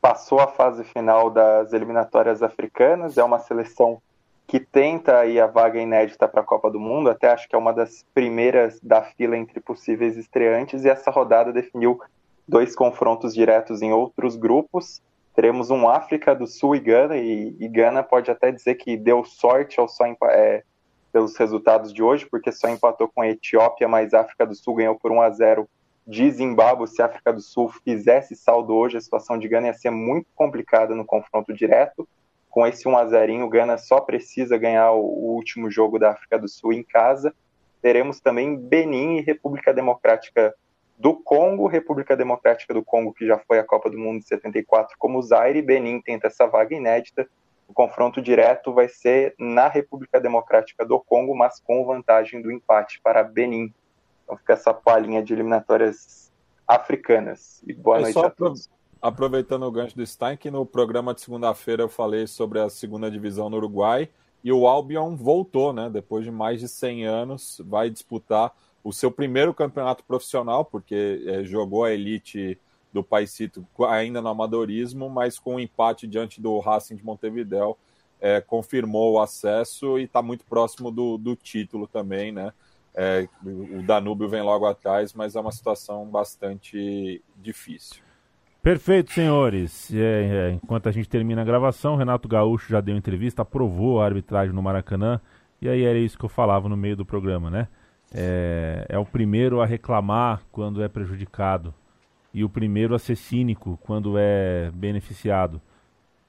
passou 0.00 0.38
a 0.38 0.48
fase 0.48 0.84
final 0.84 1.30
das 1.30 1.72
eliminatórias 1.72 2.42
africanas, 2.42 3.16
é 3.16 3.24
uma 3.24 3.38
seleção 3.38 4.02
que 4.46 4.60
tenta 4.60 5.18
aí 5.18 5.40
a 5.40 5.46
vaga 5.46 5.80
inédita 5.80 6.28
para 6.28 6.42
a 6.42 6.44
Copa 6.44 6.70
do 6.70 6.78
Mundo, 6.78 7.08
até 7.08 7.32
acho 7.32 7.48
que 7.48 7.56
é 7.56 7.58
uma 7.58 7.72
das 7.72 8.04
primeiras 8.12 8.78
da 8.82 9.00
fila 9.00 9.38
entre 9.38 9.60
possíveis 9.60 10.18
estreantes, 10.18 10.84
e 10.84 10.90
essa 10.90 11.10
rodada 11.10 11.50
definiu 11.50 11.98
dois 12.46 12.74
confrontos 12.74 13.34
diretos 13.34 13.82
em 13.82 13.92
outros 13.92 14.36
grupos. 14.36 15.02
Teremos 15.34 15.70
um 15.70 15.88
África 15.88 16.34
do 16.34 16.46
Sul 16.46 16.76
e 16.76 16.80
Gana, 16.80 17.16
e, 17.16 17.56
e 17.58 17.68
Gana 17.68 18.02
pode 18.02 18.30
até 18.30 18.52
dizer 18.52 18.76
que 18.76 18.96
deu 18.96 19.24
sorte 19.24 19.80
ao 19.80 19.88
só 19.88 20.04
é, 20.30 20.62
pelos 21.12 21.36
resultados 21.36 21.92
de 21.92 22.02
hoje, 22.02 22.26
porque 22.26 22.52
só 22.52 22.68
empatou 22.68 23.08
com 23.08 23.22
a 23.22 23.28
Etiópia, 23.28 23.88
mas 23.88 24.14
a 24.14 24.20
África 24.20 24.46
do 24.46 24.54
Sul 24.54 24.74
ganhou 24.74 24.94
por 24.96 25.10
1 25.10 25.22
a 25.22 25.30
0 25.30 25.68
de 26.06 26.30
Zimbábue. 26.30 26.86
Se 26.86 27.02
a 27.02 27.06
África 27.06 27.32
do 27.32 27.40
Sul 27.40 27.68
fizesse 27.84 28.36
saldo 28.36 28.74
hoje, 28.74 28.96
a 28.96 29.00
situação 29.00 29.38
de 29.38 29.48
Gana 29.48 29.68
ia 29.68 29.74
ser 29.74 29.90
muito 29.90 30.26
complicada 30.34 30.94
no 30.94 31.04
confronto 31.04 31.52
direto. 31.52 32.08
Com 32.50 32.66
esse 32.66 32.86
1 32.86 32.96
a 32.96 33.06
0 33.06 33.44
o 33.44 33.48
Gana 33.48 33.78
só 33.78 34.00
precisa 34.00 34.56
ganhar 34.56 34.92
o, 34.92 35.00
o 35.00 35.34
último 35.34 35.70
jogo 35.70 35.98
da 35.98 36.10
África 36.10 36.38
do 36.38 36.48
Sul 36.48 36.72
em 36.72 36.84
casa. 36.84 37.34
Teremos 37.82 38.20
também 38.20 38.56
Benin 38.56 39.18
e 39.18 39.22
República 39.22 39.74
Democrática 39.74 40.54
do 40.96 41.14
Congo, 41.14 41.66
República 41.66 42.16
Democrática 42.16 42.72
do 42.72 42.84
Congo, 42.84 43.12
que 43.12 43.26
já 43.26 43.38
foi 43.38 43.58
a 43.58 43.64
Copa 43.64 43.90
do 43.90 43.98
Mundo 43.98 44.20
de 44.20 44.28
74 44.28 44.96
como 44.98 45.22
Zaire, 45.22 45.60
Benin 45.60 46.00
tenta 46.00 46.28
essa 46.28 46.46
vaga 46.46 46.74
inédita. 46.74 47.28
O 47.66 47.72
confronto 47.72 48.22
direto 48.22 48.72
vai 48.72 48.88
ser 48.88 49.34
na 49.38 49.68
República 49.68 50.20
Democrática 50.20 50.84
do 50.84 51.00
Congo, 51.00 51.34
mas 51.34 51.60
com 51.60 51.84
vantagem 51.84 52.40
do 52.40 52.52
empate 52.52 53.00
para 53.02 53.22
Benin. 53.22 53.72
Então 54.22 54.36
fica 54.36 54.52
essa 54.52 54.72
palhinha 54.72 55.22
de 55.22 55.32
eliminatórias 55.32 56.32
africanas. 56.66 57.62
E 57.66 57.72
boa 57.72 57.98
É 57.98 58.02
noite 58.02 58.18
a 58.18 58.30
todos. 58.30 58.70
Aproveitando 59.00 59.64
o 59.64 59.70
gancho 59.70 59.96
do 59.96 60.06
Stein, 60.06 60.36
que 60.36 60.50
no 60.50 60.64
programa 60.64 61.12
de 61.12 61.20
segunda-feira 61.20 61.82
eu 61.82 61.88
falei 61.88 62.26
sobre 62.26 62.58
a 62.58 62.70
segunda 62.70 63.10
divisão 63.10 63.50
no 63.50 63.58
Uruguai 63.58 64.08
e 64.42 64.50
o 64.50 64.66
Albion 64.66 65.14
voltou, 65.14 65.72
né? 65.72 65.90
Depois 65.90 66.24
de 66.24 66.30
mais 66.30 66.60
de 66.60 66.68
100 66.68 67.04
anos, 67.04 67.60
vai 67.66 67.90
disputar 67.90 68.52
o 68.84 68.92
seu 68.92 69.10
primeiro 69.10 69.54
campeonato 69.54 70.04
profissional, 70.04 70.64
porque 70.64 71.24
é, 71.26 71.42
jogou 71.42 71.84
a 71.84 71.92
elite 71.92 72.58
do 72.92 73.02
Paisito 73.02 73.66
ainda 73.88 74.20
no 74.20 74.28
amadorismo, 74.28 75.08
mas 75.08 75.38
com 75.38 75.54
um 75.54 75.60
empate 75.60 76.06
diante 76.06 76.40
do 76.40 76.60
Racing 76.60 76.94
de 76.94 77.04
Montevideo, 77.04 77.76
é, 78.20 78.40
confirmou 78.40 79.14
o 79.14 79.20
acesso 79.20 79.98
e 79.98 80.04
está 80.04 80.22
muito 80.22 80.44
próximo 80.44 80.90
do, 80.90 81.18
do 81.18 81.34
título 81.34 81.88
também, 81.88 82.30
né? 82.30 82.52
É, 82.94 83.26
o 83.44 83.82
Danúbio 83.82 84.28
vem 84.28 84.42
logo 84.42 84.66
atrás, 84.66 85.12
mas 85.12 85.34
é 85.34 85.40
uma 85.40 85.50
situação 85.50 86.06
bastante 86.06 87.20
difícil. 87.36 88.04
Perfeito, 88.62 89.12
senhores. 89.12 89.92
É, 89.92 90.52
enquanto 90.52 90.88
a 90.88 90.92
gente 90.92 91.08
termina 91.08 91.42
a 91.42 91.44
gravação, 91.44 91.96
Renato 91.96 92.28
Gaúcho 92.28 92.70
já 92.70 92.80
deu 92.80 92.96
entrevista, 92.96 93.42
aprovou 93.42 94.00
a 94.00 94.04
arbitragem 94.04 94.54
no 94.54 94.62
Maracanã. 94.62 95.20
E 95.60 95.68
aí 95.68 95.82
era 95.82 95.98
isso 95.98 96.16
que 96.16 96.24
eu 96.24 96.28
falava 96.28 96.68
no 96.68 96.76
meio 96.76 96.96
do 96.96 97.04
programa, 97.04 97.50
né? 97.50 97.68
É, 98.14 98.86
é 98.88 98.98
o 98.98 99.04
primeiro 99.04 99.60
a 99.60 99.66
reclamar 99.66 100.42
quando 100.52 100.82
é 100.82 100.88
prejudicado. 100.88 101.74
E 102.32 102.44
o 102.44 102.48
primeiro 102.48 102.94
a 102.94 102.98
ser 102.98 103.16
cínico 103.16 103.78
quando 103.82 104.16
é 104.16 104.70
beneficiado. 104.72 105.60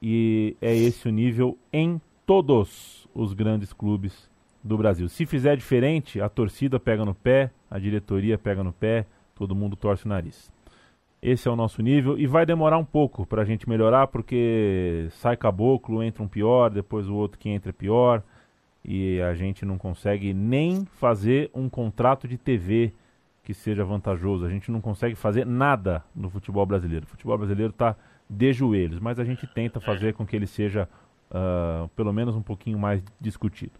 E 0.01 0.57
é 0.61 0.75
esse 0.75 1.07
o 1.07 1.11
nível 1.11 1.57
em 1.71 2.01
todos 2.25 3.07
os 3.13 3.33
grandes 3.33 3.71
clubes 3.71 4.29
do 4.63 4.77
Brasil. 4.77 5.07
Se 5.07 5.25
fizer 5.25 5.55
diferente, 5.55 6.19
a 6.19 6.27
torcida 6.27 6.79
pega 6.79 7.05
no 7.05 7.13
pé, 7.13 7.51
a 7.69 7.77
diretoria 7.77 8.37
pega 8.37 8.63
no 8.63 8.73
pé, 8.73 9.05
todo 9.35 9.55
mundo 9.55 9.75
torce 9.75 10.05
o 10.05 10.09
nariz. 10.09 10.51
Esse 11.21 11.47
é 11.47 11.51
o 11.51 11.55
nosso 11.55 11.81
nível 11.81 12.17
e 12.17 12.27
vai 12.27 12.45
demorar 12.45 12.77
um 12.77 12.85
pouco 12.85 13.25
para 13.25 13.41
a 13.41 13.45
gente 13.45 13.67
melhorar, 13.69 14.07
porque 14.07 15.07
sai 15.11 15.37
caboclo, 15.37 16.03
entra 16.03 16.23
um 16.23 16.27
pior, 16.27 16.69
depois 16.69 17.07
o 17.07 17.15
outro 17.15 17.39
que 17.39 17.49
entra 17.49 17.69
é 17.69 17.73
pior, 17.73 18.23
e 18.87 19.19
a 19.21 19.33
gente 19.33 19.65
não 19.65 19.77
consegue 19.77 20.33
nem 20.33 20.85
fazer 20.85 21.49
um 21.53 21.67
contrato 21.67 22.27
de 22.27 22.37
TV 22.37 22.93
que 23.43 23.53
seja 23.53 23.83
vantajoso. 23.83 24.45
A 24.45 24.49
gente 24.49 24.71
não 24.71 24.79
consegue 24.79 25.15
fazer 25.15 25.45
nada 25.45 26.03
no 26.15 26.29
futebol 26.29 26.65
brasileiro. 26.65 27.05
O 27.05 27.09
futebol 27.09 27.37
brasileiro 27.37 27.71
está 27.71 27.95
de 28.29 28.53
joelhos, 28.53 28.99
mas 28.99 29.19
a 29.19 29.23
gente 29.23 29.47
tenta 29.47 29.79
fazer 29.79 30.13
com 30.13 30.25
que 30.25 30.35
ele 30.35 30.47
seja 30.47 30.87
uh, 31.31 31.87
pelo 31.89 32.13
menos 32.13 32.35
um 32.35 32.41
pouquinho 32.41 32.77
mais 32.77 33.03
discutido. 33.19 33.73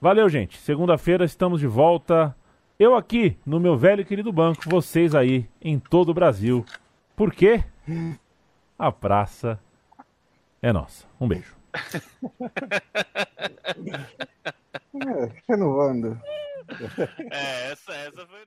Valeu, 0.00 0.28
gente. 0.28 0.58
Segunda-feira 0.58 1.24
estamos 1.24 1.60
de 1.60 1.66
volta. 1.66 2.34
Eu 2.78 2.94
aqui 2.94 3.36
no 3.44 3.60
meu 3.60 3.76
velho 3.76 4.00
e 4.00 4.04
querido 4.04 4.32
banco, 4.32 4.62
vocês 4.66 5.14
aí 5.14 5.48
em 5.60 5.78
todo 5.78 6.10
o 6.10 6.14
Brasil. 6.14 6.64
Por 7.14 7.32
quê? 7.32 7.62
A 8.78 8.90
praça 8.90 9.58
é 10.60 10.72
nossa. 10.72 11.06
Um 11.20 11.28
beijo. 11.28 11.63
É, 14.94 15.42
renovando. 15.48 16.18
É, 17.30 17.72
essa, 17.72 17.92
essa 17.92 18.26
foi. 18.26 18.46